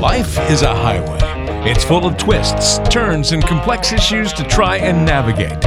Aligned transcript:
Life 0.00 0.38
is 0.48 0.62
a 0.62 0.72
highway. 0.72 1.18
It's 1.68 1.82
full 1.82 2.06
of 2.06 2.16
twists, 2.16 2.78
turns, 2.88 3.32
and 3.32 3.42
complex 3.44 3.92
issues 3.92 4.32
to 4.34 4.44
try 4.44 4.76
and 4.76 5.04
navigate. 5.04 5.64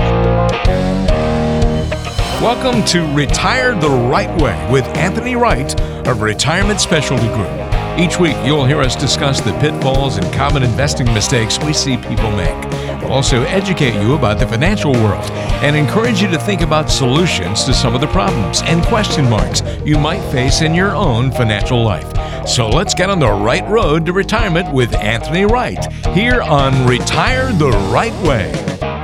Welcome 2.42 2.86
to 2.86 3.14
Retire 3.14 3.76
the 3.76 3.90
Right 3.90 4.34
Way 4.42 4.72
with 4.72 4.86
Anthony 4.96 5.36
Wright 5.36 5.78
of 6.08 6.22
Retirement 6.22 6.80
Specialty 6.80 7.28
Group. 7.28 7.52
Each 8.00 8.20
week, 8.20 8.38
you'll 8.46 8.66
hear 8.66 8.80
us 8.80 8.96
discuss 8.96 9.42
the 9.42 9.52
pitfalls 9.60 10.16
and 10.16 10.34
common 10.34 10.64
investing 10.64 11.14
mistakes 11.14 11.60
we 11.60 11.74
see 11.74 11.98
people 11.98 12.32
make. 12.32 12.72
We'll 13.02 13.12
also 13.12 13.42
educate 13.44 14.02
you 14.02 14.16
about 14.16 14.40
the 14.40 14.48
financial 14.48 14.94
world 14.94 15.30
and 15.62 15.76
encourage 15.76 16.22
you 16.22 16.30
to 16.30 16.40
think 16.40 16.62
about 16.62 16.90
solutions 16.90 17.66
to 17.66 17.74
some 17.74 17.94
of 17.94 18.00
the 18.00 18.08
problems 18.08 18.62
and 18.62 18.82
question 18.86 19.30
marks 19.30 19.62
you 19.84 19.98
might 19.98 20.22
face 20.32 20.62
in 20.62 20.74
your 20.74 20.96
own 20.96 21.34
financial 21.34 21.84
life. 21.84 22.21
So 22.46 22.68
let's 22.68 22.96
get 22.96 23.10
on 23.10 23.20
the 23.20 23.32
right 23.32 23.68
road 23.70 24.06
to 24.08 24.14
retirement 24.14 24.74
with 24.74 24.96
Anthony 24.96 25.46
Wright 25.46 25.94
here 26.08 26.42
on 26.42 26.88
Retire 26.88 27.54
the 27.54 27.70
Right 27.94 28.14
Way. 28.24 28.52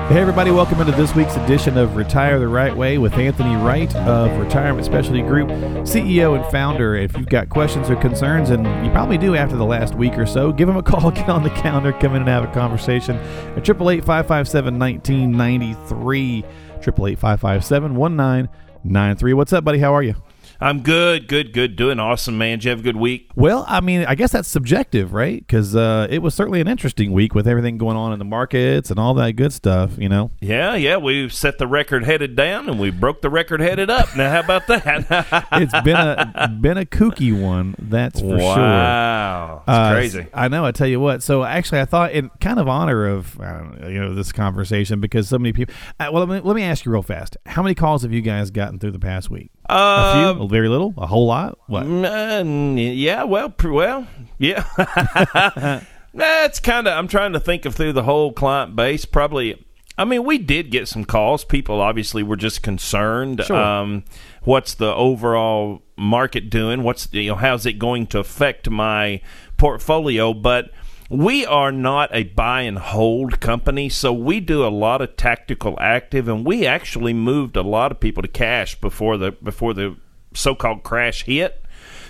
Hey, 0.10 0.20
everybody, 0.20 0.50
welcome 0.50 0.82
into 0.82 0.94
this 0.94 1.14
week's 1.14 1.36
edition 1.36 1.78
of 1.78 1.96
Retire 1.96 2.40
the 2.40 2.48
Right 2.48 2.76
Way 2.76 2.98
with 2.98 3.14
Anthony 3.14 3.56
Wright 3.56 3.96
of 3.96 4.36
Retirement 4.40 4.86
Specialty 4.86 5.22
Group, 5.22 5.50
CEO 5.50 6.36
and 6.36 6.52
founder. 6.52 6.96
If 6.96 7.16
you've 7.16 7.30
got 7.30 7.50
questions 7.50 7.92
or 7.92 7.96
concerns, 7.98 8.50
and 8.50 8.66
you 8.84 8.92
probably 8.92 9.20
do 9.20 9.36
after 9.36 9.56
the 9.56 9.66
last 9.66 9.94
week 9.94 10.18
or 10.18 10.26
so, 10.26 10.52
give 10.52 10.68
him 10.68 10.78
a 10.78 10.84
call, 10.84 11.12
get 11.12 11.30
on 11.30 11.44
the 11.44 11.52
counter, 11.52 11.94
come 11.94 12.16
in 12.16 12.22
and 12.22 12.30
have 12.30 12.44
a 12.44 12.54
conversation 12.54 13.18
at 13.18 13.60
888 13.60 14.04
557 14.04 14.80
1993. 14.80 16.38
888 16.40 17.20
557 17.20 17.96
1993. 17.96 19.34
What's 19.34 19.54
up, 19.54 19.64
buddy? 19.64 19.80
How 19.80 19.94
are 19.94 20.04
you? 20.04 20.16
I'm 20.60 20.82
good, 20.82 21.28
good, 21.28 21.54
good. 21.54 21.76
Doing 21.76 22.00
awesome, 22.00 22.38
man. 22.38 22.60
Did 22.60 22.66
you 22.66 22.70
have 22.72 22.80
a 22.80 22.84
good 22.84 22.96
week? 22.96 23.30
Well, 23.36 23.66
I 23.68 23.82
mean, 23.82 24.06
I 24.06 24.16
guess 24.16 24.32
that's 24.32 24.48
subjective, 24.48 25.14
right? 25.14 25.40
Because 25.40 25.76
uh, 25.76 26.08
it 26.10 26.22
was 26.22 26.34
certainly 26.34 26.62
an 26.62 26.68
interesting 26.68 27.12
week 27.12 27.36
with 27.36 27.48
everything 27.48 27.78
going 27.78 27.98
on 27.98 28.14
in 28.14 28.20
the 28.20 28.26
markets 28.26 28.90
and 28.90 29.00
all 29.00 29.14
that 29.16 29.34
good 29.34 29.54
stuff, 29.54 29.98
you 29.98 30.10
know? 30.10 30.32
Yeah, 30.40 30.76
yeah. 30.76 30.98
We 30.98 31.30
set 31.30 31.58
the 31.58 31.68
record 31.68 32.06
headed 32.06 32.36
down 32.36 32.70
and 32.70 32.80
we 32.80 32.90
broke 32.90 33.22
the 33.22 33.30
record 33.30 33.60
headed 33.60 33.90
up. 33.90 34.16
Now, 34.16 34.32
how 34.32 34.40
about 34.40 34.68
that? 34.68 35.48
it's 35.54 35.82
been 35.82 35.96
a 35.96 36.58
been 36.60 36.78
a 36.78 36.86
kooky 36.86 37.40
one, 37.40 37.76
that's 37.78 38.20
for 38.20 38.38
wow. 38.38 38.56
sure. 38.56 38.64
Wow, 38.64 39.64
uh, 39.68 39.94
crazy. 39.94 40.28
I 40.34 40.48
know. 40.48 40.66
I 40.66 40.72
tell 40.72 40.88
you 40.88 41.00
what. 41.00 41.22
So 41.24 41.44
actually, 41.44 41.82
I 41.82 41.86
thought 41.86 42.12
in 42.12 42.30
kind 42.40 42.60
of 42.60 42.68
honor 42.68 43.08
of 43.08 43.38
know, 43.40 43.88
you 43.88 44.00
know 44.00 44.14
this 44.14 44.32
conversation 44.32 45.00
because 45.00 45.30
so 45.30 45.38
many 45.38 45.54
people. 45.54 45.74
Uh, 46.00 46.10
well, 46.12 46.26
let 46.26 46.44
me, 46.44 46.48
let 46.48 46.56
me 46.56 46.64
ask 46.64 46.86
you 46.86 46.92
real 46.92 47.02
fast. 47.02 47.38
How 47.46 47.62
many 47.62 47.76
calls 47.76 48.04
have 48.04 48.14
you 48.14 48.22
guys 48.22 48.52
gotten 48.52 48.80
through 48.80 48.92
the 48.92 49.00
past 49.00 49.30
week? 49.30 49.52
Uh, 49.70 49.74
a 49.74 50.34
few, 50.36 50.47
very 50.48 50.70
little, 50.70 50.94
a 50.98 51.08
whole 51.08 51.28
lot. 51.28 51.58
What? 51.68 51.86
Uh, 51.86 52.44
yeah, 52.44 53.24
well, 53.24 53.54
well, 53.64 54.08
yeah. 54.38 55.84
That's 56.14 56.60
kind 56.60 56.88
of. 56.88 56.98
I'm 56.98 57.08
trying 57.08 57.34
to 57.34 57.40
think 57.40 57.66
of 57.66 57.76
through 57.76 57.94
the 57.94 58.04
whole 58.04 58.34
client 58.34 58.76
base. 58.76 59.06
Probably. 59.06 59.64
I 60.00 60.06
mean, 60.06 60.24
we 60.24 60.38
did 60.38 60.72
get 60.72 60.88
some 60.88 61.06
calls. 61.06 61.44
People 61.44 61.82
obviously 61.82 62.24
were 62.24 62.36
just 62.36 62.62
concerned. 62.62 63.44
Sure. 63.46 63.58
Um, 63.58 64.04
what's 64.44 64.76
the 64.76 64.94
overall 64.94 65.82
market 65.96 66.50
doing? 66.50 66.84
What's 66.84 67.08
you 67.12 67.30
know 67.30 67.36
how's 67.36 67.66
it 67.66 67.74
going 67.74 68.08
to 68.08 68.20
affect 68.20 68.70
my 68.70 69.22
portfolio? 69.58 70.34
But 70.34 70.72
we 71.10 71.46
are 71.46 71.72
not 71.72 72.10
a 72.14 72.24
buy 72.24 72.62
and 72.62 72.78
hold 72.78 73.40
company, 73.40 73.88
so 73.90 74.12
we 74.12 74.40
do 74.40 74.66
a 74.66 74.70
lot 74.70 75.02
of 75.02 75.16
tactical 75.16 75.78
active, 75.80 76.28
and 76.28 76.46
we 76.46 76.66
actually 76.66 77.14
moved 77.14 77.56
a 77.56 77.62
lot 77.62 77.92
of 77.92 78.00
people 78.00 78.22
to 78.24 78.28
cash 78.28 78.80
before 78.80 79.18
the 79.18 79.32
before 79.32 79.74
the 79.74 79.96
so-called 80.38 80.84
crash 80.84 81.24
hit. 81.24 81.64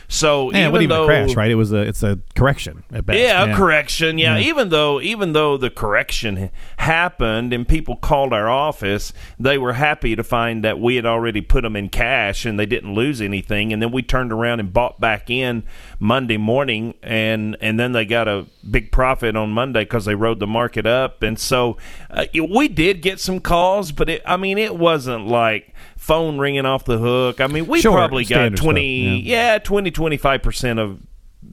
So 0.09 0.51
yeah, 0.51 0.69
even 0.69 0.83
even 0.83 0.89
though 0.89 1.03
a 1.03 1.07
crash, 1.07 1.35
right? 1.35 1.51
It 1.51 1.55
was 1.55 1.73
a 1.73 1.81
it's 1.81 2.01
a 2.01 2.17
correction 2.33 2.83
at 2.93 3.05
best. 3.05 3.19
yeah, 3.19 3.43
a 3.43 3.55
correction. 3.55 4.17
Yeah. 4.17 4.37
yeah, 4.37 4.47
even 4.47 4.69
though 4.69 5.01
even 5.01 5.33
though 5.33 5.57
the 5.57 5.69
correction 5.69 6.49
happened 6.77 7.51
and 7.51 7.67
people 7.67 7.97
called 7.97 8.31
our 8.31 8.47
office, 8.47 9.11
they 9.37 9.57
were 9.57 9.73
happy 9.73 10.15
to 10.15 10.23
find 10.23 10.63
that 10.63 10.79
we 10.79 10.95
had 10.95 11.05
already 11.05 11.41
put 11.41 11.63
them 11.63 11.75
in 11.75 11.89
cash 11.89 12.45
and 12.45 12.57
they 12.57 12.65
didn't 12.65 12.93
lose 12.93 13.19
anything. 13.19 13.73
And 13.73 13.81
then 13.81 13.91
we 13.91 14.01
turned 14.01 14.31
around 14.31 14.61
and 14.61 14.71
bought 14.71 14.97
back 15.01 15.29
in 15.29 15.63
Monday 15.99 16.37
morning, 16.37 16.93
and 17.03 17.57
and 17.59 17.77
then 17.77 17.91
they 17.91 18.05
got 18.05 18.29
a 18.29 18.45
big 18.69 18.93
profit 18.93 19.35
on 19.35 19.49
Monday 19.49 19.81
because 19.81 20.05
they 20.05 20.15
rode 20.15 20.39
the 20.39 20.47
market 20.47 20.85
up. 20.85 21.21
And 21.21 21.37
so 21.37 21.75
uh, 22.09 22.25
we 22.33 22.69
did 22.69 23.01
get 23.01 23.19
some 23.19 23.41
calls, 23.41 23.91
but 23.91 24.07
it, 24.07 24.21
I 24.25 24.37
mean, 24.37 24.57
it 24.57 24.77
wasn't 24.77 25.27
like 25.27 25.73
phone 25.97 26.37
ringing 26.37 26.65
off 26.65 26.85
the 26.85 26.97
hook. 26.97 27.41
I 27.41 27.47
mean, 27.47 27.67
we 27.67 27.81
sure, 27.81 27.93
probably 27.93 28.25
got 28.25 28.55
20, 28.55 28.55
stuff, 28.55 29.27
yeah. 29.27 29.53
yeah, 29.53 29.59
20, 29.59 29.91
25% 29.91 30.79
of 30.79 30.99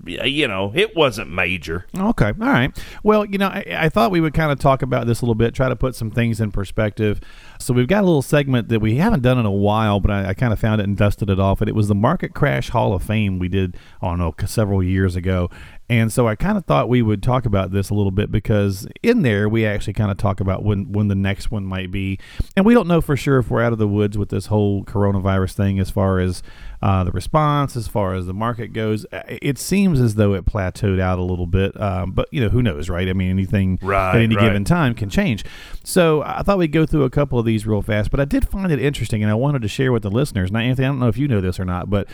you 0.06 0.48
know, 0.48 0.72
it 0.74 0.96
wasn't 0.96 1.30
major. 1.30 1.86
Okay, 1.96 2.26
all 2.26 2.32
right. 2.48 2.76
Well, 3.02 3.24
you 3.24 3.38
know, 3.38 3.48
I, 3.48 3.64
I, 3.76 3.88
thought 3.88 4.10
we 4.10 4.20
would 4.20 4.34
kind 4.34 4.50
of 4.50 4.58
talk 4.58 4.82
about 4.82 5.06
this 5.06 5.20
a 5.20 5.24
little 5.24 5.34
bit, 5.34 5.54
try 5.54 5.68
to 5.68 5.76
put 5.76 5.94
some 5.94 6.10
things 6.10 6.40
in 6.40 6.52
perspective. 6.52 7.20
So 7.58 7.72
we've 7.72 7.86
got 7.86 8.02
a 8.02 8.06
little 8.06 8.22
segment 8.22 8.68
that 8.68 8.80
we 8.80 8.96
haven't 8.96 9.22
done 9.22 9.38
in 9.38 9.46
a 9.46 9.52
while, 9.52 10.00
but 10.00 10.10
I, 10.10 10.28
I 10.30 10.34
kind 10.34 10.52
of 10.52 10.58
found 10.58 10.80
it 10.80 10.84
and 10.84 10.96
dusted 10.96 11.30
it 11.30 11.38
off. 11.38 11.60
And 11.60 11.68
it 11.68 11.74
was 11.74 11.88
the 11.88 11.94
Market 11.94 12.34
Crash 12.34 12.70
Hall 12.70 12.94
of 12.94 13.02
Fame 13.02 13.38
we 13.38 13.48
did, 13.48 13.76
I 14.02 14.08
don't 14.08 14.18
know, 14.18 14.34
several 14.46 14.82
years 14.82 15.16
ago. 15.16 15.50
And 15.88 16.10
so 16.10 16.26
I 16.26 16.34
kind 16.34 16.56
of 16.56 16.64
thought 16.64 16.88
we 16.88 17.02
would 17.02 17.22
talk 17.22 17.44
about 17.44 17.70
this 17.70 17.90
a 17.90 17.94
little 17.94 18.10
bit 18.10 18.30
because 18.30 18.86
in 19.02 19.20
there 19.22 19.48
we 19.48 19.66
actually 19.66 19.92
kind 19.92 20.10
of 20.10 20.16
talk 20.16 20.40
about 20.40 20.64
when 20.64 20.92
when 20.92 21.08
the 21.08 21.14
next 21.14 21.50
one 21.50 21.66
might 21.66 21.90
be, 21.90 22.18
and 22.56 22.64
we 22.64 22.72
don't 22.72 22.88
know 22.88 23.02
for 23.02 23.16
sure 23.16 23.38
if 23.38 23.50
we're 23.50 23.62
out 23.62 23.72
of 23.72 23.78
the 23.78 23.88
woods 23.88 24.16
with 24.16 24.30
this 24.30 24.46
whole 24.46 24.82
coronavirus 24.84 25.52
thing 25.52 25.78
as 25.78 25.90
far 25.90 26.20
as 26.20 26.42
uh, 26.82 27.04
the 27.04 27.12
response, 27.12 27.76
as 27.76 27.88
far 27.88 28.14
as 28.14 28.26
the 28.26 28.34
market 28.34 28.72
goes. 28.72 29.06
Uh, 29.12 29.22
it 29.26 29.58
seems 29.58 30.00
as 30.00 30.14
though 30.14 30.34
it 30.34 30.44
plateaued 30.44 31.00
out 31.00 31.18
a 31.18 31.22
little 31.22 31.46
bit, 31.46 31.78
um, 31.80 32.12
but 32.12 32.28
you 32.30 32.40
know 32.40 32.48
who 32.48 32.62
knows, 32.62 32.88
right? 32.88 33.08
I 33.08 33.12
mean, 33.12 33.30
anything 33.30 33.78
right, 33.82 34.16
at 34.16 34.22
any 34.22 34.36
right. 34.36 34.44
given 34.44 34.64
time 34.64 34.94
can 34.94 35.10
change. 35.10 35.44
So 35.82 36.22
I 36.22 36.42
thought 36.42 36.58
we'd 36.58 36.72
go 36.72 36.86
through 36.86 37.04
a 37.04 37.10
couple 37.10 37.38
of 37.38 37.44
these 37.44 37.66
real 37.66 37.82
fast, 37.82 38.10
but 38.10 38.20
I 38.20 38.24
did 38.24 38.48
find 38.48 38.70
it 38.70 38.80
interesting, 38.80 39.22
and 39.22 39.30
I 39.30 39.34
wanted 39.34 39.62
to 39.62 39.68
share 39.68 39.92
with 39.92 40.02
the 40.02 40.10
listeners. 40.10 40.52
Now, 40.52 40.60
Anthony, 40.60 40.86
I 40.86 40.90
don't 40.90 41.00
know 41.00 41.08
if 41.08 41.18
you 41.18 41.28
know 41.28 41.40
this 41.40 41.58
or 41.58 41.64
not, 41.64 41.90
but 41.90 42.08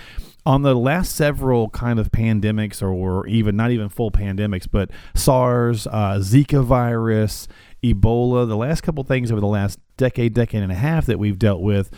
on 0.46 0.62
the 0.62 0.74
last 0.74 1.14
several 1.14 1.68
kind 1.70 1.98
of 1.98 2.10
pandemics, 2.10 2.82
or, 2.82 2.88
or 2.88 3.26
even 3.26 3.56
not 3.56 3.70
even 3.70 3.88
full 3.88 4.10
pandemics, 4.10 4.66
but 4.70 4.90
SARS, 5.14 5.86
uh, 5.86 6.18
Zika 6.20 6.64
virus, 6.64 7.46
Ebola, 7.82 8.46
the 8.48 8.56
last 8.56 8.82
couple 8.82 9.04
things 9.04 9.30
over 9.30 9.40
the 9.40 9.46
last 9.46 9.78
decade, 9.96 10.34
decade 10.34 10.62
and 10.62 10.72
a 10.72 10.76
half 10.76 11.06
that 11.06 11.18
we've 11.18 11.38
dealt 11.38 11.60
with. 11.60 11.90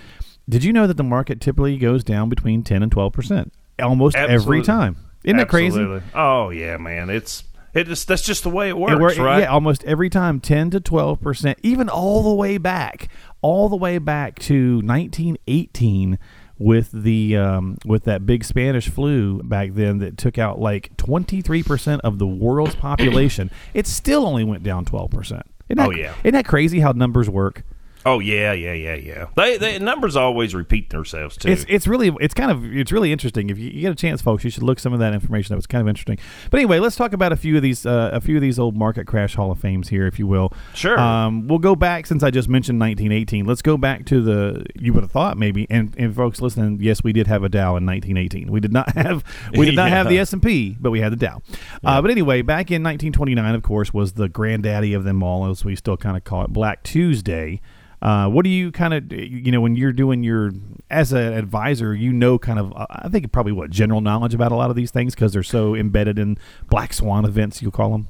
Did 0.53 0.65
you 0.65 0.73
know 0.73 0.87
that 0.87 0.97
the 0.97 1.03
market 1.03 1.41
typically 1.41 1.77
goes 1.79 2.05
down 2.05 2.29
between 2.29 2.63
10 2.63 2.83
and 2.83 2.93
12 2.93 3.13
percent 3.13 3.53
almost 3.83 4.17
Absolutely. 4.17 4.35
every 4.59 4.63
time? 4.63 4.97
Isn't 5.25 5.39
that 5.39 5.49
crazy? 5.49 6.01
Oh 6.15 6.51
yeah, 6.51 6.77
man. 6.77 7.11
It's 7.11 7.45
it 7.75 7.85
just 7.87 8.07
that's 8.07 8.23
just 8.23 8.43
the 8.43 8.51
way 8.51 8.69
it 8.69 8.77
works, 8.77 8.93
It 8.93 9.01
work- 9.01 9.19
right? 9.19 9.41
Yeah, 9.41 9.47
almost 9.47 9.83
every 9.85 10.11
time, 10.11 10.41
10 10.41 10.71
to 10.71 10.81
12 10.81 11.21
percent, 11.21 11.59
even 11.63 11.89
all 11.89 12.23
the 12.23 12.35
way 12.35 12.59
back, 12.59 13.09
all 13.41 13.69
the 13.69 13.77
way 13.77 13.99
back 13.99 14.39
to 14.41 14.77
1918 14.83 16.19
with 16.59 16.91
the 16.93 17.37
um, 17.37 17.79
with 17.85 18.05
that 18.05 18.27
big 18.27 18.45
Spanish 18.45 18.89
flu 18.89 19.43
back 19.43 19.71
then 19.73 19.99
that 19.99 20.17
took 20.19 20.39
out 20.39 20.61
like 20.61 20.97
23 20.97 21.63
percent 21.63 22.01
of 22.03 22.19
the 22.19 22.27
world's 22.27 22.75
population. 22.75 23.51
it 23.75 23.87
still 23.87 24.27
only 24.27 24.45
went 24.45 24.63
down 24.63 24.85
12 24.85 25.11
percent. 25.11 25.43
Oh, 25.79 25.91
yeah. 25.91 26.13
isn't 26.23 26.35
that 26.35 26.45
crazy 26.45 26.81
how 26.81 26.93
numbers 26.93 27.31
work? 27.31 27.63
Oh 28.05 28.19
yeah, 28.19 28.53
yeah, 28.53 28.73
yeah, 28.73 28.95
yeah. 28.95 29.27
They, 29.37 29.57
they 29.59 29.79
numbers 29.79 30.17
always 30.17 30.55
repeat 30.55 30.91
themselves 30.91 31.37
too. 31.37 31.49
It's 31.49 31.65
it's 31.69 31.87
really 31.87 32.15
it's 32.21 32.35
kind 32.35 32.51
of 32.51 32.65
it's 32.65 32.91
really 32.91 33.13
interesting. 33.13 33.49
If 33.51 33.59
you, 33.59 33.71
you, 33.71 33.83
get 33.83 33.93
a 33.93 33.95
chance, 33.95 34.21
folks, 34.21 34.43
you 34.43 34.51
should 34.51 34.65
look 34.65 34.81
some 34.81 34.93
of 34.93 34.99
that 34.99 35.15
information. 35.15 35.53
That 35.53 35.59
was 35.59 35.67
kind 35.67 35.83
of 35.83 35.89
interesting. 35.89 36.19
But 36.51 36.59
anyway, 36.59 36.81
let's 36.81 36.97
talk 36.97 37.13
about 37.13 37.33
a 37.33 37.37
few 37.37 37.57
of 37.57 37.63
these 37.63 37.87
uh, 37.87 38.11
a 38.13 38.21
few 38.21 38.37
of 38.37 38.43
these 38.43 38.59
old 38.59 38.77
market 38.77 39.07
crash 39.07 39.35
hall 39.35 39.53
of 39.53 39.61
fames 39.61 39.89
here, 39.89 40.07
if 40.07 40.19
you 40.19 40.27
will. 40.27 40.53
Sure. 40.75 40.99
Um, 40.99 41.47
we'll 41.47 41.61
go 41.61 41.77
back 41.77 42.07
since 42.07 42.23
I 42.23 42.31
just 42.31 42.49
mentioned 42.49 42.81
1918. 42.81 43.47
Let's 43.47 43.63
go 43.63 43.77
back 43.77 44.05
to 44.07 44.21
the 44.21 44.67
you 44.75 44.93
would 44.93 45.05
have 45.05 45.13
thought 45.13 45.39
maybe, 45.39 45.67
and, 45.71 45.95
and 45.97 46.15
folks 46.15 46.41
listening, 46.41 46.79
yes, 46.81 47.05
we 47.05 47.13
did 47.13 47.29
have 47.29 47.45
a 47.45 47.49
Dow 47.49 47.77
in 47.77 47.87
1918. 47.87 48.51
We 48.51 48.61
did 48.61 48.73
not 48.73 48.93
have 48.97 49.23
we 49.57 49.67
did 49.67 49.77
not 49.77 49.91
have 49.91 50.09
the 50.09 50.19
S 50.19 50.33
and 50.33 50.43
P, 50.43 50.77
but 50.81 50.91
we 50.91 51.01
had 51.01 51.13
the 51.13 51.17
Dow. 51.17 51.41
Uh, 51.85 52.03
but 52.03 52.11
anyway, 52.11 52.43
back 52.43 52.71
in 52.71 52.83
1929, 52.83 53.55
of 53.55 53.63
course, 53.63 53.95
was 53.95 54.15
the 54.15 54.29
granddaddy 54.29 54.93
of 54.93 55.05
them 55.05 55.23
all, 55.23 55.49
as 55.49 55.65
we 55.65 55.77
still 55.77 55.97
kind 55.97 56.17
of 56.17 56.25
call 56.25 56.45
it, 56.45 56.53
Black 56.53 56.83
Tuesday. 56.83 57.61
Uh, 58.03 58.29
what 58.29 58.43
do 58.43 58.51
you 58.51 58.73
kind 58.73 58.93
of 58.93 59.13
you 59.13 59.53
know 59.53 59.61
when 59.61 59.77
you're 59.77 59.93
doing 59.93 60.25
your 60.25 60.51
as 60.91 61.13
an 61.13 61.33
advisor 61.35 61.95
you 61.95 62.13
know 62.13 62.37
kind 62.37 62.59
of 62.59 62.73
uh, 62.75 62.85
I 62.91 63.09
think 63.09 63.31
probably 63.31 63.53
what 63.53 63.71
general 63.71 64.01
knowledge 64.01 64.35
about 64.35 64.51
a 64.51 64.57
lot 64.57 64.71
of 64.71 64.77
these 64.77 64.91
things 64.91 65.15
because 65.15 65.33
they're 65.33 65.45
so 65.45 65.77
embedded 65.77 66.19
in 66.19 66.37
black 66.69 66.93
swan 66.93 67.25
events 67.25 67.63
you 67.63 67.71
call 67.71 67.93
them 67.93 68.09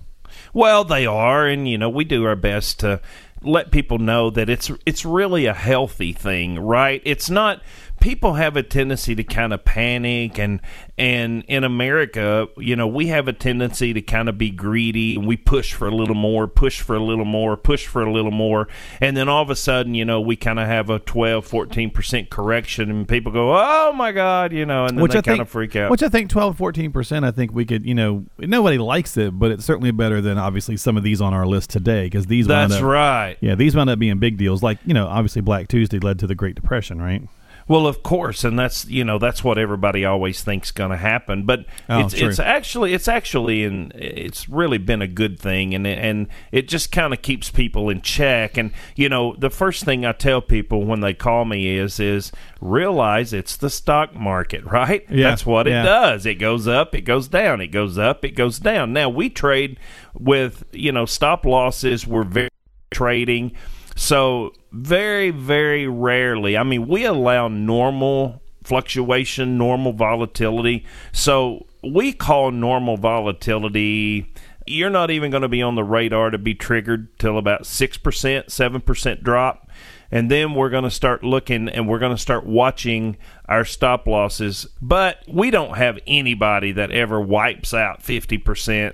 Well, 0.55 0.85
they 0.85 1.05
are, 1.05 1.47
and 1.47 1.69
you 1.69 1.77
know 1.77 1.91
we 1.91 2.05
do 2.05 2.25
our 2.25 2.37
best 2.37 2.81
to 2.81 3.03
let 3.43 3.71
people 3.71 3.99
know 3.99 4.31
that 4.31 4.49
it's 4.49 4.71
it's 4.87 5.05
really 5.05 5.47
a 5.47 5.55
healthy 5.55 6.13
thing, 6.13 6.59
right? 6.59 7.03
It's 7.05 7.29
not 7.29 7.63
people 8.03 8.35
have 8.35 8.57
a 8.57 8.65
tendency 8.65 9.15
to 9.15 9.23
kind 9.23 9.53
of 9.53 9.65
panic 9.65 10.37
and 10.37 10.61
and 10.99 11.45
in 11.47 11.63
America, 11.63 12.49
you 12.59 12.75
know, 12.75 12.87
we 12.87 13.07
have 13.07 13.29
a 13.29 13.33
tendency 13.33 13.93
to 13.93 14.03
kind 14.03 14.29
of 14.29 14.37
be 14.37 14.51
greedy 14.51 15.15
and 15.15 15.27
we 15.27 15.37
push 15.37 15.73
for 15.73 15.87
a 15.87 15.95
little 15.95 16.15
more, 16.15 16.47
push 16.49 16.81
for 16.81 16.97
a 16.97 17.03
little 17.03 17.25
more, 17.25 17.57
push 17.57 17.87
for 17.87 18.03
a 18.03 18.13
little 18.13 18.33
more, 18.33 18.69
and 19.01 19.17
then 19.17 19.29
all 19.29 19.43
of 19.43 19.51
a 19.51 19.57
sudden, 19.57 19.95
you 19.95 20.05
know, 20.05 20.21
we 20.21 20.35
kind 20.35 20.59
of 20.59 20.67
have 20.67 20.91
a 20.91 20.99
12, 20.99 21.49
14% 21.49 22.29
correction 22.29 22.91
and 22.91 23.09
people 23.09 23.31
go, 23.31 23.57
"Oh 23.57 23.93
my 23.93 24.11
god," 24.11 24.53
you 24.53 24.67
know, 24.67 24.85
and 24.85 24.99
then 24.99 25.03
which 25.03 25.13
they 25.13 25.19
I 25.19 25.23
kind 25.23 25.37
think, 25.37 25.43
of 25.43 25.49
freak 25.49 25.77
out. 25.77 25.91
Which 25.91 26.03
I 26.03 26.09
think 26.09 26.29
12, 26.29 26.59
14 26.59 26.91
percent. 26.91 27.25
I 27.25 27.31
think 27.31 27.55
we 27.55 27.65
could, 27.65 27.87
you 27.87 27.95
know, 27.95 28.25
nobody 28.37 28.79
likes 28.79 29.17
it, 29.17 29.39
but 29.39 29.53
it's 29.53 29.65
certainly 29.65 29.93
better 29.93 30.21
than 30.21 30.39
obviously 30.39 30.77
some 30.77 30.97
of 30.97 31.05
these 31.05 31.21
on 31.21 31.33
our 31.33 31.47
list 31.47 31.71
today 31.71 32.07
because 32.07 32.27
these. 32.27 32.49
That's 32.49 32.75
up- 32.75 32.83
right. 32.83 33.37
Yeah, 33.41 33.55
these 33.55 33.77
wound 33.77 33.91
up 33.91 34.01
being 34.01 34.19
big 34.19 34.39
deals. 34.39 34.61
Like 34.61 34.79
you 34.85 34.93
know, 34.93 35.07
obviously 35.07 35.41
Black 35.41 35.69
Tuesday 35.69 36.01
led 36.01 36.19
to 36.19 36.27
the 36.27 36.35
Great 36.35 36.57
Depression, 36.57 37.01
right? 37.01 37.23
Well, 37.69 37.87
of 37.87 38.03
course, 38.03 38.45
and 38.45 38.59
that's 38.59 38.87
you 38.87 39.05
know 39.05 39.19
that's 39.19 39.45
what 39.45 39.59
everybody 39.59 40.05
always 40.05 40.43
thinks 40.43 40.71
going 40.71 40.91
to 40.91 40.97
happen. 40.97 41.45
But 41.45 41.67
Oh, 41.89 42.01
it's, 42.01 42.15
it's 42.15 42.39
actually 42.39 42.95
it's 42.95 43.09
actually 43.09 43.65
and 43.65 43.93
it's 43.95 44.49
really 44.49 44.79
been 44.79 45.03
a 45.03 45.07
good 45.07 45.39
thing, 45.39 45.75
and 45.75 45.87
and 45.87 46.29
it 46.51 46.69
just 46.69 46.93
kind 46.93 47.13
of 47.13 47.23
keeps 47.23 47.51
people 47.51 47.89
in 47.91 48.01
check. 48.03 48.57
And 48.57 48.73
you 48.97 49.09
know, 49.09 49.35
the 49.37 49.51
first 49.51 49.85
thing 49.85 50.05
I 50.05 50.13
tell 50.13 50.41
people 50.41 50.85
when 50.85 51.01
they 51.01 51.15
call 51.15 51.45
me 51.45 51.77
is 51.77 52.01
is 52.01 52.33
realize 52.61 53.33
it's 53.33 53.57
the 53.57 53.71
stock 53.71 54.15
market, 54.15 54.65
right? 54.71 55.05
Yeah, 55.11 55.31
That's 55.31 55.47
what 55.47 55.67
yeah. 55.67 55.83
it 55.83 55.85
does. 55.85 56.27
It 56.27 56.37
goes 56.37 56.67
up, 56.69 56.95
it 56.95 57.03
goes 57.03 57.29
down, 57.29 57.61
it 57.61 57.69
goes 57.69 57.99
up, 57.99 58.25
it 58.25 58.35
goes 58.35 58.59
down. 58.59 58.93
Now 58.93 59.09
we 59.09 59.31
trade 59.31 59.79
with 60.15 60.65
you 60.73 60.93
know 60.93 61.07
stop 61.07 61.45
losses. 61.45 62.07
We're 62.07 62.25
very 62.25 62.51
trading. 62.91 63.53
So 63.97 64.53
very, 64.73 65.31
very 65.31 65.87
rarely. 65.87 66.57
I 66.57 66.63
mean, 66.63 66.89
we 66.89 67.05
allow 67.05 67.49
normal 67.49 68.43
fluctuation, 68.65 69.59
normal 69.59 69.93
volatility. 69.93 70.85
So 71.13 71.67
we 71.83 72.13
call 72.13 72.51
normal 72.51 72.97
volatility. 72.97 74.33
You're 74.67 74.91
not 74.91 75.11
even 75.11 75.31
going 75.31 75.43
to 75.43 75.49
be 75.49 75.63
on 75.63 75.75
the 75.75 75.85
radar 75.85 76.31
to 76.31 76.39
be 76.39 76.55
triggered 76.55 77.19
till 77.19 77.39
about 77.39 77.67
six 77.67 77.97
percent, 77.97 78.53
seven 78.53 78.81
percent 78.81 79.23
drop. 79.23 79.69
And 80.13 80.31
then 80.31 80.55
we're 80.55 80.69
going 80.69 80.85
to 80.85 80.91
start 80.91 81.25
looking 81.25 81.71
and 81.71 81.89
we're 81.89 81.99
going 81.99 82.15
to 82.15 82.21
start 82.21 82.45
watching 82.45 83.17
our 83.47 83.65
stop 83.65 84.07
losses. 84.07 84.67
But 84.83 85.23
we 85.27 85.51
don't 85.51 85.77
have 85.79 85.99
anybody 86.07 86.73
that 86.73 86.91
ever 86.91 87.19
wipes 87.19 87.73
out 87.73 88.03
50%, 88.03 88.43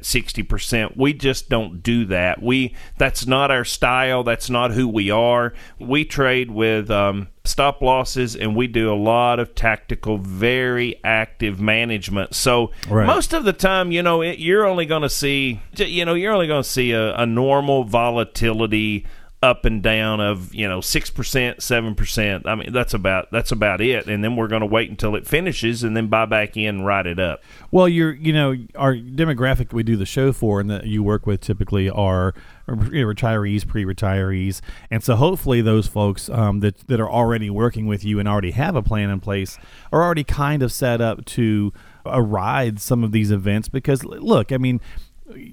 60%. 0.01 0.97
We 0.97 1.13
just 1.13 1.49
don't 1.49 1.83
do 1.83 2.05
that. 2.07 2.41
We 2.41 2.75
that's 2.99 3.27
not 3.27 3.51
our 3.51 3.65
style, 3.65 4.23
that's 4.23 4.49
not 4.49 4.71
who 4.71 4.87
we 4.87 5.11
are. 5.11 5.55
We 5.81 6.05
trade 6.05 6.53
with 6.53 6.89
um, 6.89 7.29
stop 7.45 7.83
losses 7.83 8.37
and 8.37 8.55
we 8.55 8.69
do 8.69 8.93
a 8.93 8.95
lot 8.95 9.41
of 9.41 9.55
tactical 9.57 10.19
very 10.19 11.01
active 11.03 11.61
management. 11.61 12.35
So 12.35 12.71
Right. 12.89 13.07
most 13.07 13.33
of 13.33 13.45
the 13.45 13.53
time, 13.53 13.91
you 13.91 14.03
know, 14.03 14.23
it, 14.23 14.39
you're 14.39 14.67
only 14.67 14.87
going 14.87 15.03
to 15.03 15.11
see 15.11 15.61
you 15.75 16.05
know, 16.05 16.15
you're 16.15 16.33
only 16.33 16.47
going 16.47 16.63
to 16.63 16.69
see 16.69 16.93
a, 16.93 17.15
a 17.17 17.27
normal 17.27 17.85
volatility 17.85 19.05
up 19.41 19.65
and 19.65 19.83
down 19.85 20.21
of 20.21 20.53
you 20.53 20.69
know 20.69 20.81
six 20.81 21.11
percent, 21.11 21.63
seven 21.63 21.95
percent. 21.95 22.47
I 22.47 22.57
mean 22.57 22.73
that's 22.73 22.93
about 22.93 23.31
that's 23.31 23.53
about 23.53 23.81
it, 23.81 24.07
and 24.07 24.25
then 24.25 24.35
we're 24.35 24.49
going 24.49 24.61
to 24.61 24.67
wait 24.67 24.91
until 24.91 25.15
it 25.15 25.27
finishes 25.27 25.85
and 25.85 25.97
then 25.97 26.09
buy 26.09 26.27
back 26.27 26.57
in, 26.57 26.69
and 26.69 26.87
write 26.87 27.07
it 27.07 27.21
up. 27.21 27.41
Well, 27.71 27.89
you're, 27.89 28.13
you 28.13 28.33
know, 28.33 28.57
our 28.75 28.95
demographic 28.95 29.73
we 29.73 29.83
do 29.85 29.97
the 29.97 30.07
show 30.07 30.33
for 30.33 30.61
and 30.61 30.69
that 30.71 30.87
you 30.87 31.03
work 31.03 31.27
with 31.27 31.41
typically 31.41 31.89
are 31.89 32.35
retirees, 32.67 33.67
pre-retirees, 33.67 34.61
and 34.91 35.05
so 35.05 35.15
hopefully 35.15 35.61
those 35.61 35.87
folks 35.87 36.29
um, 36.31 36.61
that 36.61 36.87
that 36.89 36.99
are 36.99 37.11
already 37.11 37.49
working 37.49 37.87
with 37.87 38.05
you 38.05 38.19
and 38.19 38.29
already 38.29 38.51
have 38.51 38.75
a 38.75 38.83
plan 38.83 39.09
in 39.09 39.21
place 39.21 39.57
are 39.93 40.03
already 40.03 40.25
kind 40.25 40.63
of 40.63 40.73
set 40.73 41.01
up 41.01 41.25
to 41.25 41.73
ride 42.05 42.81
some 42.81 43.05
of 43.05 43.13
these 43.13 43.31
events 43.31 43.69
because 43.69 44.05
look, 44.05 44.51
I 44.53 44.57
mean. 44.57 44.81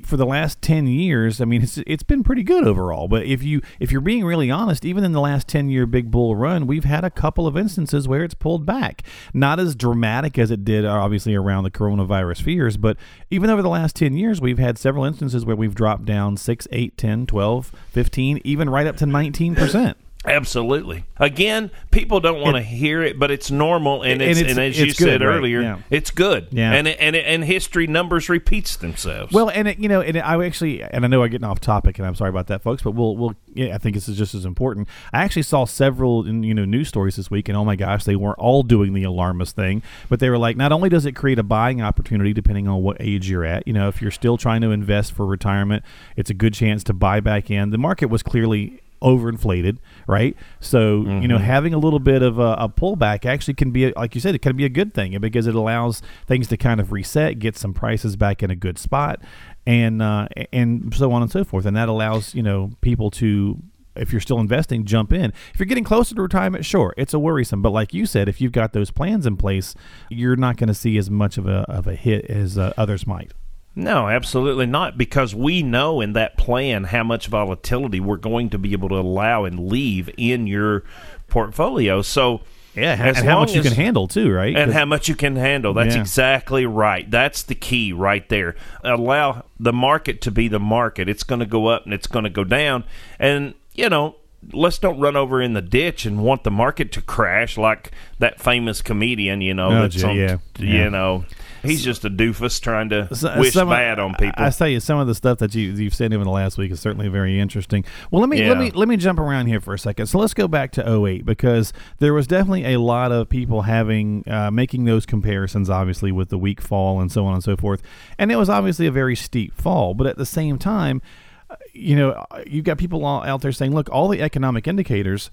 For 0.04 0.16
the 0.18 0.26
last 0.26 0.62
ten 0.62 0.88
years, 0.88 1.42
I 1.42 1.46
mean, 1.46 1.62
it's 1.62 1.78
it's 1.86 2.04
been 2.04 2.24
pretty 2.24 2.44
good 2.44 2.66
overall. 2.66 3.08
But 3.08 3.26
if 3.26 3.44
you 3.44 3.62
if 3.80 3.92
you're 3.92 4.02
being 4.02 4.24
really 4.24 4.50
honest, 4.50 4.86
even 4.86 5.04
in 5.04 5.12
the 5.12 5.20
last 5.20 5.48
ten 5.48 5.70
year 5.70 5.86
big 5.86 6.12
bull 6.12 6.36
run, 6.36 6.66
we've 6.66 6.86
had 6.86 7.04
a 7.04 7.10
couple 7.10 7.46
of 7.46 7.58
instances 7.58 8.08
where 8.08 8.24
it's 8.24 8.34
pulled 8.34 8.66
back. 8.66 9.02
Not 9.34 9.60
as 9.60 9.76
dramatic 9.76 10.38
as 10.40 10.52
it 10.52 10.64
did, 10.64 10.86
uh, 10.86 10.92
obviously, 10.92 11.36
around 11.36 11.64
the 11.64 11.72
coronavirus 11.72 12.42
fears, 12.42 12.78
but 12.78 12.98
even 13.30 13.50
over 13.50 13.62
the 13.62 13.70
last 13.70 13.96
10 13.96 14.16
years, 14.16 14.40
we've 14.40 14.60
had 14.60 14.78
several 14.78 15.04
instances 15.04 15.46
where 15.46 15.56
we've 15.56 15.76
dropped 15.76 16.06
down 16.06 16.38
6, 16.38 16.68
8, 16.72 16.98
10, 16.98 17.26
12, 17.26 17.72
15, 17.92 18.42
even 18.44 18.70
right 18.70 18.88
up 18.88 18.98
to 18.98 19.06
19%. 19.06 19.96
Absolutely. 20.28 21.06
Again, 21.18 21.72
people 21.92 22.20
don't 22.20 22.42
want 22.42 22.56
to 22.56 22.62
hear 22.62 23.02
it, 23.04 23.18
but 23.20 23.32
it's 23.32 23.52
normal, 23.52 24.02
and 24.04 24.14
And 24.14 24.22
it's, 24.24 24.40
it's- 24.40 24.52
and 24.58 24.60
as 24.60 24.80
you 24.80 24.88
good, 24.88 24.96
said 24.98 25.22
right? 25.22 25.36
earlier, 25.36 25.62
Yeah. 25.62 25.78
it's 25.90 26.12
good. 26.12 26.48
Yeah. 26.52 26.74
and 26.74 26.88
it, 26.88 26.98
and 27.00 27.16
it, 27.16 27.26
and 27.26 27.44
history 27.44 27.88
numbers 27.88 28.28
repeats 28.28 28.76
themselves. 28.76 29.32
Well, 29.34 29.50
and 29.50 29.68
it, 29.68 29.80
you 29.80 29.88
know, 29.88 30.02
and 30.02 30.18
I 30.18 30.44
actually, 30.46 30.82
and 30.84 31.06
I 31.06 31.08
know 31.08 31.24
I'm 31.24 31.30
getting 31.30 31.46
off 31.48 31.60
topic, 31.60 31.98
and 32.00 32.08
I'm 32.08 32.16
sorry 32.16 32.30
about 32.30 32.48
that, 32.48 32.62
folks, 32.64 32.82
but 32.82 32.92
we'll, 32.92 33.16
we'll, 33.16 33.36
yeah, 33.54 33.76
I 33.76 33.78
think 33.78 33.96
this 33.96 34.10
is 34.10 34.18
just 34.18 34.34
as 34.36 34.46
important. 34.46 34.88
I 35.14 35.24
actually 35.24 35.44
saw 35.44 35.66
several, 35.66 36.28
you 36.28 36.54
know, 36.54 36.66
news 36.66 36.88
stories 36.90 37.16
this 37.16 37.30
week, 37.32 37.48
and 37.48 37.58
oh 37.58 37.64
my 37.66 37.76
gosh, 37.76 38.04
they 38.04 38.16
weren't 38.16 38.40
all 38.40 38.64
doing 38.64 38.94
the 38.94 39.04
alarmist 39.04 39.56
thing, 39.56 39.84
but 40.10 40.20
they 40.20 40.30
were 40.30 40.38
like, 40.38 40.58
not 40.58 40.72
only 40.72 40.90
does 40.90 41.06
it 41.06 41.14
create 41.14 41.40
a 41.40 41.44
buying 41.44 41.82
opportunity 41.82 42.34
depending 42.34 42.68
on 42.68 42.82
what 42.82 42.98
age 43.00 43.30
you're 43.30 43.46
at, 43.46 43.66
you 43.68 43.74
know, 43.74 43.88
if 43.88 44.02
you're 44.02 44.12
still 44.12 44.38
trying 44.38 44.62
to 44.62 44.72
invest 44.72 45.14
for 45.14 45.26
retirement, 45.26 45.84
it's 46.16 46.30
a 46.30 46.34
good 46.34 46.54
chance 46.54 46.84
to 46.86 46.94
buy 46.94 47.20
back 47.20 47.50
in. 47.52 47.70
The 47.70 47.78
market 47.78 48.08
was 48.08 48.24
clearly 48.24 48.82
overinflated, 49.06 49.78
right? 50.08 50.36
So 50.60 51.04
you 51.22 51.28
know, 51.28 51.38
having 51.38 51.74
a 51.74 51.78
little 51.78 52.00
bit 52.00 52.22
of 52.24 52.40
a, 52.40 52.56
a 52.60 52.68
pullback 52.70 53.26
actually 53.26 53.54
can 53.54 53.72
be, 53.72 53.86
a, 53.86 53.94
like 53.96 54.16
you 54.16 54.22
said, 54.22 54.36
it 54.36 54.42
can 54.42 54.58
be 54.58 54.66
a 54.66 54.70
good 54.70 54.94
thing 54.94 55.18
because 55.22 55.48
it 55.48 55.56
allows 55.56 56.02
things 56.26 56.48
to 56.48 56.58
kind 56.58 56.80
of 56.82 56.92
reset, 56.92 57.40
get 57.40 57.56
some 57.56 57.74
prices 57.74 58.16
back 58.16 58.42
in 58.42 58.50
a 58.50 58.56
good 58.56 58.78
spot, 58.78 59.22
and 59.66 60.02
uh, 60.02 60.28
and 60.52 60.94
so 60.94 61.12
on 61.12 61.22
and 61.22 61.32
so 61.32 61.44
forth. 61.44 61.66
And 61.66 61.78
that 61.78 61.88
allows 61.88 62.34
you 62.36 62.44
know 62.44 62.72
people 62.82 63.12
to. 63.12 63.62
If 63.96 64.12
you're 64.12 64.20
still 64.20 64.42
investing, 64.42 64.84
jump 64.84 65.14
in. 65.14 65.32
If 65.54 65.60
you're 65.60 65.68
getting 65.68 65.86
closer 65.86 66.16
to 66.16 66.22
retirement, 66.22 66.66
sure, 66.66 66.94
it's 66.98 67.14
a 67.14 67.20
worrisome. 67.20 67.62
But 67.62 67.70
like 67.70 67.94
you 67.94 68.06
said, 68.06 68.28
if 68.28 68.42
you've 68.42 68.52
got 68.52 68.74
those 68.74 68.92
plans 68.92 69.26
in 69.26 69.38
place, 69.38 69.74
you're 70.10 70.36
not 70.36 70.58
going 70.58 70.68
to 70.68 70.74
see 70.74 70.98
as 70.98 71.10
much 71.10 71.38
of 71.38 71.48
a 71.48 71.60
of 71.70 71.88
a 71.88 71.96
hit 71.96 72.26
as 72.26 72.58
uh, 72.58 72.74
others 72.76 73.08
might. 73.08 73.32
No, 73.76 74.08
absolutely 74.08 74.66
not, 74.66 74.98
because 74.98 75.36
we 75.36 75.62
know 75.62 76.00
in 76.00 76.14
that 76.14 76.38
plan 76.38 76.86
how 76.86 77.04
much 77.04 77.28
volatility 77.28 78.00
we're 78.00 78.16
going 78.18 78.50
to 78.52 78.58
be 78.58 78.72
able 78.72 78.88
to 78.90 78.96
allow 78.96 79.44
and 79.44 79.68
leave 79.68 80.10
in 80.18 80.48
your 80.48 80.84
portfolio. 81.28 82.02
So, 82.02 82.42
Yeah, 82.74 82.94
as 83.00 83.18
and 83.18 83.28
how 83.28 83.40
much 83.40 83.54
you 83.54 83.62
can 83.62 83.74
handle 83.74 84.08
too, 84.08 84.32
right? 84.32 84.56
And 84.56 84.74
how 84.74 84.86
much 84.86 85.08
you 85.10 85.16
can 85.16 85.36
handle. 85.36 85.74
That's 85.74 85.96
Yeah. 85.96 86.02
exactly 86.02 86.66
right. 86.66 87.10
That's 87.10 87.44
the 87.44 87.56
key 87.56 87.92
right 87.94 88.28
there. 88.30 88.56
Allow 88.84 89.46
the 89.60 89.72
market 89.74 90.22
to 90.22 90.32
be 90.32 90.48
the 90.48 90.60
market. 90.60 91.08
It's 91.10 91.24
going 91.24 91.40
to 91.40 91.46
go 91.46 91.68
up 91.68 91.86
and 91.86 91.94
it's 91.94 92.08
going 92.08 92.24
to 92.24 92.30
go 92.30 92.44
down. 92.44 92.84
And, 93.20 93.54
you 93.74 93.88
know, 93.90 94.16
let's 94.54 94.78
don't 94.78 95.00
run 95.00 95.16
over 95.16 95.42
in 95.42 95.54
the 95.54 95.62
ditch 95.62 96.06
and 96.06 96.22
want 96.24 96.44
the 96.44 96.52
market 96.52 96.92
to 96.94 97.02
crash 97.02 97.58
like 97.58 97.92
that 98.20 98.40
famous 98.42 98.82
comedian, 98.82 99.42
you 99.42 99.54
know, 99.54 99.70
Oh, 99.70 99.82
that's 99.84 99.96
gee, 99.96 100.04
on, 100.06 100.16
yeah, 100.16 100.38
yeah. 100.60 100.84
you 100.84 100.90
know. 100.90 101.26
He's 101.68 101.84
just 101.84 102.06
a 102.06 102.10
doofus 102.10 102.62
trying 102.62 102.90
to 102.90 103.14
So- 103.16 103.38
wish 103.40 103.54
some 103.54 103.70
bad 103.70 104.00
on 104.00 104.14
people. 104.16 104.34
I, 104.38 104.48
I 104.48 104.50
tell 104.50 104.68
you, 104.68 104.80
some 104.80 105.00
of 105.00 105.08
the 105.08 105.16
stuff 105.16 105.40
that 105.40 105.54
you 105.56 105.72
you've 105.72 105.94
said 105.94 106.14
even 106.14 106.26
the 106.26 106.32
last 106.32 106.58
week 106.58 106.72
is 106.72 106.80
certainly 106.80 107.08
very 107.08 107.40
interesting. 107.40 107.84
Well, 108.12 108.22
let 108.22 108.30
me 108.30 108.48
let 108.48 108.58
me 108.58 108.72
let 108.72 108.88
me 108.88 108.98
jump 108.98 109.20
around 109.20 109.48
here 109.48 109.60
for 109.62 109.74
a 109.74 109.80
second. 109.80 110.08
So 110.08 110.20
let's 110.20 110.34
go 110.34 110.48
back 110.48 110.72
to 110.74 111.06
08 111.06 111.26
because 111.26 111.74
there 112.00 112.14
was 112.14 112.28
definitely 112.28 112.74
a 112.74 112.80
lot 112.80 113.12
of 113.12 113.30
people 113.30 113.64
having 113.64 114.24
uh, 114.28 114.52
making 114.52 114.86
those 114.86 115.06
comparisons, 115.06 115.70
obviously 115.70 116.12
with 116.12 116.30
the 116.30 116.38
weak 116.38 116.62
fall 116.62 117.00
and 117.02 117.12
so 117.12 117.26
on 117.26 117.34
and 117.34 117.44
so 117.44 117.56
forth, 117.56 117.82
and 118.18 118.32
it 118.32 118.36
was 118.36 118.50
obviously 118.50 118.88
a 118.88 118.92
very 118.92 119.16
steep 119.16 119.54
fall. 119.54 119.94
But 119.94 120.08
at 120.08 120.18
the 120.18 120.26
same 120.26 120.58
time, 120.58 121.02
uh, 121.50 121.56
you 121.74 121.96
know, 121.96 122.12
uh, 122.32 122.44
you've 122.48 122.66
got 122.66 122.78
people 122.78 123.06
all 123.06 123.24
out 123.24 123.42
there 123.42 123.52
saying, 123.52 123.74
look, 123.74 123.90
all 123.92 124.08
the 124.08 124.22
economic 124.22 124.68
indicators 124.68 125.30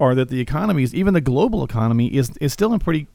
are 0.00 0.14
that 0.14 0.28
the 0.28 0.40
economies, 0.40 0.94
even 0.94 1.14
the 1.14 1.20
global 1.20 1.62
economy, 1.64 2.08
is 2.08 2.30
is 2.40 2.52
still 2.52 2.72
in 2.72 2.80
pretty 2.80 3.06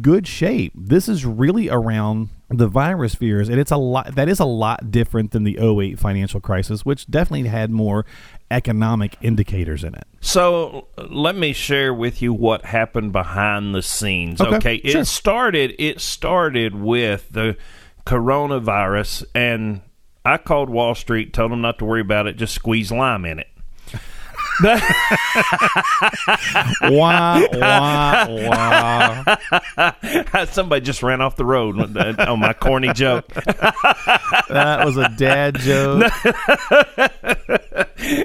good 0.00 0.26
shape. 0.26 0.72
This 0.74 1.08
is 1.08 1.24
really 1.26 1.68
around 1.68 2.28
the 2.48 2.66
virus 2.68 3.14
fears, 3.14 3.48
and 3.48 3.58
it's 3.60 3.70
a 3.70 3.76
lot. 3.76 4.14
That 4.14 4.28
is 4.28 4.40
a 4.40 4.44
lot 4.44 4.90
different 4.90 5.30
than 5.32 5.44
the 5.44 5.58
08 5.58 5.98
financial 5.98 6.40
crisis, 6.40 6.84
which 6.84 7.06
definitely 7.08 7.48
had 7.48 7.70
more 7.70 8.04
economic 8.50 9.16
indicators 9.20 9.84
in 9.84 9.94
it. 9.94 10.04
So 10.20 10.88
let 11.08 11.36
me 11.36 11.52
share 11.52 11.94
with 11.94 12.20
you 12.22 12.32
what 12.32 12.64
happened 12.64 13.12
behind 13.12 13.74
the 13.74 13.82
scenes. 13.82 14.40
Okay, 14.40 14.56
Okay, 14.56 14.80
sure. 14.84 15.00
it 15.02 15.06
started. 15.06 15.74
It 15.78 16.00
started 16.00 16.74
with 16.74 17.28
the 17.30 17.56
coronavirus, 18.04 19.24
and 19.34 19.80
I 20.24 20.36
called 20.36 20.70
Wall 20.70 20.94
Street, 20.94 21.32
told 21.32 21.52
them 21.52 21.60
not 21.60 21.78
to 21.78 21.84
worry 21.84 22.00
about 22.00 22.26
it, 22.26 22.36
just 22.36 22.54
squeeze 22.54 22.90
lime 22.92 23.24
in 23.24 23.38
it. 23.38 23.46
Wah 26.82 27.40
wah 27.52 28.26
wah. 29.76 30.44
Somebody 30.50 30.84
just 30.84 31.02
ran 31.02 31.20
off 31.20 31.36
the 31.36 31.44
road 31.44 31.96
on 31.96 32.40
my 32.40 32.52
corny 32.52 32.92
joke. 32.92 33.26
That 34.48 34.84
was 34.84 34.96
a 34.96 35.08
dad 35.16 35.58
joke. 35.60 36.10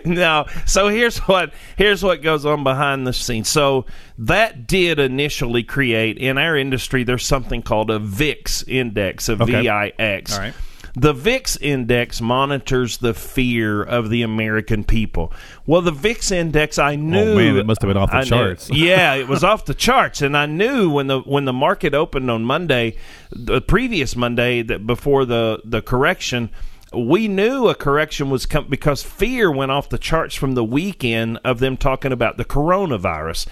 no. 0.06 0.46
So 0.66 0.88
here's 0.90 1.20
what 1.20 1.54
here's 1.78 2.02
what 2.04 2.22
goes 2.24 2.46
on 2.46 2.64
behind 2.64 3.06
the 3.06 3.14
scenes. 3.14 3.48
So 3.50 3.86
that 4.18 4.66
did 4.68 5.00
initially 5.00 5.64
create 5.64 6.18
in 6.18 6.38
our 6.40 6.58
industry. 6.58 7.04
There's 7.04 7.26
something 7.26 7.62
called 7.62 7.92
a 7.92 8.00
VIX 8.00 8.64
index, 8.64 9.30
a 9.30 9.34
Okay. 9.34 9.62
VIX. 9.98 10.34
All 10.34 10.40
right. 10.40 10.54
The 10.96 11.14
VIX 11.14 11.58
index 11.58 12.22
monitors 12.22 12.98
the 12.98 13.14
fear 13.14 13.84
of 13.84 14.10
the 14.10 14.22
American 14.22 14.84
people. 14.86 15.34
Well, 15.66 15.82
the 15.82 15.92
VIX 15.92 16.32
index, 16.32 16.80
I 16.80 16.94
oh, 16.94 16.96
knew 16.96 17.32
Oh, 17.34 17.36
man, 17.36 17.58
it 17.58 17.66
must 17.66 17.82
have 17.82 17.90
been 17.90 17.98
off 17.98 18.12
the 18.12 18.18
I 18.18 18.22
knew- 18.22 18.30
charts. 18.30 18.70
yeah, 18.74 19.16
it 19.16 19.28
was 19.28 19.44
off 19.44 19.66
the 19.66 19.74
charts, 19.74 20.22
and 20.22 20.38
I 20.38 20.46
knew 20.46 20.90
when 20.90 21.08
the 21.08 21.20
when 21.20 21.46
the 21.46 21.54
market 21.54 21.94
opened 21.94 22.32
on 22.32 22.44
Monday, 22.44 22.96
the 23.32 23.62
previous 23.62 24.16
Monday 24.16 24.62
that 24.62 24.88
before 24.88 25.26
the 25.26 25.62
the 25.66 25.82
correction. 25.82 26.50
We 26.96 27.28
knew 27.28 27.68
a 27.68 27.76
correction 27.76 28.30
was 28.30 28.46
coming 28.46 28.70
because 28.70 29.04
fear 29.04 29.52
went 29.52 29.72
off 29.72 29.90
the 29.90 29.98
charts 29.98 30.36
from 30.36 30.54
the 30.54 30.64
weekend 30.64 31.40
of 31.44 31.60
them 31.60 31.78
talking 31.78 32.12
about 32.12 32.38
the 32.38 32.46
coronavirus. 32.46 33.48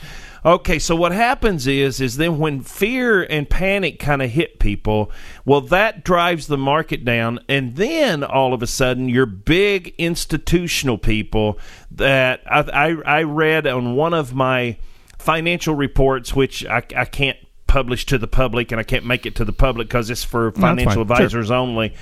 Okay, 0.46 0.78
so 0.78 0.96
what 0.96 1.14
happens 1.14 1.68
is 1.68 2.02
is 2.02 2.18
then 2.18 2.38
when 2.38 2.62
fear 2.62 3.24
and 3.24 3.50
panic 3.50 3.98
kind 4.00 4.22
of 4.22 4.30
hit 4.30 4.60
people, 4.60 5.12
well 5.46 5.62
that 5.62 6.04
drives 6.04 6.48
the 6.48 6.58
market 6.58 7.06
down 7.06 7.40
and 7.48 7.76
then 7.76 8.24
all 8.24 8.54
of 8.54 8.62
a 8.62 8.68
sudden 8.68 9.08
your 9.08 9.26
big 9.26 9.94
institutional 9.98 10.98
people 10.98 11.58
that 11.92 12.42
I 12.46 12.60
I, 12.60 13.20
I 13.20 13.24
read 13.24 13.68
on 13.68 13.96
one 13.96 14.14
of 14.14 14.34
my 14.34 14.78
financial 15.18 15.76
reports 15.76 16.36
which 16.36 16.66
I, 16.66 16.84
I 16.96 17.06
can't 17.06 17.38
publish 17.74 18.06
to 18.06 18.20
the 18.20 18.28
public 18.28 18.72
and 18.72 18.80
I 18.80 18.84
can't 18.84 19.04
make 19.04 19.26
it 19.26 19.36
to 19.38 19.46
the 19.46 19.52
public 19.52 19.88
because 19.88 20.12
it's 20.12 20.24
for 20.24 20.52
financial. 20.52 20.94
Sure. 20.94 21.02
advisors 21.02 21.50
only. 21.50 21.96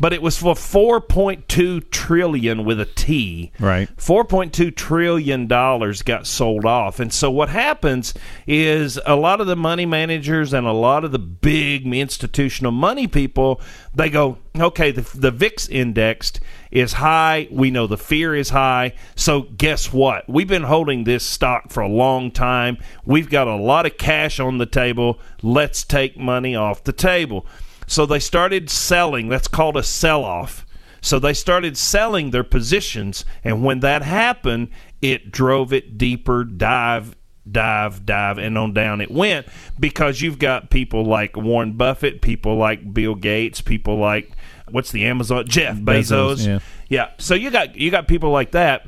But 0.00 0.12
it 0.12 0.22
was 0.22 0.38
for 0.38 0.54
4.2 0.54 1.90
trillion 1.90 2.64
with 2.64 2.80
a 2.80 2.86
T. 2.86 3.52
Right. 3.60 3.88
4.2 3.96 4.74
trillion 4.74 5.46
dollars 5.46 6.02
got 6.02 6.26
sold 6.26 6.64
off. 6.64 6.98
And 6.98 7.12
so 7.12 7.30
what 7.30 7.50
happens 7.50 8.14
is 8.46 8.98
a 9.06 9.14
lot 9.14 9.40
of 9.40 9.46
the 9.46 9.56
money 9.56 9.86
managers 9.86 10.52
and 10.52 10.66
a 10.66 10.72
lot 10.72 11.04
of 11.04 11.12
the 11.12 11.18
big 11.18 11.86
institutional 11.86 12.72
money 12.72 13.06
people, 13.06 13.60
they 13.94 14.10
go, 14.10 14.38
"Okay, 14.58 14.90
the 14.90 15.02
the 15.16 15.30
VIX 15.30 15.68
indexed 15.68 16.40
is 16.70 16.94
high. 16.94 17.46
We 17.50 17.70
know 17.70 17.86
the 17.86 17.98
fear 17.98 18.34
is 18.34 18.50
high. 18.50 18.94
So 19.14 19.42
guess 19.42 19.92
what? 19.92 20.28
We've 20.28 20.48
been 20.48 20.64
holding 20.64 21.04
this 21.04 21.24
stock 21.24 21.70
for 21.70 21.82
a 21.82 21.88
long 21.88 22.30
time. 22.30 22.78
We've 23.04 23.30
got 23.30 23.46
a 23.46 23.56
lot 23.56 23.86
of 23.86 23.98
cash 23.98 24.40
on 24.40 24.58
the 24.58 24.66
table. 24.66 25.20
Let's 25.42 25.84
take 25.84 26.18
money 26.18 26.56
off 26.56 26.82
the 26.82 26.92
table." 26.92 27.46
So 27.86 28.06
they 28.06 28.18
started 28.18 28.70
selling. 28.70 29.28
That's 29.28 29.48
called 29.48 29.76
a 29.76 29.82
sell 29.82 30.24
off. 30.24 30.66
So 31.00 31.18
they 31.18 31.34
started 31.34 31.76
selling 31.76 32.30
their 32.30 32.44
positions, 32.44 33.24
and 33.42 33.64
when 33.64 33.80
that 33.80 34.02
happened, 34.02 34.68
it 35.00 35.32
drove 35.32 35.72
it 35.72 35.98
deeper, 35.98 36.44
dive, 36.44 37.16
dive, 37.50 38.06
dive, 38.06 38.38
and 38.38 38.56
on 38.56 38.72
down 38.72 39.00
it 39.00 39.10
went 39.10 39.48
because 39.80 40.20
you've 40.20 40.38
got 40.38 40.70
people 40.70 41.04
like 41.04 41.36
Warren 41.36 41.72
Buffett, 41.72 42.22
people 42.22 42.56
like 42.56 42.94
Bill 42.94 43.16
Gates, 43.16 43.60
people 43.60 43.98
like 43.98 44.30
what's 44.70 44.92
the 44.92 45.04
Amazon 45.04 45.44
Jeff 45.48 45.76
Bezos, 45.76 46.36
Bezos. 46.36 46.46
yeah. 46.46 46.58
yeah. 46.88 47.10
So 47.18 47.34
you 47.34 47.50
got 47.50 47.74
you 47.74 47.90
got 47.90 48.06
people 48.06 48.30
like 48.30 48.52
that 48.52 48.86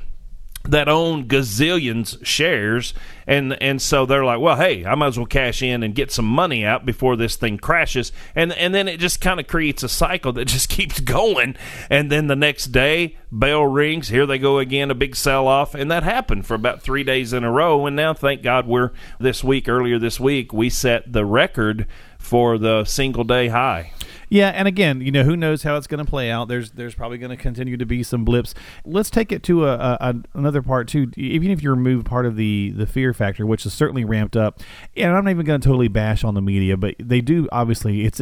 that 0.64 0.88
own 0.88 1.28
gazillions 1.28 2.25
shares 2.25 2.94
and 3.26 3.52
and 3.62 3.80
so 3.80 4.06
they're 4.06 4.25
like 4.25 4.40
well 4.40 4.56
hey 4.56 4.85
i 4.87 4.94
might 4.94 5.09
as 5.09 5.18
well 5.18 5.26
cash 5.26 5.62
in 5.62 5.83
and 5.83 5.94
get 5.94 6.11
some 6.11 6.25
money 6.25 6.64
out 6.64 6.85
before 6.85 7.16
this 7.16 7.37
thing 7.37 7.59
crashes. 7.59 8.12
And 8.35 8.52
and 8.52 8.75
then 8.75 8.88
it 8.88 8.99
just 8.99 9.21
kind 9.21 9.40
of 9.40 9.47
creates 9.47 9.83
a 9.83 9.88
cycle 9.88 10.33
that 10.35 10.44
just 10.56 10.68
keeps 10.68 11.00
going. 11.00 11.56
And 11.90 12.11
then 12.11 12.26
the 12.26 12.37
next 12.37 12.66
day 12.66 13.16
bell 13.33 13.66
rings 13.66 14.09
here 14.09 14.26
they 14.26 14.38
go 14.38 14.59
again 14.59 14.92
a 14.92 14.94
big 14.94 15.16
sell 15.16 15.49
off 15.49 15.75
and 15.75 15.90
that 15.90 16.04
happened 16.04 16.47
for 16.47 16.54
about 16.54 16.80
three 16.83 17.04
days 17.04 17.33
in 17.33 17.44
a 17.44 17.50
row. 17.50 17.87
And 17.87 17.97
now 17.97 18.14
thank 18.14 18.42
god 18.42 18.66
we're 18.66 18.90
this 19.18 19.44
week 19.44 19.68
earlier 19.68 19.99
this 19.99 20.18
week 20.18 20.52
we 20.52 20.71
set 20.71 21.12
the 21.12 21.25
record 21.25 21.87
for 22.18 22.59
the 22.59 22.85
single 22.85 23.25
day 23.25 23.49
high 23.49 23.92
Yeah, 24.34 24.48
and 24.48 24.66
again, 24.66 25.00
you 25.00 25.12
know, 25.12 25.22
who 25.22 25.36
knows 25.36 25.62
how 25.62 25.76
it's 25.76 25.86
going 25.86 26.04
to 26.04 26.10
play 26.10 26.28
out? 26.28 26.48
There's 26.48 26.72
there's 26.72 26.96
probably 26.96 27.18
going 27.18 27.30
to 27.30 27.36
continue 27.36 27.76
to 27.76 27.86
be 27.86 28.02
some 28.02 28.24
blips. 28.24 28.52
Let's 28.84 29.08
take 29.08 29.30
it 29.30 29.44
to 29.44 29.68
a, 29.68 29.76
a, 29.76 30.14
another 30.34 30.60
part 30.60 30.88
too. 30.88 31.12
Even 31.16 31.52
if 31.52 31.62
you 31.62 31.70
remove 31.70 32.04
part 32.04 32.26
of 32.26 32.34
the 32.34 32.72
the 32.76 32.84
fear 32.84 33.14
factor, 33.14 33.46
which 33.46 33.64
is 33.64 33.72
certainly 33.72 34.04
ramped 34.04 34.36
up, 34.36 34.60
and 34.96 35.12
I'm 35.12 35.24
not 35.24 35.30
even 35.30 35.46
going 35.46 35.60
to 35.60 35.64
totally 35.64 35.86
bash 35.86 36.24
on 36.24 36.34
the 36.34 36.42
media, 36.42 36.76
but 36.76 36.96
they 36.98 37.20
do 37.20 37.48
obviously 37.52 38.04
it's 38.04 38.20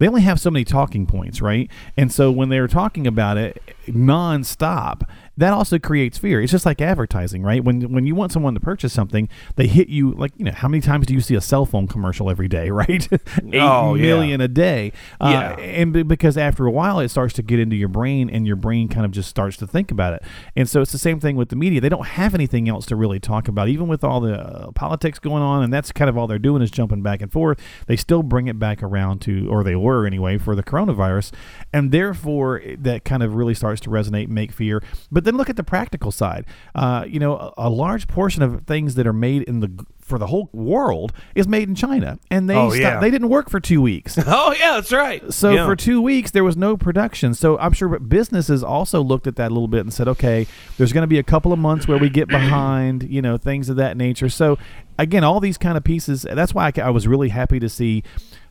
they 0.00 0.08
only 0.08 0.22
have 0.22 0.40
so 0.40 0.50
many 0.50 0.64
talking 0.64 1.06
points, 1.06 1.40
right? 1.40 1.70
And 1.96 2.12
so 2.12 2.32
when 2.32 2.48
they're 2.48 2.66
talking 2.66 3.06
about 3.06 3.38
it 3.38 3.62
nonstop, 3.86 5.08
that 5.38 5.52
also 5.52 5.78
creates 5.78 6.18
fear. 6.18 6.42
It's 6.42 6.52
just 6.52 6.66
like 6.66 6.80
advertising, 6.82 7.42
right? 7.42 7.64
When 7.64 7.92
when 7.92 8.06
you 8.06 8.14
want 8.14 8.32
someone 8.32 8.54
to 8.54 8.60
purchase 8.60 8.92
something, 8.92 9.28
they 9.56 9.66
hit 9.68 9.88
you 9.88 10.12
like 10.12 10.32
you 10.36 10.44
know 10.44 10.52
how 10.52 10.68
many 10.68 10.80
times 10.80 11.06
do 11.06 11.14
you 11.14 11.20
see 11.20 11.34
a 11.34 11.40
cell 11.40 11.64
phone 11.64 11.86
commercial 11.86 12.28
every 12.28 12.48
day, 12.48 12.70
right? 12.82 13.08
Eight 13.12 13.54
Oh, 13.54 13.94
yeah. 13.94 14.02
million 14.02 14.40
a 14.40 14.48
day. 14.48 14.92
Uh, 15.20 15.28
Yeah. 15.30 15.50
and 15.64 15.92
be- 15.92 16.02
because 16.02 16.36
after 16.36 16.66
a 16.66 16.70
while 16.70 17.00
it 17.00 17.08
starts 17.08 17.32
to 17.34 17.42
get 17.42 17.58
into 17.58 17.76
your 17.76 17.88
brain 17.88 18.28
and 18.28 18.46
your 18.46 18.56
brain 18.56 18.88
kind 18.88 19.06
of 19.06 19.12
just 19.12 19.28
starts 19.30 19.56
to 19.58 19.66
think 19.66 19.90
about 19.90 20.12
it. 20.14 20.22
And 20.56 20.68
so 20.68 20.80
it's 20.82 20.92
the 20.92 20.98
same 20.98 21.20
thing 21.20 21.36
with 21.36 21.48
the 21.50 21.56
media. 21.56 21.80
They 21.80 21.88
don't 21.88 22.06
have 22.06 22.34
anything 22.34 22.68
else 22.68 22.84
to 22.86 22.96
really 22.96 23.20
talk 23.20 23.46
about, 23.48 23.68
even 23.68 23.86
with 23.88 24.02
all 24.04 24.20
the 24.20 24.34
uh, 24.40 24.70
politics 24.72 25.18
going 25.18 25.42
on. 25.42 25.62
And 25.62 25.72
that's 25.72 25.92
kind 25.92 26.08
of 26.08 26.18
all 26.18 26.26
they're 26.26 26.38
doing 26.38 26.62
is 26.62 26.70
jumping 26.70 27.02
back 27.02 27.22
and 27.22 27.30
forth. 27.32 27.60
They 27.86 27.96
still 27.96 28.22
bring 28.24 28.48
it 28.48 28.58
back 28.58 28.82
around 28.82 29.20
to, 29.22 29.48
or 29.48 29.62
they 29.62 29.76
were 29.76 30.04
anyway, 30.06 30.36
for 30.38 30.54
the 30.56 30.62
coronavirus. 30.64 31.32
And 31.72 31.92
therefore, 31.92 32.60
that 32.78 33.04
kind 33.04 33.22
of 33.22 33.34
really 33.34 33.54
starts 33.54 33.80
to 33.82 33.90
resonate, 33.90 34.28
make 34.28 34.50
fear. 34.52 34.82
But 35.12 35.24
then 35.28 35.36
look 35.36 35.48
at 35.50 35.56
the 35.56 35.62
practical 35.64 36.10
side. 36.10 36.44
Uh, 36.74 37.04
you 37.06 37.20
know, 37.20 37.36
a, 37.36 37.68
a 37.68 37.70
large 37.70 38.08
portion 38.08 38.42
of 38.42 38.62
things 38.66 38.94
that 38.96 39.06
are 39.06 39.12
made 39.12 39.42
in 39.42 39.60
the 39.60 39.86
for 40.00 40.18
the 40.18 40.28
whole 40.28 40.48
world 40.54 41.12
is 41.34 41.46
made 41.46 41.68
in 41.68 41.74
China, 41.74 42.18
and 42.30 42.48
they 42.48 42.54
Oh, 42.56 42.70
sto- 42.70 42.80
yeah. 42.80 42.98
they 42.98 43.10
didn't 43.10 43.28
work 43.28 43.50
for 43.50 43.60
two 43.60 43.82
weeks. 43.82 44.16
oh 44.26 44.54
yeah 44.58 44.72
that's 44.76 44.90
right 44.90 45.30
So 45.34 45.50
Yeah. 45.50 45.66
for 45.66 45.76
two 45.76 46.00
weeks 46.00 46.30
there 46.30 46.44
was 46.44 46.56
no 46.56 46.78
production. 46.78 47.34
So 47.34 47.58
I'm 47.58 47.74
sure 47.74 47.98
businesses 47.98 48.64
also 48.64 49.02
looked 49.02 49.26
at 49.26 49.36
that 49.36 49.50
a 49.50 49.54
little 49.54 49.68
bit 49.68 49.80
and 49.80 49.92
said, 49.92 50.08
okay, 50.08 50.46
there's 50.78 50.94
going 50.94 51.02
to 51.02 51.06
be 51.08 51.18
a 51.18 51.22
couple 51.22 51.52
of 51.52 51.58
months 51.58 51.86
where 51.86 51.98
we 51.98 52.08
get 52.08 52.26
behind, 52.28 53.02
you 53.10 53.20
know, 53.20 53.36
things 53.36 53.68
of 53.68 53.76
that 53.76 53.98
nature. 53.98 54.30
So 54.30 54.56
again, 54.98 55.24
all 55.24 55.40
these 55.40 55.58
kind 55.58 55.76
of 55.76 55.84
pieces. 55.84 56.22
That's 56.32 56.54
why 56.54 56.72
I, 56.74 56.80
I 56.80 56.90
was 56.90 57.06
really 57.06 57.28
happy 57.28 57.58
to 57.60 57.68
see 57.68 58.02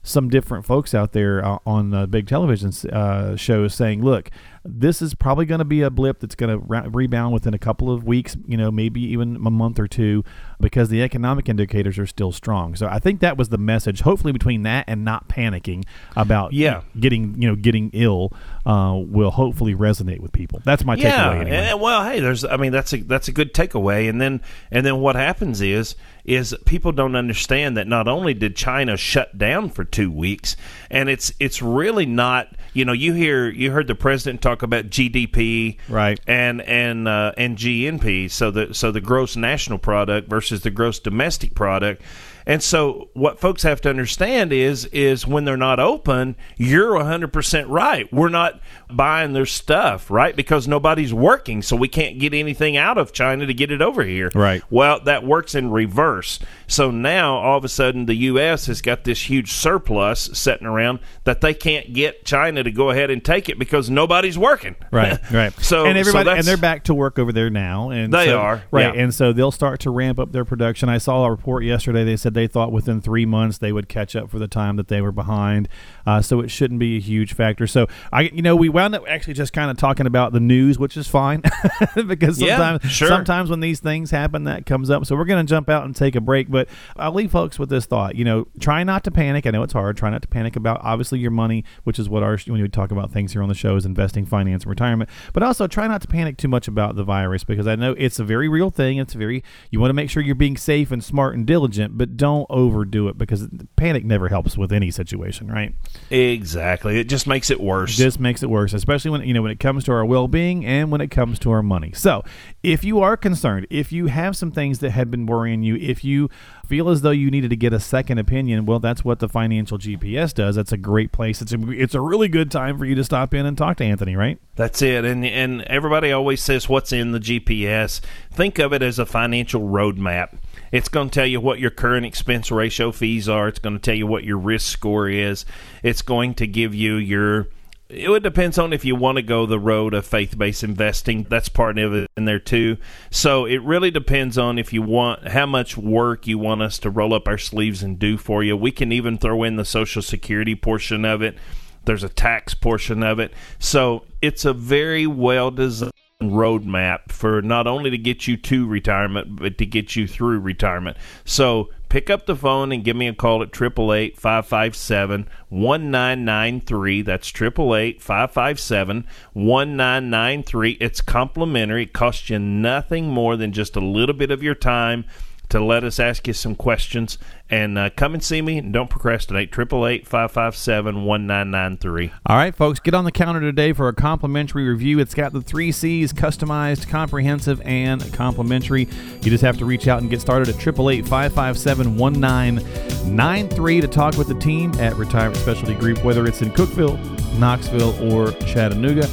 some 0.04 0.30
different 0.30 0.64
folks 0.66 0.94
out 0.94 1.12
there 1.14 1.44
uh, 1.44 1.58
on 1.66 1.94
uh, 1.94 2.06
big 2.06 2.28
television 2.28 2.72
uh, 2.94 3.36
shows 3.36 3.74
saying, 3.74 4.04
look, 4.04 4.30
this 4.66 5.02
is 5.02 5.14
probably 5.16 5.46
going 5.46 5.60
to 5.60 5.66
be 5.66 5.82
a 5.82 5.90
blip 5.90 6.20
that's 6.20 6.36
going 6.36 6.50
to 6.52 6.58
ra- 6.58 6.86
rebound 6.92 7.34
within 7.34 7.54
a 7.54 7.60
couple 7.60 7.92
of 7.92 8.04
weeks, 8.04 8.36
you 8.48 8.58
know, 8.58 8.72
maybe 8.72 9.02
even 9.02 9.36
a 9.46 9.52
month 9.52 9.80
or 9.80 9.88
two, 9.88 10.24
because 10.60 10.90
the 10.90 11.02
economic 11.02 11.48
indicators 11.50 11.98
are 11.98 12.08
still 12.08 12.32
strong. 12.32 12.76
So 12.76 12.88
I 12.88 13.00
think 13.00 13.22
that 13.22 13.38
was 13.38 13.50
the 13.50 13.58
message. 13.58 14.02
Hopefully, 14.02 14.34
between 14.34 14.64
that 14.64 14.86
and 14.88 15.06
not 15.06 15.28
panicking 15.30 15.84
about 16.16 16.54
Yeah. 16.54 16.82
getting 17.00 17.42
you 17.42 17.48
know 17.50 17.56
getting 17.56 17.90
ill 17.94 18.34
uh, 18.66 18.96
will 19.06 19.32
hopefully 19.32 19.76
resonate 19.76 20.20
with 20.20 20.32
people. 20.32 20.62
That's 20.64 20.84
my 20.84 20.96
yeah, 20.96 21.12
takeaway. 21.34 21.42
Anyway. 21.42 21.56
and- 21.58 21.82
well, 21.82 22.04
hey, 22.04 22.20
there's, 22.20 22.44
I 22.44 22.58
mean, 22.58 22.72
that's 22.72 22.94
a 22.94 22.98
that's 22.98 23.28
a 23.28 23.32
good 23.32 23.54
takeaway, 23.54 24.10
and 24.10 24.20
then 24.20 24.42
and 24.72 24.86
then 24.86 25.00
what 25.00 25.16
happens 25.16 25.62
is 25.62 25.96
is 26.26 26.54
people 26.66 26.92
don't 26.92 27.16
understand 27.16 27.78
that 27.78 27.88
not 27.88 28.08
only 28.08 28.34
did 28.34 28.54
China 28.56 28.98
shut 28.98 29.38
down 29.38 29.70
for 29.70 29.86
two 29.86 30.12
weeks, 30.12 30.58
and 30.92 31.08
it's 31.08 31.32
it's 31.40 31.62
really 31.62 32.06
not, 32.06 32.48
you 32.74 32.84
know, 32.84 32.92
you 32.92 33.14
hear 33.14 33.48
you 33.50 33.72
heard 33.72 33.88
the 33.88 33.96
president 33.96 34.42
talk 34.42 34.57
about 34.64 34.90
GDP, 34.90 35.78
Right. 35.90 36.20
and 36.28 36.62
and 36.62 37.08
uh, 37.08 37.32
and 37.38 37.58
GNP, 37.58 38.30
so 38.32 38.52
the 38.52 38.74
so 38.74 38.92
the 38.92 39.02
gross 39.02 39.36
national 39.36 39.78
product 39.80 40.30
versus 40.30 40.62
the 40.62 40.70
gross 40.72 41.00
domestic 41.00 41.54
product. 41.56 42.02
And 42.48 42.64
so 42.64 43.10
what 43.14 43.40
folks 43.40 43.64
have 43.64 43.82
to 43.82 43.90
understand 43.90 44.54
is 44.54 44.86
is 44.86 45.28
when 45.28 45.44
they're 45.44 45.58
not 45.58 45.82
open, 45.82 46.38
you're 46.56 46.94
100% 46.94 47.66
right. 47.68 48.12
We're 48.12 48.30
not 48.30 48.62
buying 48.90 49.34
their 49.34 49.46
stuff, 49.46 50.10
right? 50.10 50.34
Because 50.34 50.66
nobody's 50.66 51.14
working, 51.14 51.62
so 51.62 51.76
we 51.76 51.90
can't 51.90 52.20
get 52.20 52.34
anything 52.34 52.78
out 52.78 52.98
of 52.98 53.12
China 53.12 53.46
to 53.46 53.54
get 53.54 53.70
it 53.70 53.82
over 53.82 54.02
here. 54.02 54.32
Right. 54.34 54.64
Well, 54.70 55.02
that 55.02 55.26
works 55.26 55.56
in 55.56 55.72
reverse. 55.72 56.40
So 56.68 56.90
now 56.90 57.36
all 57.36 57.58
of 57.58 57.66
a 57.66 57.70
sudden 57.70 58.06
the 58.06 58.16
US 58.16 58.68
has 58.68 58.82
got 58.82 59.04
this 59.04 59.30
huge 59.30 59.52
surplus 59.52 60.30
sitting 60.34 60.66
around 60.66 61.00
that 61.26 61.42
they 61.42 61.54
can't 61.54 61.94
get 61.94 62.24
China 62.24 62.64
to 62.64 62.72
go 62.72 62.92
ahead 62.92 63.12
and 63.12 63.24
take 63.24 63.50
it 63.50 63.60
because 63.60 63.90
nobody's 63.90 64.38
working. 64.38 64.78
Right, 64.90 65.20
right. 65.34 65.52
So 65.60 65.86
and 65.86 65.98
everybody 65.98 66.24
that's- 66.24 66.40
and 66.40 66.48
they're 66.48 66.56
back 66.62 66.86
to 66.86 66.94
work 66.94 67.20
over 67.20 67.34
there 67.34 67.50
now, 67.50 67.90
and 67.90 68.14
They 68.14 68.28
so- 68.28 68.40
are, 68.40 68.64
right. 68.72 68.96
yeah. 68.96 69.02
And 69.02 69.14
so 69.14 69.34
they'll 69.34 69.52
start 69.52 69.82
to 69.82 69.90
ramp 69.92 70.18
up 70.18 70.32
their 70.32 70.46
production. 70.46 70.88
I 70.88 70.98
saw 70.98 71.26
a 71.26 71.30
report 71.32 71.66
yesterday. 71.66 72.06
They 72.06 72.16
said 72.16 72.37
they 72.38 72.48
thought 72.48 72.72
within 72.72 73.02
three 73.02 73.26
months 73.26 73.58
they 73.58 73.72
would 73.72 73.90
catch 73.90 74.16
up 74.16 74.30
for 74.30 74.40
the 74.40 74.48
time 74.48 74.76
that 74.78 74.88
they 74.88 75.02
were 75.02 75.12
behind. 75.12 75.68
Uh, 76.06 76.22
so 76.22 76.40
it 76.40 76.50
shouldn't 76.50 76.80
be 76.80 76.98
a 76.98 77.00
huge 77.00 77.34
factor. 77.34 77.68
So 77.68 77.88
I, 78.14 78.22
you 78.22 78.42
know, 78.42 78.56
we 78.56 78.70
wound 78.70 78.96
up 78.96 79.04
actually 79.08 79.34
just 79.34 79.54
kind 79.54 79.70
of 79.72 79.78
talking 79.78 80.06
about 80.06 80.32
the 80.34 80.40
news, 80.40 80.80
which 80.80 80.96
is 80.96 81.08
fine 81.08 81.42
because 82.08 82.40
Yeah, 82.40 82.58
sometimes, 82.58 82.92
sure. 82.92 83.08
sometimes 83.08 83.50
when 83.50 83.60
these 83.60 83.80
things 83.80 84.12
happen, 84.12 84.44
that 84.46 84.66
comes 84.66 84.90
up. 84.90 85.06
So 85.06 85.16
we're 85.16 85.26
going 85.26 85.46
to 85.46 85.50
jump 85.50 85.70
out 85.70 85.86
and 85.86 85.96
take 85.96 86.16
a 86.16 86.22
break. 86.22 86.50
But 86.50 86.70
I'll 86.96 87.14
leave 87.14 87.32
folks 87.32 87.58
with 87.60 87.70
this 87.70 87.86
thought. 87.86 88.16
You 88.16 88.24
know, 88.26 88.48
try 88.60 88.84
not 88.84 89.04
to 89.06 89.12
panic. 89.12 89.46
I 89.46 89.52
know 89.52 89.64
it's 89.64 89.74
hard. 89.74 89.98
Try 89.98 90.10
not 90.10 90.22
to 90.22 90.28
panic 90.28 90.56
about 90.56 90.80
obviously 90.84 91.20
your 91.20 91.32
money, 91.32 91.64
which 91.84 91.98
is 92.00 92.08
what 92.08 92.24
our 92.24 92.38
when 92.46 92.62
we 92.62 92.68
talk 92.70 92.92
about 92.92 93.12
things 93.12 93.34
here 93.34 93.42
on 93.42 93.50
the 93.50 93.56
show 93.56 93.76
is 93.76 93.86
investing, 93.86 94.26
finance, 94.26 94.64
and 94.64 94.70
retirement. 94.70 95.10
But 95.34 95.44
also 95.44 95.66
try 95.68 95.88
not 95.88 96.02
to 96.02 96.08
panic 96.08 96.38
too 96.38 96.48
much 96.48 96.68
about 96.68 96.96
the 96.96 97.04
virus 97.04 97.44
because 97.44 97.66
I 97.68 97.76
know 97.76 97.96
it's 97.98 98.20
a 98.20 98.24
very 98.24 98.48
real 98.48 98.70
thing. 98.70 98.98
It's 98.98 99.14
very 99.14 99.44
you 99.72 99.80
want 99.80 99.90
to 99.90 99.94
make 99.96 100.10
sure 100.10 100.22
you're 100.22 100.36
being 100.36 100.58
safe 100.58 100.92
and 100.92 101.04
smart 101.04 101.34
and 101.36 101.46
diligent, 101.48 101.98
but 101.98 102.16
don't 102.18 102.27
overdo 102.50 103.08
it 103.08 103.18
because 103.18 103.48
panic 103.76 104.04
never 104.04 104.28
helps 104.28 104.58
with 104.58 104.72
any 104.72 104.92
situation, 104.92 105.48
right? 105.48 105.74
Exactly. 106.10 107.00
It 107.00 107.06
just 107.06 107.28
makes 107.28 107.50
it 107.50 107.60
worse. 107.60 107.98
This 107.98 108.20
makes 108.20 108.44
it 108.44 108.50
worse, 108.50 108.74
especially 108.74 109.12
when 109.12 109.22
you 109.22 109.34
know 109.34 109.42
when 109.42 109.52
it 109.52 109.60
comes 109.60 109.84
to 109.86 109.92
our 109.92 110.06
well-being 110.06 110.66
and 110.66 110.92
when 110.92 111.02
it 111.02 111.10
comes 111.10 111.40
to 111.40 111.52
our 111.52 111.64
money. 111.64 111.92
So, 111.94 112.24
if 112.64 112.84
you 112.84 113.00
are 113.00 113.18
concerned, 113.18 113.68
if 113.70 113.92
you 113.92 114.08
have 114.08 114.36
some 114.36 114.52
things 114.52 114.80
that 114.80 114.92
have 114.92 115.10
been 115.10 115.26
worrying 115.26 115.64
you, 115.64 115.76
if 115.76 116.04
you 116.04 116.30
feel 116.66 116.90
as 116.90 117.02
though 117.02 117.12
you 117.12 117.32
needed 117.32 117.50
to 117.50 117.56
get 117.56 117.74
a 117.74 117.80
second 117.80 118.18
opinion, 118.18 118.66
well, 118.66 118.80
that's 118.80 119.06
what 119.06 119.20
the 119.20 119.30
financial 119.30 119.78
GPS 119.78 120.34
does. 120.34 120.56
That's 120.56 120.72
a 120.72 120.78
great 120.78 121.12
place. 121.12 121.42
It's 121.42 121.54
a 121.54 121.72
it's 121.72 121.96
a 121.96 122.02
really 122.02 122.28
good 122.28 122.52
time 122.52 122.78
for 122.78 122.86
you 122.86 122.96
to 122.96 123.04
stop 123.04 123.34
in 123.34 123.46
and 123.46 123.58
talk 123.58 123.78
to 123.78 123.84
Anthony, 123.86 124.16
right? 124.16 124.40
That's 124.56 124.82
it. 124.82 125.06
And 125.06 125.26
and 125.26 125.62
everybody 125.64 126.12
always 126.12 126.42
says 126.42 126.68
what's 126.68 126.92
in 126.92 127.12
the 127.12 127.20
GPS. 127.20 128.02
Think 128.32 128.60
of 128.60 128.74
it 128.74 128.82
as 128.82 129.00
a 129.00 129.06
financial 129.06 129.62
roadmap. 129.62 130.38
It's 130.72 130.90
going 130.90 131.10
to 131.10 131.14
tell 131.14 131.28
you 131.28 131.40
what 131.40 131.60
your 131.60 131.72
current 131.72 132.06
expense 132.06 132.52
ratio 132.52 132.92
fees 132.92 133.30
are. 133.30 133.48
It's 133.48 133.60
going 133.60 133.76
to 133.76 133.82
tell 133.82 133.96
you 133.96 134.08
what 134.08 134.24
your 134.24 134.38
risk 134.38 134.72
score 134.72 135.10
is. 135.10 135.46
It's 135.84 136.02
going 136.02 136.34
to 136.36 136.48
give 136.48 136.76
you 136.76 136.96
your 136.96 137.48
it 137.90 138.24
depends 138.24 138.58
on 138.58 138.74
if 138.74 138.84
you 138.84 138.96
want 138.96 139.16
to 139.16 139.22
go 139.22 139.46
the 139.46 139.60
road 139.60 139.94
of 139.94 140.06
faith-based 140.06 140.64
investing. 140.64 141.24
That's 141.24 141.48
part 141.48 141.78
of 141.80 141.94
it 141.94 142.12
in 142.18 142.26
there 142.26 142.40
too. 142.40 142.78
So 143.12 143.46
it 143.46 143.62
really 143.62 143.92
depends 143.92 144.38
on 144.38 144.60
if 144.60 144.74
you 144.74 144.82
want 144.82 145.30
how 145.30 145.46
much 145.46 145.78
work 145.78 146.28
you 146.28 146.38
want 146.38 146.62
us 146.62 146.80
to 146.80 146.90
roll 146.90 147.14
up 147.14 147.28
our 147.28 147.38
sleeves 147.38 147.84
and 147.84 147.98
do 147.98 148.18
for 148.18 148.44
you. 148.44 148.58
We 148.58 148.72
can 148.72 148.92
even 148.92 149.18
throw 149.18 149.44
in 149.44 149.56
the 149.56 149.64
social 149.64 150.02
security 150.02 150.54
portion 150.56 151.06
of 151.06 151.22
it. 151.22 151.38
There's 151.86 152.04
a 152.04 152.10
tax 152.10 152.54
portion 152.54 153.04
of 153.04 153.20
it. 153.20 153.32
So 153.58 154.04
it's 154.22 154.44
a 154.44 154.54
very 154.54 155.08
well 155.08 155.50
designed 155.50 155.94
roadmap 156.22 157.12
for 157.12 157.42
not 157.44 157.68
only 157.68 157.92
to 157.92 157.98
get 157.98 158.28
you 158.28 158.38
to 158.38 158.68
retirement, 158.68 159.36
but 159.40 159.58
to 159.60 159.66
get 159.66 159.96
you 159.96 160.08
through 160.08 160.40
retirement. 160.40 160.98
So 161.26 161.70
pick 161.90 162.10
up 162.10 162.26
the 162.26 162.36
phone 162.36 162.72
and 162.72 162.84
give 162.84 162.96
me 162.96 163.08
a 163.08 163.14
call 163.14 163.44
at 163.44 163.50
888 163.50 164.18
557 164.18 165.30
1993. 165.50 167.02
That's 167.04 167.30
888 167.30 168.02
557 168.02 169.06
1993. 169.34 170.72
It's 170.72 171.02
complimentary. 171.02 171.84
It 171.84 171.94
costs 171.94 172.30
you 172.32 172.40
nothing 172.40 173.10
more 173.10 173.38
than 173.38 173.52
just 173.52 173.76
a 173.76 173.82
little 173.82 174.16
bit 174.16 174.32
of 174.32 174.42
your 174.42 174.56
time 174.56 175.06
to 175.50 175.64
let 175.64 175.84
us 175.84 176.00
ask 176.00 176.28
you 176.28 176.34
some 176.34 176.56
questions 176.56 177.18
and 177.50 177.78
uh, 177.78 177.90
come 177.96 178.14
and 178.14 178.22
see 178.22 178.42
me 178.42 178.58
and 178.58 178.74
don't 178.74 178.90
procrastinate 178.90 179.52
888-557-1993 179.52 182.12
All 182.26 182.36
right, 182.36 182.54
folks, 182.56 182.80
get 182.80 182.94
on 182.94 183.06
the 183.06 183.12
counter 183.12 183.40
today 183.40 183.72
for 183.74 183.88
a 183.88 183.94
complimentary 183.94 184.68
review. 184.68 185.00
It's 185.00 185.14
got 185.14 185.32
the 185.34 185.42
three 185.42 185.72
C's 185.72 186.12
customized, 186.12 186.90
comprehensive, 186.90 187.62
and 187.62 188.12
complimentary. 188.14 188.88
You 189.22 189.30
just 189.30 189.44
have 189.44 189.58
to 189.60 189.66
reach 189.66 189.88
out 189.88 190.02
and 190.02 190.10
get 190.10 190.20
started 190.22 190.50
at 190.50 190.56
888 190.56 191.08
557 191.08 191.98
1993 191.98 193.82
to 193.82 193.88
talk 193.88 194.18
with 194.18 194.28
the 194.28 194.36
team 194.36 194.74
at 194.80 194.96
Retirement 194.96 195.38
Specialty 195.38 195.76
Group, 195.76 196.04
whether 196.04 196.26
it's 196.26 196.42
in 196.42 196.50
Cookeville, 196.52 196.98
Knoxville, 197.40 198.12
or 198.12 198.32
Chattanooga. 198.46 199.08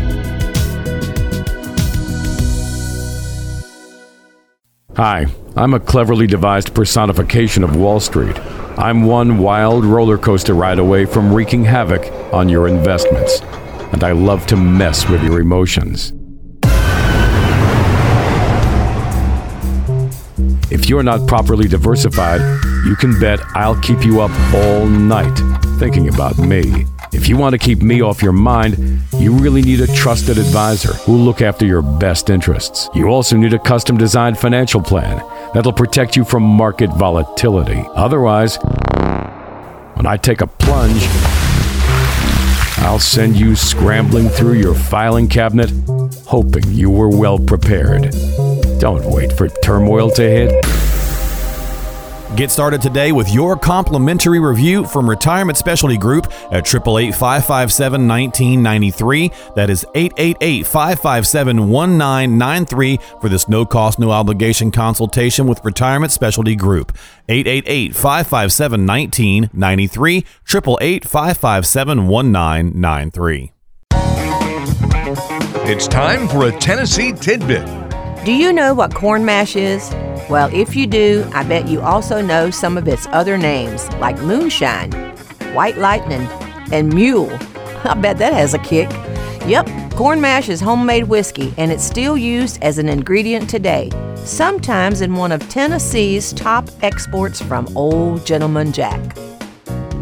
Hi, 4.96 5.26
I'm 5.54 5.74
a 5.74 5.80
cleverly 5.80 6.26
devised 6.26 6.74
personification 6.74 7.62
of 7.62 7.76
Wall 7.76 8.00
Street. 8.00 8.36
I'm 8.76 9.04
one 9.04 9.38
wild 9.38 9.84
roller 9.84 10.18
coaster 10.18 10.54
ride 10.54 10.80
away 10.80 11.04
from 11.04 11.32
wreaking 11.32 11.62
havoc 11.64 12.12
on 12.32 12.48
your 12.48 12.66
investments, 12.66 13.40
and 13.92 14.02
I 14.02 14.10
love 14.10 14.44
to 14.48 14.56
mess 14.56 15.08
with 15.08 15.22
your 15.22 15.38
emotions. 15.40 16.12
If 20.70 20.88
you're 20.88 21.02
not 21.02 21.26
properly 21.26 21.66
diversified, 21.66 22.40
you 22.84 22.94
can 22.94 23.18
bet 23.18 23.40
I'll 23.54 23.80
keep 23.80 24.04
you 24.04 24.20
up 24.20 24.30
all 24.54 24.86
night 24.86 25.34
thinking 25.78 26.08
about 26.08 26.36
me. 26.36 26.84
If 27.10 27.26
you 27.26 27.38
want 27.38 27.54
to 27.54 27.58
keep 27.58 27.80
me 27.80 28.02
off 28.02 28.22
your 28.22 28.34
mind, 28.34 28.76
you 29.16 29.32
really 29.32 29.62
need 29.62 29.80
a 29.80 29.86
trusted 29.86 30.36
advisor 30.36 30.92
who'll 30.92 31.18
look 31.18 31.40
after 31.40 31.64
your 31.64 31.80
best 31.80 32.28
interests. 32.28 32.90
You 32.94 33.08
also 33.08 33.34
need 33.36 33.54
a 33.54 33.58
custom 33.58 33.96
designed 33.96 34.38
financial 34.38 34.82
plan 34.82 35.24
that'll 35.54 35.72
protect 35.72 36.16
you 36.16 36.24
from 36.24 36.42
market 36.42 36.90
volatility. 36.90 37.82
Otherwise, 37.94 38.58
when 39.94 40.06
I 40.06 40.18
take 40.18 40.42
a 40.42 40.46
plunge, 40.46 41.02
I'll 42.84 42.98
send 42.98 43.36
you 43.36 43.56
scrambling 43.56 44.28
through 44.28 44.54
your 44.54 44.74
filing 44.74 45.28
cabinet, 45.28 45.70
hoping 46.26 46.64
you 46.72 46.90
were 46.90 47.08
well 47.08 47.38
prepared. 47.38 48.14
Don't 48.78 49.04
wait 49.10 49.32
for 49.32 49.48
turmoil 49.48 50.10
to 50.12 50.22
hit. 50.22 50.64
Get 52.36 52.50
started 52.50 52.82
today 52.82 53.10
with 53.10 53.32
your 53.32 53.56
complimentary 53.56 54.38
review 54.38 54.84
from 54.84 55.08
Retirement 55.08 55.56
Specialty 55.56 55.96
Group 55.96 56.26
at 56.52 56.66
888 56.72 57.14
557 57.14 58.06
1993. 58.06 59.32
That 59.56 59.70
is 59.70 59.86
888 59.94 60.66
557 60.66 61.70
1993 61.70 62.98
for 63.20 63.28
this 63.28 63.48
no 63.48 63.64
cost, 63.64 63.98
no 63.98 64.10
obligation 64.10 64.70
consultation 64.70 65.46
with 65.46 65.64
Retirement 65.64 66.12
Specialty 66.12 66.54
Group. 66.54 66.96
888 67.28 67.96
557 67.96 68.86
1993. 68.86 70.16
888 70.18 71.04
557 71.08 72.06
1993. 72.06 73.52
It's 75.70 75.88
time 75.88 76.28
for 76.28 76.46
a 76.46 76.52
Tennessee 76.58 77.12
tidbit. 77.12 77.87
Do 78.28 78.34
you 78.34 78.52
know 78.52 78.74
what 78.74 78.94
corn 78.94 79.24
mash 79.24 79.56
is? 79.56 79.90
Well, 80.28 80.50
if 80.52 80.76
you 80.76 80.86
do, 80.86 81.26
I 81.32 81.44
bet 81.44 81.66
you 81.66 81.80
also 81.80 82.20
know 82.20 82.50
some 82.50 82.76
of 82.76 82.86
its 82.86 83.06
other 83.06 83.38
names, 83.38 83.90
like 83.92 84.18
moonshine, 84.18 84.92
white 85.54 85.78
lightning, 85.78 86.28
and 86.70 86.92
mule. 86.92 87.30
I 87.84 87.94
bet 87.94 88.18
that 88.18 88.34
has 88.34 88.52
a 88.52 88.58
kick. 88.58 88.90
Yep, 89.46 89.92
corn 89.92 90.20
mash 90.20 90.50
is 90.50 90.60
homemade 90.60 91.04
whiskey, 91.04 91.54
and 91.56 91.72
it's 91.72 91.82
still 91.82 92.18
used 92.18 92.62
as 92.62 92.76
an 92.76 92.90
ingredient 92.90 93.48
today, 93.48 93.88
sometimes 94.16 95.00
in 95.00 95.14
one 95.14 95.32
of 95.32 95.48
Tennessee's 95.48 96.34
top 96.34 96.68
exports 96.82 97.40
from 97.40 97.66
Old 97.74 98.26
Gentleman 98.26 98.74
Jack. 98.74 99.16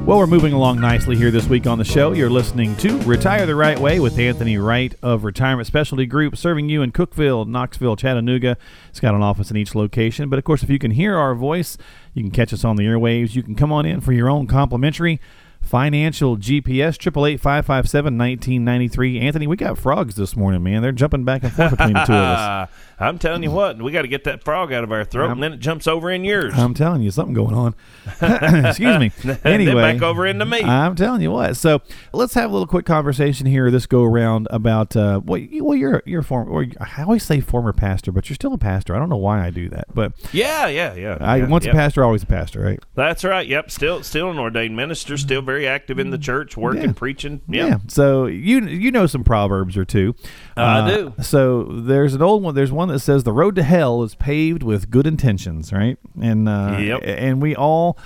Well, 0.07 0.19
we're 0.19 0.29
moving 0.29 0.53
along 0.53 0.79
nicely 0.81 1.17
here 1.17 1.33
this 1.33 1.49
week 1.49 1.67
on 1.67 1.79
the 1.79 1.85
show. 1.85 2.13
You're 2.13 2.31
listening 2.31 2.77
to 2.77 2.97
Retire 2.99 3.45
the 3.45 3.57
Right 3.57 3.77
Way 3.77 3.99
with 3.99 4.21
Anthony 4.21 4.57
Wright 4.57 4.95
of 5.03 5.25
Retirement 5.25 5.67
Specialty 5.67 6.07
Group, 6.07 6.37
serving 6.37 6.69
you 6.69 6.83
in 6.83 6.93
Cookeville, 6.93 7.45
Knoxville, 7.49 7.97
Chattanooga. 7.97 8.57
It's 8.89 9.01
got 9.01 9.17
an 9.17 9.23
office 9.23 9.51
in 9.51 9.57
each 9.57 9.75
location. 9.75 10.29
But 10.29 10.39
of 10.39 10.45
course, 10.45 10.63
if 10.63 10.71
you 10.71 10.79
can 10.79 10.93
hear 10.93 11.17
our 11.17 11.35
voice, 11.35 11.77
you 12.15 12.23
can 12.23 12.31
catch 12.31 12.53
us 12.53 12.65
on 12.65 12.77
the 12.77 12.85
airwaves. 12.85 13.35
You 13.35 13.43
can 13.43 13.57
come 13.57 13.73
on 13.73 13.85
in 13.85 14.01
for 14.01 14.13
your 14.13 14.31
own 14.31 14.47
complimentary 14.47 15.21
financial 15.61 16.37
GPS, 16.37 16.95
888 17.01 17.41
557 17.41 18.17
1993. 18.17 19.21
Anthony, 19.21 19.47
we 19.49 19.57
got 19.57 19.77
frogs 19.77 20.15
this 20.15 20.37
morning, 20.37 20.63
man. 20.63 20.83
They're 20.83 20.93
jumping 20.93 21.25
back 21.25 21.43
and 21.43 21.53
forth 21.53 21.73
between 21.73 21.95
the 21.95 22.05
two 22.05 22.13
of 22.13 22.39
us. 22.39 22.71
I'm 22.99 23.19
telling 23.19 23.43
you 23.43 23.51
what, 23.51 23.81
we 23.81 23.93
got 23.93 24.03
to 24.03 24.09
get 24.09 24.25
that 24.25 24.43
frog 24.43 24.73
out 24.73 24.83
of 24.83 24.91
our 24.91 25.05
throat, 25.05 25.31
and 25.31 25.43
then 25.43 25.53
it 25.53 25.61
jumps 25.61 25.87
over 25.87 26.11
in 26.11 26.25
yours. 26.25 26.55
I'm 26.57 26.73
telling 26.73 27.03
you, 27.03 27.11
something 27.11 27.35
going 27.35 27.55
on. 27.55 27.75
Excuse 28.67 28.99
me. 28.99 29.13
Anyway, 29.45 29.75
back 29.75 30.03
over 30.03 30.27
into 30.27 30.45
me. 30.45 30.61
I'm 30.63 30.97
telling 30.97 31.21
you 31.21 31.31
what. 31.31 31.57
So 31.57 31.81
let's 32.13 32.35
have 32.35 32.51
a 32.51 32.53
little 32.53 32.67
quick 32.67 32.85
conversation 32.85 33.47
here. 33.47 33.71
This 33.71 33.87
go 33.87 34.03
around 34.03 34.49
about 34.51 34.97
uh, 34.97 35.21
well, 35.25 35.39
you, 35.39 35.65
well, 35.65 35.77
you're 35.77 36.03
you're 36.05 36.21
a 36.21 36.25
former. 36.25 36.51
Or 36.51 36.67
I 36.81 37.03
always 37.03 37.23
say 37.23 37.41
former 37.41 37.73
pastor, 37.73 38.13
but 38.13 38.29
you're 38.29 38.35
still 38.35 38.53
a 38.53 38.59
pastor. 38.59 38.95
I 38.95 38.99
don't 38.99 39.09
know 39.09 39.17
why 39.17 39.45
I 39.45 39.51
do 39.51 39.69
that, 39.71 39.87
but 39.95 40.13
yeah, 40.33 40.67
yeah, 40.67 40.95
yeah. 40.95 41.19
I 41.21 41.37
yeah, 41.37 41.47
once 41.49 41.65
yep. 41.65 41.75
a 41.75 41.77
pastor, 41.77 42.05
always 42.05 42.23
a 42.23 42.27
pastor, 42.27 42.61
right? 42.61 42.79
That's 42.95 43.25
right. 43.25 43.47
Yep. 43.47 43.71
Still, 43.71 44.03
still 44.03 44.31
an 44.31 44.39
ordained 44.39 44.77
minister. 44.77 45.17
Still 45.17 45.43
very 45.43 45.67
active 45.67 45.99
in 45.99 46.11
the 46.11 46.19
church, 46.19 46.57
working, 46.57 46.83
Yeah. 46.83 46.93
preaching. 46.93 47.41
Yeah. 47.49 47.79
So 47.89 48.27
you 48.27 48.61
you 48.67 48.91
know 48.91 49.07
some 49.07 49.25
proverbs 49.25 49.77
or 49.77 49.85
two. 49.85 50.15
Uh, 50.57 50.63
I 50.63 50.91
do. 50.91 51.15
So 51.23 51.65
there's 51.65 52.15
an 52.15 52.23
old 52.23 52.43
one. 52.43 52.55
There's 52.55 52.73
one 52.73 52.89
that 52.89 53.01
says 53.01 53.25
the 53.25 53.33
road 53.33 53.57
to 53.57 53.63
hell 53.63 54.03
is 54.03 54.15
paved 54.15 54.63
with 54.63 54.91
good 54.91 55.07
intentions, 55.07 55.73
right? 55.73 55.99
And 56.21 56.49
uh, 56.49 56.79
Yep. 56.81 57.01
and 57.05 57.43
we 57.43 57.55
all 57.55 57.99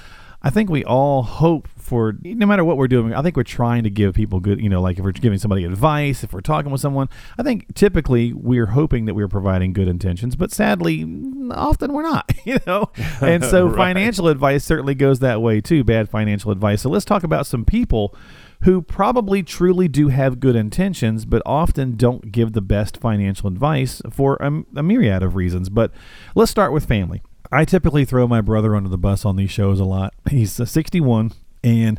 I 0.42 0.48
think 0.48 0.70
we 0.70 0.82
all 0.84 1.22
hope 1.22 1.68
for 1.76 2.16
no 2.22 2.46
matter 2.46 2.64
what 2.64 2.78
we're 2.78 2.88
doing. 2.88 3.12
I 3.14 3.20
think 3.20 3.36
we're 3.36 3.42
trying 3.42 3.82
to 3.84 3.90
give 3.90 4.14
people 4.14 4.40
good, 4.40 4.58
you 4.58 4.70
know, 4.70 4.80
like 4.80 4.98
if 4.98 5.04
we're 5.04 5.12
giving 5.12 5.38
somebody 5.38 5.64
advice, 5.64 6.24
if 6.24 6.32
we're 6.32 6.40
talking 6.40 6.72
with 6.72 6.80
someone. 6.80 7.08
I 7.36 7.42
think 7.42 7.74
typically 7.74 8.32
we're 8.32 8.66
hoping 8.66 9.04
that 9.04 9.12
we're 9.14 9.28
providing 9.28 9.74
good 9.74 9.86
intentions, 9.86 10.36
but 10.36 10.50
sadly, 10.50 11.02
often 11.50 11.92
we're 11.92 12.02
not. 12.02 12.30
You 12.46 12.58
know, 12.66 12.90
and 13.20 13.44
so 13.44 13.66
Right. 13.68 13.76
financial 13.76 14.26
advice 14.28 14.64
certainly 14.64 14.94
goes 14.94 15.18
that 15.18 15.42
way 15.42 15.60
too. 15.60 15.84
Bad 15.84 16.08
financial 16.08 16.50
advice. 16.50 16.80
So 16.80 16.88
let's 16.88 17.04
talk 17.04 17.22
about 17.22 17.44
some 17.46 17.66
people 17.66 18.16
who 18.62 18.82
probably 18.82 19.42
truly 19.42 19.88
do 19.88 20.08
have 20.08 20.38
good 20.40 20.54
intentions, 20.56 21.24
but 21.24 21.42
often 21.46 21.96
don't 21.96 22.30
give 22.30 22.52
the 22.52 22.60
best 22.60 22.98
financial 22.98 23.48
advice 23.48 24.02
for 24.10 24.36
a, 24.36 24.62
a 24.76 24.82
myriad 24.82 25.22
of 25.22 25.34
reasons. 25.34 25.68
But 25.68 25.92
let's 26.34 26.50
start 26.50 26.72
with 26.72 26.84
family. 26.86 27.22
I 27.50 27.64
typically 27.64 28.04
throw 28.04 28.28
my 28.28 28.40
brother 28.40 28.76
under 28.76 28.88
the 28.88 28.98
bus 28.98 29.24
on 29.24 29.36
these 29.36 29.50
shows 29.50 29.80
a 29.80 29.84
lot. 29.84 30.14
He's 30.30 30.60
uh, 30.60 30.66
61, 30.66 31.32
and 31.64 31.98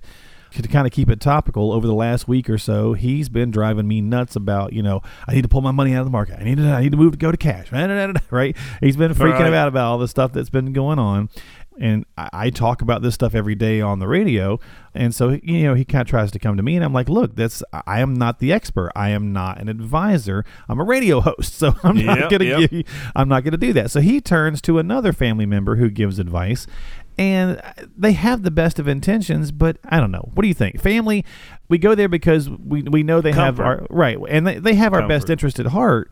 to 0.52 0.68
kind 0.68 0.86
of 0.86 0.92
keep 0.92 1.10
it 1.10 1.20
topical, 1.22 1.72
over 1.72 1.88
the 1.88 1.94
last 1.94 2.28
week 2.28 2.50
or 2.50 2.58
so, 2.58 2.92
he's 2.92 3.30
been 3.30 3.52
driving 3.52 3.88
me 3.88 4.02
nuts 4.02 4.36
about, 4.36 4.74
you 4.74 4.84
know, 4.84 5.02
I 5.26 5.34
need 5.34 5.44
to 5.44 5.48
pull 5.48 5.62
my 5.62 5.72
money 5.72 5.94
out 5.94 6.02
of 6.02 6.06
the 6.06 6.12
market. 6.12 6.40
I 6.40 6.44
need 6.44 6.58
to, 6.58 6.64
I 6.70 6.82
need 6.82 6.92
to 6.92 6.98
move 6.98 7.14
to 7.14 7.18
go 7.18 7.32
to 7.32 7.38
cash. 7.38 7.72
Right? 8.32 8.56
He's 8.82 8.98
been 8.98 9.14
freaking 9.14 9.40
Right. 9.40 9.54
out 9.54 9.70
about 9.70 9.86
all 9.92 9.98
the 9.98 10.10
stuff 10.10 10.34
that's 10.34 10.50
been 10.50 10.74
going 10.74 11.00
on. 11.00 11.30
And 11.80 12.06
I, 12.18 12.50
talk 12.50 12.82
about 12.82 13.02
this 13.02 13.16
stuff 13.16 13.34
every 13.34 13.56
day 13.56 13.80
on 13.82 14.00
the 14.00 14.08
radio. 14.08 14.60
And 14.94 15.16
so, 15.16 15.40
you 15.42 15.64
know, 15.64 15.74
he 15.74 15.86
kind 15.86 16.02
of 16.02 16.08
tries 16.08 16.30
to 16.32 16.38
come 16.40 16.58
to 16.58 16.64
me, 16.64 16.76
and 16.76 16.84
I'm 16.84 16.94
like, 16.94 17.08
look, 17.08 17.36
that's, 17.36 17.64
I 17.88 18.02
am 18.02 18.14
not 18.14 18.40
the 18.40 18.52
expert. 18.52 18.92
I 18.94 19.10
am 19.10 19.32
not 19.32 19.60
an 19.60 19.70
advisor. 19.70 20.44
I'm 20.68 20.80
a 20.80 20.84
radio 20.84 21.22
host. 21.22 21.56
So 21.56 21.74
I'm 21.84 22.06
not 22.06 22.20
Yep, 22.20 22.30
going 22.30 22.40
to 22.42 22.46
yep. 22.46 22.72
you, 22.72 22.84
I'm 23.16 23.30
not 23.30 23.44
going 23.44 23.54
to 23.54 23.58
do 23.58 23.72
that. 23.74 23.90
So 23.90 24.02
he 24.02 24.20
turns 24.20 24.62
to 24.64 24.80
another 24.80 25.14
family 25.14 25.46
member 25.46 25.78
who 25.78 25.90
gives 25.90 26.20
advice. 26.20 26.68
And 27.18 27.62
they 27.98 28.14
have 28.14 28.44
the 28.44 28.52
best 28.52 28.78
of 28.80 28.88
intentions, 28.88 29.52
but 29.52 29.78
I 29.86 30.00
don't 30.00 30.12
know. 30.12 30.30
What 30.34 30.42
do 30.42 30.48
you 30.48 30.54
think? 30.54 30.82
Family, 30.82 31.24
we 31.70 31.78
go 31.78 31.94
there 31.96 32.10
because 32.10 32.50
we, 32.50 32.84
we 32.84 33.04
know 33.04 33.22
they 33.22 33.32
have 33.34 33.60
our 33.60 33.86
right, 33.90 34.18
and 34.30 34.48
they, 34.48 34.60
they 34.60 34.74
have 34.76 34.94
our 34.94 35.08
best 35.08 35.30
interest 35.30 35.60
at 35.60 35.68
heart. 35.68 36.10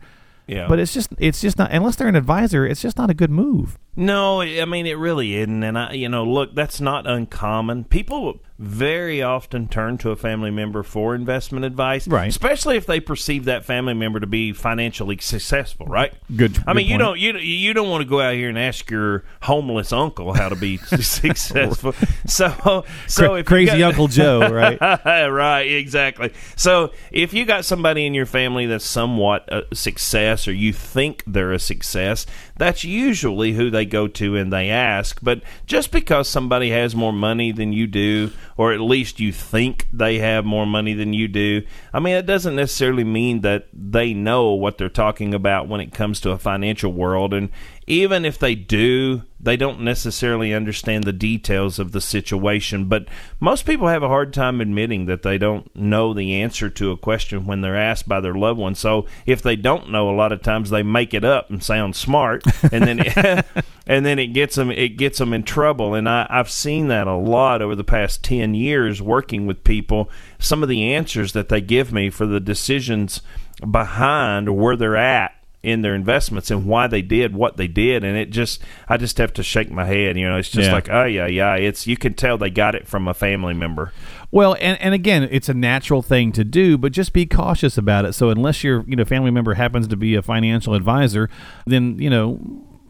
Yeah. 0.50 0.66
But 0.66 0.80
it's 0.80 0.92
just 0.92 1.10
it's 1.18 1.40
just 1.40 1.58
not 1.58 1.70
unless 1.70 1.94
they're 1.94 2.08
an 2.08 2.16
advisor, 2.16 2.66
it's 2.66 2.82
just 2.82 2.98
not 2.98 3.08
a 3.08 3.14
good 3.14 3.30
move. 3.30 3.78
No, 3.94 4.42
I 4.42 4.64
mean 4.64 4.84
it 4.84 4.98
really 4.98 5.36
isn't, 5.36 5.62
and 5.62 5.78
I, 5.78 5.92
you 5.92 6.08
know, 6.08 6.24
look, 6.24 6.56
that's 6.56 6.80
not 6.80 7.06
uncommon. 7.06 7.84
People 7.84 8.40
very 8.62 9.22
often 9.22 9.66
turn 9.66 9.96
to 9.96 10.10
a 10.10 10.16
family 10.16 10.50
member 10.50 10.82
for 10.82 11.14
investment 11.14 11.64
advice, 11.64 12.06
Right. 12.06 12.28
Especially 12.28 12.76
if 12.76 12.84
they 12.84 13.00
perceive 13.00 13.46
that 13.46 13.64
family 13.64 13.94
member 13.94 14.20
to 14.20 14.26
be 14.26 14.52
financially 14.52 15.16
successful, 15.18 15.86
right? 15.86 16.12
Good- 16.36 16.62
I 16.66 16.74
mean, 16.74 16.84
good 16.84 16.90
you 16.90 16.98
point. 16.98 17.00
don't 17.00 17.18
you 17.20 17.38
you 17.38 17.72
don't 17.72 17.88
want 17.88 18.02
to 18.02 18.08
go 18.08 18.20
out 18.20 18.34
here 18.34 18.50
and 18.50 18.58
ask 18.58 18.90
your 18.90 19.24
homeless 19.40 19.94
uncle 19.94 20.34
how 20.34 20.50
to 20.50 20.56
be 20.56 20.76
successful. 21.22 21.94
So, 22.26 22.84
so 23.06 23.34
if 23.36 23.46
crazy 23.46 23.78
got- 23.78 23.88
Uncle 23.92 24.08
Joe, 24.08 24.50
right? 24.50 24.78
right, 25.30 25.62
exactly. 25.62 26.32
So 26.54 26.92
if 27.10 27.32
you 27.32 27.46
got 27.46 27.64
somebody 27.64 28.04
in 28.04 28.12
your 28.12 28.26
family 28.26 28.66
that's 28.66 28.84
somewhat 28.84 29.48
a 29.50 29.74
success, 29.74 30.46
or 30.46 30.52
you 30.52 30.74
think 30.74 31.24
they're 31.26 31.52
a 31.52 31.58
success, 31.58 32.26
that's 32.60 32.84
usually 32.84 33.52
who 33.54 33.70
they 33.70 33.86
go 33.86 34.06
to 34.06 34.36
and 34.36 34.52
they 34.52 34.68
ask. 34.68 35.18
But 35.22 35.40
just 35.64 35.90
because 35.90 36.28
somebody 36.28 36.68
has 36.68 36.94
more 36.94 37.12
money 37.12 37.52
than 37.52 37.72
you 37.72 37.86
do, 37.86 38.32
or 38.58 38.74
at 38.74 38.80
least 38.80 39.18
you 39.18 39.32
think 39.32 39.88
they 39.94 40.18
have 40.18 40.44
more 40.44 40.66
money 40.66 40.92
than 40.92 41.14
you 41.14 41.26
do, 41.26 41.62
I 41.90 42.00
mean, 42.00 42.16
it 42.16 42.26
doesn't 42.26 42.54
necessarily 42.54 43.02
mean 43.02 43.40
that 43.40 43.68
they 43.72 44.12
know 44.12 44.52
what 44.52 44.76
they're 44.76 44.90
talking 44.90 45.32
about 45.32 45.68
when 45.68 45.80
it 45.80 45.94
comes 45.94 46.20
to 46.20 46.32
a 46.32 46.38
financial 46.38 46.92
world. 46.92 47.32
And 47.32 47.48
even 47.90 48.24
if 48.24 48.38
they 48.38 48.54
do, 48.54 49.22
they 49.40 49.56
don't 49.56 49.80
necessarily 49.80 50.54
understand 50.54 51.02
the 51.02 51.12
details 51.12 51.80
of 51.80 51.90
the 51.90 52.00
situation. 52.00 52.84
But 52.84 53.08
most 53.40 53.66
people 53.66 53.88
have 53.88 54.04
a 54.04 54.08
hard 54.08 54.32
time 54.32 54.60
admitting 54.60 55.06
that 55.06 55.22
they 55.24 55.38
don't 55.38 55.74
know 55.74 56.14
the 56.14 56.40
answer 56.40 56.70
to 56.70 56.92
a 56.92 56.96
question 56.96 57.46
when 57.46 57.62
they're 57.62 57.76
asked 57.76 58.08
by 58.08 58.20
their 58.20 58.34
loved 58.34 58.60
one. 58.60 58.76
So 58.76 59.06
if 59.26 59.42
they 59.42 59.56
don't 59.56 59.90
know, 59.90 60.08
a 60.08 60.14
lot 60.14 60.30
of 60.30 60.40
times 60.40 60.70
they 60.70 60.84
make 60.84 61.12
it 61.14 61.24
up 61.24 61.50
and 61.50 61.64
sound 61.64 61.96
smart, 61.96 62.44
and 62.72 62.84
then 62.84 63.00
it, 63.00 63.44
and 63.88 64.06
then 64.06 64.20
it 64.20 64.28
gets 64.28 64.54
them 64.54 64.70
it 64.70 64.90
gets 64.90 65.18
them 65.18 65.32
in 65.32 65.42
trouble. 65.42 65.94
And 65.94 66.08
I, 66.08 66.28
I've 66.30 66.50
seen 66.50 66.86
that 66.88 67.08
a 67.08 67.16
lot 67.16 67.60
over 67.60 67.74
the 67.74 67.82
past 67.82 68.22
ten 68.22 68.54
years 68.54 69.02
working 69.02 69.48
with 69.48 69.64
people. 69.64 70.08
Some 70.38 70.62
of 70.62 70.68
the 70.68 70.94
answers 70.94 71.32
that 71.32 71.48
they 71.48 71.60
give 71.60 71.92
me 71.92 72.08
for 72.08 72.24
the 72.24 72.38
decisions 72.38 73.20
behind 73.68 74.56
where 74.56 74.76
they're 74.76 74.96
at 74.96 75.34
in 75.62 75.82
their 75.82 75.94
investments 75.94 76.50
and 76.50 76.64
why 76.64 76.86
they 76.86 77.02
did 77.02 77.34
what 77.34 77.56
they 77.58 77.68
did 77.68 78.02
and 78.02 78.16
it 78.16 78.30
just 78.30 78.62
I 78.88 78.96
just 78.96 79.18
have 79.18 79.32
to 79.34 79.42
shake 79.42 79.70
my 79.70 79.84
head 79.84 80.16
you 80.16 80.26
know 80.26 80.38
it's 80.38 80.48
just 80.48 80.68
Yeah. 80.68 80.72
like 80.74 80.88
oh 80.90 81.04
yeah 81.04 81.26
yeah 81.26 81.54
it's 81.56 81.86
you 81.86 81.96
can 81.98 82.14
tell 82.14 82.38
they 82.38 82.48
got 82.48 82.74
it 82.74 82.88
from 82.88 83.06
a 83.06 83.12
family 83.14 83.52
member 83.54 83.92
Well, 84.32 84.56
and, 84.60 84.80
and 84.80 84.94
again, 84.94 85.28
it's 85.30 85.48
a 85.48 85.54
natural 85.54 86.02
thing 86.02 86.30
to 86.32 86.44
do, 86.44 86.78
but 86.78 86.92
just 86.92 87.12
be 87.12 87.26
cautious 87.26 87.76
about 87.76 88.04
it. 88.04 88.12
So 88.12 88.30
unless 88.30 88.62
your 88.62 88.84
you 88.86 88.94
know 88.94 89.04
family 89.04 89.32
member 89.32 89.54
happens 89.54 89.88
to 89.88 89.96
be 89.96 90.14
a 90.14 90.22
financial 90.22 90.74
advisor, 90.74 91.28
then 91.66 91.98
you 91.98 92.08
know 92.08 92.38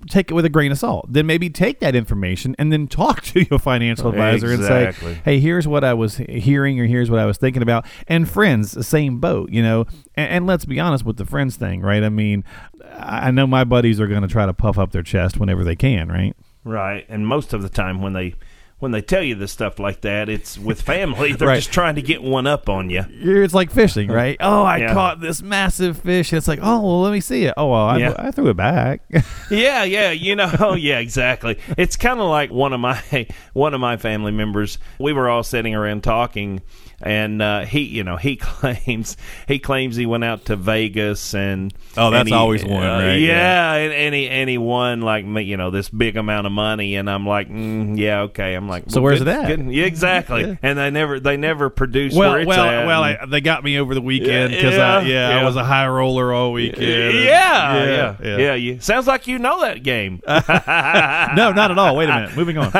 take 0.08 0.30
it 0.30 0.34
with 0.34 0.44
a 0.44 0.48
grain 0.48 0.72
of 0.72 0.78
salt. 0.78 1.06
Then 1.12 1.26
maybe 1.26 1.50
take 1.50 1.80
that 1.80 1.94
information 1.94 2.54
and 2.58 2.72
then 2.72 2.86
talk 2.86 3.22
to 3.24 3.46
your 3.48 3.58
financial 3.58 4.08
advisor 4.08 4.52
Exactly. 4.52 5.08
and 5.08 5.16
say, 5.16 5.22
"Hey, 5.24 5.40
here's 5.40 5.66
what 5.66 5.84
I 5.84 5.94
was 5.94 6.16
hearing, 6.16 6.78
or 6.80 6.86
here's 6.86 7.10
what 7.10 7.20
I 7.20 7.26
was 7.26 7.38
thinking 7.38 7.62
about." 7.62 7.86
And 8.08 8.28
friends, 8.28 8.72
the 8.72 8.84
same 8.84 9.18
boat, 9.18 9.50
you 9.50 9.62
know. 9.62 9.86
And, 10.14 10.30
and 10.30 10.46
let's 10.46 10.64
be 10.64 10.80
honest 10.80 11.04
with 11.04 11.16
the 11.16 11.24
friends 11.24 11.56
thing, 11.56 11.80
right? 11.80 12.02
I 12.02 12.08
mean, 12.08 12.44
I 12.92 13.28
I 13.28 13.32
know 13.32 13.46
my 13.46 13.64
buddies 13.64 14.00
are 14.00 14.08
going 14.08 14.22
to 14.22 14.28
try 14.28 14.46
to 14.46 14.52
puff 14.52 14.78
up 14.78 14.92
their 14.92 15.02
chest 15.02 15.38
whenever 15.38 15.62
they 15.62 15.76
can, 15.76 16.08
right? 16.08 16.34
right 16.64 17.06
and 17.08 17.26
most 17.26 17.52
of 17.54 17.62
the 17.62 17.68
time 17.68 18.02
when 18.02 18.12
they 18.12 18.34
when 18.80 18.90
they 18.92 19.00
tell 19.00 19.22
you 19.22 19.34
this 19.36 19.52
stuff 19.52 19.78
like 19.78 20.00
that 20.00 20.28
it's 20.28 20.58
with 20.58 20.82
family 20.82 21.32
they're 21.34 21.48
Right. 21.48 21.56
just 21.56 21.72
trying 21.72 21.94
to 21.94 22.02
get 22.02 22.22
one 22.22 22.46
up 22.46 22.68
on 22.68 22.90
you 22.90 23.04
It's 23.10 23.54
like 23.54 23.70
fishing, 23.70 24.08
mm-hmm. 24.08 24.16
right? 24.16 24.36
Oh, 24.40 24.62
I 24.62 24.78
Yeah. 24.78 24.92
caught 24.94 25.20
this 25.20 25.42
massive 25.42 25.98
fish. 25.98 26.32
It's 26.32 26.48
like, 26.48 26.58
oh, 26.62 26.80
well, 26.80 27.00
let 27.02 27.12
me 27.12 27.20
see 27.20 27.44
it. 27.44 27.54
Oh, 27.56 27.68
well, 27.68 27.86
I, 27.86 27.98
Yeah. 27.98 28.14
I 28.18 28.30
threw 28.32 28.48
it 28.48 28.56
back. 28.56 29.02
Yeah, 29.50 29.82
yeah, 29.84 30.10
you 30.12 30.36
know, 30.36 30.74
yeah, 30.78 30.98
exactly. 30.98 31.58
It's 31.76 31.96
kind 31.96 32.20
of 32.20 32.26
like 32.28 32.50
one 32.50 32.72
of 32.72 32.80
my 32.80 33.26
one 33.52 33.74
of 33.74 33.80
my 33.80 33.96
family 33.96 34.30
members. 34.32 34.78
We 34.98 35.12
were 35.12 35.28
all 35.28 35.42
sitting 35.42 35.74
around 35.74 36.02
talking, 36.04 36.60
and 37.02 37.40
uh, 37.40 37.60
he, 37.64 37.80
you 37.82 38.04
know, 38.04 38.16
he 38.16 38.36
claims 38.40 39.16
he 39.48 39.58
claims 39.58 39.96
he 39.96 40.06
went 40.06 40.24
out 40.24 40.46
to 40.46 40.56
Vegas 40.56 41.34
and 41.34 41.72
Oh, 41.96 42.10
that's 42.10 42.20
and 42.20 42.28
he- 42.28 42.34
always 42.34 42.64
one, 42.64 42.84
uh, 42.84 42.98
right? 43.00 43.14
Yeah, 43.16 43.72
and, 43.74 43.92
and 43.92 44.14
he 44.14 44.28
and 44.28 44.48
he 44.50 44.58
won 44.58 45.00
like 45.02 45.24
you 45.26 45.56
know, 45.56 45.70
this 45.70 45.88
big 45.88 46.16
amount 46.16 46.46
of 46.46 46.52
money, 46.52 46.96
and 46.96 47.10
I'm 47.10 47.26
like, 47.26 47.48
mm, 47.48 47.98
yeah, 47.98 48.20
okay. 48.22 48.54
I'm 48.54 48.68
like, 48.68 48.84
So 48.88 49.00
well, 49.00 49.04
where's 49.10 49.18
good- 49.20 49.28
it 49.28 49.34
at? 49.34 49.46
good- 49.56 49.66
Yeah, 49.72 49.84
exactly. 49.84 50.40
Yeah. 50.50 50.56
And 50.62 50.78
they 50.78 50.90
never 50.90 51.20
they 51.20 51.36
never 51.36 51.68
produce 51.70 52.14
well, 52.14 52.30
where 52.32 52.40
it's 52.40 52.48
well, 52.48 52.64
at. 52.64 52.86
well, 52.86 53.02
I, 53.02 53.26
they 53.26 53.40
got 53.40 53.62
me 53.64 53.78
over 53.78 53.94
the 53.94 54.00
weekend 54.00 54.50
because 54.52 54.74
Yeah, 54.76 54.98
I, 54.98 55.02
yeah, 55.02 55.38
I 55.40 55.44
was 55.44 55.56
a 55.56 55.64
high 55.64 55.86
roller 55.88 56.32
all 56.32 56.52
weekend. 56.52 56.82
yeah, 56.82 57.84
yeah, 57.84 58.16
yeah, 58.22 58.36
yeah, 58.38 58.54
You 58.54 58.80
sounds 58.80 59.06
like 59.06 59.26
you 59.26 59.38
know 59.38 59.60
that 59.62 59.82
game. 59.82 60.20
no, 60.26 61.52
not 61.52 61.70
at 61.70 61.78
all. 61.78 61.96
Wait 61.96 62.08
a 62.08 62.14
minute. 62.14 62.36
Moving 62.36 62.58
on. 62.58 62.70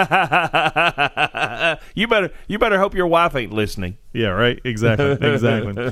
you 1.95 2.07
better 2.07 2.31
you 2.49 2.59
better 2.59 2.79
hope 2.79 2.95
your 2.95 3.07
wife 3.07 3.35
ain't 3.37 3.53
listening. 3.53 3.97
Yeah, 4.13 4.29
right. 4.29 4.61
Exactly. 4.65 5.11
Exactly. 5.21 5.85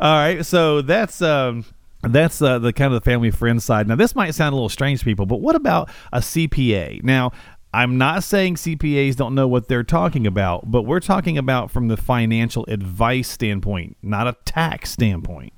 All 0.00 0.12
right. 0.14 0.44
So 0.44 0.82
that's 0.82 1.20
um 1.22 1.64
that's 2.02 2.40
uh, 2.40 2.58
the 2.58 2.72
kind 2.72 2.94
of 2.94 3.02
the 3.02 3.04
family 3.10 3.30
friend 3.30 3.62
side. 3.62 3.88
Now 3.88 3.96
this 3.96 4.14
might 4.14 4.34
sound 4.34 4.52
a 4.52 4.56
little 4.56 4.68
strange 4.68 5.00
to 5.00 5.04
people, 5.04 5.26
but 5.26 5.40
what 5.40 5.56
about 5.56 5.90
a 6.12 6.20
CPA? 6.20 7.02
Now, 7.02 7.32
I'm 7.74 7.98
not 7.98 8.24
saying 8.24 8.54
CPAs 8.54 9.16
don't 9.16 9.34
know 9.34 9.46
what 9.46 9.68
they're 9.68 9.82
talking 9.82 10.26
about, 10.26 10.70
but 10.70 10.82
we're 10.82 11.00
talking 11.00 11.36
about 11.36 11.70
from 11.70 11.88
the 11.88 11.96
financial 11.96 12.64
advice 12.66 13.28
standpoint, 13.28 13.96
not 14.02 14.26
a 14.26 14.36
tax 14.44 14.90
standpoint. 14.90 15.52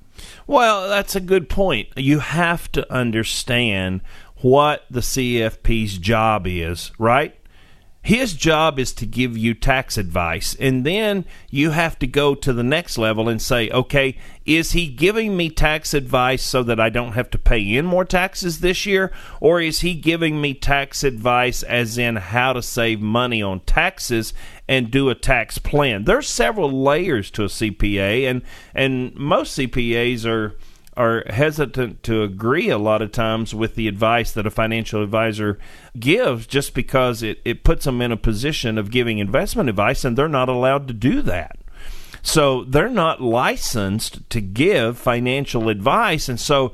Well, 0.45 0.89
that's 0.89 1.15
a 1.15 1.21
good 1.21 1.47
point. 1.49 1.87
You 1.95 2.19
have 2.19 2.71
to 2.73 2.91
understand 2.93 4.01
what 4.37 4.85
the 4.89 4.99
CFP's 4.99 5.97
job 5.97 6.45
is, 6.47 6.91
right? 6.99 7.35
His 8.03 8.33
job 8.33 8.79
is 8.79 8.93
to 8.93 9.05
give 9.05 9.37
you 9.37 9.53
tax 9.53 9.95
advice, 9.95 10.55
and 10.59 10.83
then 10.83 11.23
you 11.51 11.69
have 11.69 11.99
to 11.99 12.07
go 12.07 12.33
to 12.33 12.51
the 12.51 12.63
next 12.63 12.97
level 12.97 13.29
and 13.29 13.39
say, 13.39 13.69
okay, 13.69 14.17
is 14.43 14.71
he 14.71 14.87
giving 14.87 15.37
me 15.37 15.51
tax 15.51 15.93
advice 15.93 16.41
so 16.41 16.63
that 16.63 16.79
I 16.79 16.89
don't 16.89 17.11
have 17.11 17.29
to 17.29 17.37
pay 17.37 17.61
in 17.61 17.85
more 17.85 18.03
taxes 18.03 18.59
this 18.59 18.87
year? 18.87 19.11
Or 19.39 19.61
is 19.61 19.81
he 19.81 19.93
giving 19.93 20.41
me 20.41 20.55
tax 20.55 21.03
advice 21.03 21.61
as 21.61 21.99
in 21.99 22.15
how 22.15 22.53
to 22.53 22.63
save 22.63 23.01
money 23.01 23.43
on 23.43 23.59
taxes 23.61 24.33
and 24.67 24.89
do 24.89 25.09
a 25.09 25.15
tax 25.15 25.59
plan? 25.59 26.05
There's 26.05 26.27
several 26.27 26.83
layers 26.83 27.29
to 27.31 27.43
a 27.43 27.47
CPA, 27.47 28.27
and, 28.27 28.41
and 28.73 29.15
most 29.15 29.55
CPAs 29.59 30.25
are 30.25 30.57
are 30.97 31.23
hesitant 31.29 32.03
to 32.03 32.23
agree 32.23 32.69
a 32.69 32.77
lot 32.77 33.01
of 33.01 33.11
times 33.11 33.55
with 33.55 33.75
the 33.75 33.87
advice 33.87 34.31
that 34.31 34.45
a 34.45 34.51
financial 34.51 35.01
advisor 35.01 35.57
gives 35.97 36.45
just 36.45 36.73
because 36.73 37.23
it, 37.23 37.39
it 37.45 37.63
puts 37.63 37.85
them 37.85 38.01
in 38.01 38.11
a 38.11 38.17
position 38.17 38.77
of 38.77 38.91
giving 38.91 39.17
investment 39.17 39.69
advice 39.69 40.03
and 40.03 40.17
they're 40.17 40.27
not 40.27 40.49
allowed 40.49 40.87
to 40.87 40.93
do 40.93 41.21
that. 41.21 41.57
So 42.21 42.63
they're 42.65 42.89
not 42.89 43.21
licensed 43.21 44.29
to 44.29 44.41
give 44.41 44.97
financial 44.97 45.69
advice. 45.69 46.29
And 46.29 46.39
so 46.39 46.73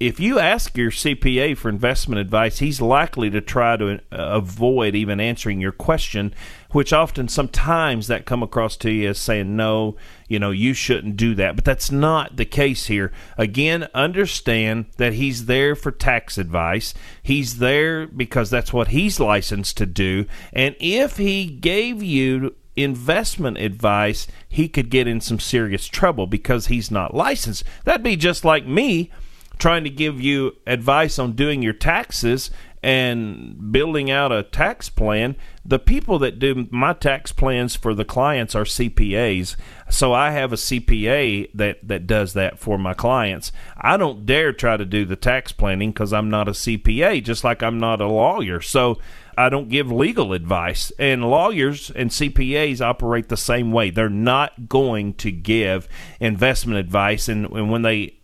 if 0.00 0.20
you 0.20 0.38
ask 0.38 0.76
your 0.76 0.90
CPA 0.90 1.56
for 1.56 1.68
investment 1.68 2.20
advice, 2.20 2.58
he's 2.58 2.80
likely 2.80 3.30
to 3.30 3.40
try 3.40 3.76
to 3.76 3.94
uh, 3.94 3.98
avoid 4.10 4.94
even 4.94 5.20
answering 5.20 5.60
your 5.60 5.72
question, 5.72 6.32
which 6.72 6.92
often 6.92 7.28
sometimes 7.28 8.08
that 8.08 8.26
come 8.26 8.42
across 8.42 8.76
to 8.76 8.90
you 8.90 9.08
as 9.08 9.18
saying 9.18 9.56
no, 9.56 9.96
you 10.28 10.38
know, 10.38 10.50
you 10.50 10.74
shouldn't 10.74 11.16
do 11.16 11.34
that. 11.34 11.56
But 11.56 11.64
that's 11.64 11.90
not 11.90 12.36
the 12.36 12.44
case 12.44 12.86
here. 12.86 13.10
Again, 13.36 13.88
understand 13.94 14.86
that 14.98 15.14
he's 15.14 15.46
there 15.46 15.74
for 15.74 15.90
tax 15.90 16.36
advice. 16.36 16.92
He's 17.22 17.58
there 17.58 18.06
because 18.06 18.50
that's 18.50 18.72
what 18.72 18.88
he's 18.88 19.18
licensed 19.18 19.76
to 19.78 19.86
do. 19.86 20.26
And 20.52 20.76
if 20.78 21.16
he 21.16 21.46
gave 21.46 22.02
you 22.02 22.54
investment 22.76 23.58
advice, 23.58 24.26
he 24.48 24.68
could 24.68 24.90
get 24.90 25.08
in 25.08 25.20
some 25.20 25.40
serious 25.40 25.86
trouble 25.86 26.26
because 26.26 26.66
he's 26.66 26.90
not 26.90 27.14
licensed. 27.14 27.64
That'd 27.84 28.04
be 28.04 28.16
just 28.16 28.44
like 28.44 28.66
me 28.66 29.10
trying 29.58 29.84
to 29.84 29.90
give 29.90 30.20
you 30.20 30.56
advice 30.66 31.18
on 31.18 31.32
doing 31.32 31.62
your 31.62 31.72
taxes 31.72 32.50
and 32.82 33.72
building 33.72 34.10
out 34.10 34.32
a 34.32 34.42
tax 34.42 34.88
plan. 34.88 35.36
The 35.64 35.78
people 35.78 36.18
that 36.20 36.38
do 36.38 36.68
my 36.70 36.92
tax 36.92 37.32
plans 37.32 37.74
for 37.74 37.94
the 37.94 38.04
clients 38.04 38.54
are 38.54 38.64
CPAs. 38.64 39.56
So 39.90 40.12
I 40.12 40.30
have 40.30 40.52
a 40.52 40.56
CPA 40.56 41.50
that, 41.54 41.86
that 41.86 42.06
does 42.06 42.34
that 42.34 42.58
for 42.58 42.78
my 42.78 42.94
clients. 42.94 43.52
I 43.76 43.96
don't 43.96 44.24
dare 44.24 44.52
try 44.52 44.76
to 44.76 44.84
do 44.84 45.04
the 45.04 45.16
tax 45.16 45.52
planning 45.52 45.90
because 45.90 46.12
I'm 46.12 46.30
not 46.30 46.48
a 46.48 46.52
CPA, 46.52 47.24
just 47.24 47.44
like 47.44 47.62
I'm 47.62 47.78
not 47.78 48.00
a 48.00 48.06
lawyer. 48.06 48.60
So 48.60 48.98
I 49.36 49.48
don't 49.50 49.68
give 49.68 49.92
legal 49.92 50.32
advice. 50.32 50.90
And 50.98 51.24
lawyers 51.24 51.90
and 51.90 52.10
CPAs 52.10 52.80
operate 52.80 53.28
the 53.28 53.36
same 53.36 53.72
way. 53.72 53.90
They're 53.90 54.08
not 54.08 54.68
going 54.68 55.14
to 55.14 55.30
give 55.30 55.88
investment 56.18 56.78
advice. 56.78 57.28
And, 57.28 57.46
and 57.46 57.70
when 57.70 57.82
they 57.82 58.18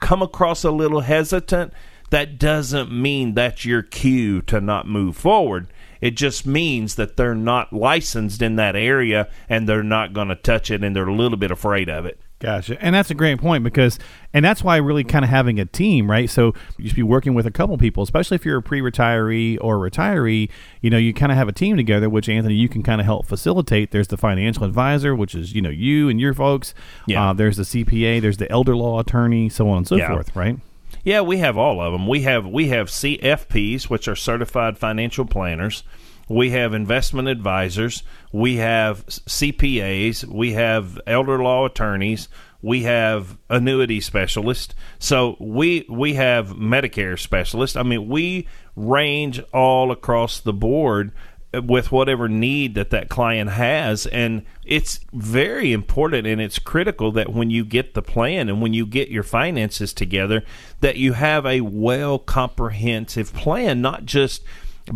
come 0.00 0.22
across 0.22 0.64
a 0.64 0.70
little 0.70 1.00
hesitant, 1.00 1.72
that 2.10 2.38
doesn't 2.38 2.90
mean 2.92 3.34
that's 3.34 3.64
your 3.64 3.82
cue 3.82 4.42
to 4.42 4.60
not 4.60 4.86
move 4.86 5.16
forward. 5.16 5.68
It 6.00 6.12
just 6.16 6.46
means 6.46 6.94
that 6.94 7.16
they're 7.16 7.34
not 7.34 7.72
licensed 7.72 8.40
in 8.42 8.56
that 8.56 8.74
area 8.74 9.28
and 9.48 9.68
they're 9.68 9.82
not 9.82 10.12
going 10.12 10.28
to 10.28 10.34
touch 10.34 10.70
it 10.70 10.82
and 10.82 10.96
they're 10.96 11.06
a 11.06 11.14
little 11.14 11.36
bit 11.38 11.50
afraid 11.50 11.88
of 11.90 12.06
it. 12.06 12.18
Gotcha. 12.38 12.82
And 12.82 12.94
that's 12.94 13.10
a 13.10 13.14
great 13.14 13.38
point 13.38 13.62
because, 13.62 13.98
and 14.32 14.42
that's 14.42 14.64
why 14.64 14.76
really 14.78 15.04
kind 15.04 15.26
of 15.26 15.28
having 15.30 15.60
a 15.60 15.66
team, 15.66 16.10
right? 16.10 16.30
So 16.30 16.54
you 16.78 16.88
should 16.88 16.96
be 16.96 17.02
working 17.02 17.34
with 17.34 17.44
a 17.44 17.50
couple 17.50 17.76
people, 17.76 18.02
especially 18.02 18.36
if 18.36 18.46
you're 18.46 18.56
a 18.56 18.62
pre 18.62 18.80
retiree 18.80 19.58
or 19.60 19.76
retiree, 19.76 20.48
you 20.80 20.88
know, 20.88 20.96
you 20.96 21.12
kind 21.12 21.30
of 21.30 21.36
have 21.36 21.48
a 21.48 21.52
team 21.52 21.76
together, 21.76 22.08
which 22.08 22.30
Anthony, 22.30 22.54
you 22.54 22.70
can 22.70 22.82
kind 22.82 22.98
of 22.98 23.04
help 23.04 23.26
facilitate. 23.26 23.90
There's 23.90 24.08
the 24.08 24.16
financial 24.16 24.64
advisor, 24.64 25.14
which 25.14 25.34
is, 25.34 25.54
you 25.54 25.60
know, 25.60 25.68
you 25.68 26.08
and 26.08 26.18
your 26.18 26.32
folks. 26.32 26.72
Yeah. 27.06 27.28
Uh, 27.28 27.32
there's 27.34 27.58
the 27.58 27.64
CPA, 27.64 28.22
there's 28.22 28.38
the 28.38 28.50
elder 28.50 28.74
law 28.74 29.00
attorney, 29.00 29.50
so 29.50 29.68
on 29.68 29.76
and 29.78 29.86
so 29.86 29.96
Yeah. 29.96 30.08
forth, 30.08 30.34
right? 30.34 30.56
Yeah, 31.02 31.22
we 31.22 31.38
have 31.38 31.56
all 31.56 31.80
of 31.80 31.92
them. 31.92 32.06
We 32.06 32.22
have 32.22 32.46
we 32.46 32.68
have 32.68 32.88
CFPs, 32.88 33.84
which 33.84 34.08
are 34.08 34.16
certified 34.16 34.78
financial 34.78 35.24
planners. 35.24 35.82
We 36.28 36.50
have 36.50 36.74
investment 36.74 37.26
advisors. 37.28 38.04
We 38.32 38.56
have 38.56 39.04
CPAs. 39.06 40.24
We 40.24 40.52
have 40.52 41.00
elder 41.06 41.42
law 41.42 41.66
attorneys. 41.66 42.28
We 42.62 42.82
have 42.84 43.36
annuity 43.48 44.00
specialists. 44.00 44.74
So 44.98 45.36
we 45.40 45.86
we 45.88 46.14
have 46.14 46.50
Medicare 46.50 47.18
specialists. 47.18 47.76
I 47.76 47.82
mean, 47.82 48.08
we 48.08 48.46
range 48.76 49.40
all 49.52 49.90
across 49.90 50.40
the 50.40 50.52
board 50.52 51.12
with 51.52 51.90
whatever 51.90 52.28
need 52.28 52.74
that 52.76 52.90
that 52.90 53.08
client 53.08 53.50
has 53.50 54.06
and 54.06 54.44
it's 54.64 55.00
very 55.12 55.72
important 55.72 56.24
and 56.24 56.40
it's 56.40 56.60
critical 56.60 57.10
that 57.10 57.32
when 57.32 57.50
you 57.50 57.64
get 57.64 57.94
the 57.94 58.02
plan 58.02 58.48
and 58.48 58.62
when 58.62 58.72
you 58.72 58.86
get 58.86 59.08
your 59.08 59.24
finances 59.24 59.92
together 59.92 60.44
that 60.80 60.96
you 60.96 61.14
have 61.14 61.44
a 61.44 61.60
well 61.60 62.20
comprehensive 62.20 63.32
plan 63.34 63.80
not 63.80 64.04
just 64.04 64.44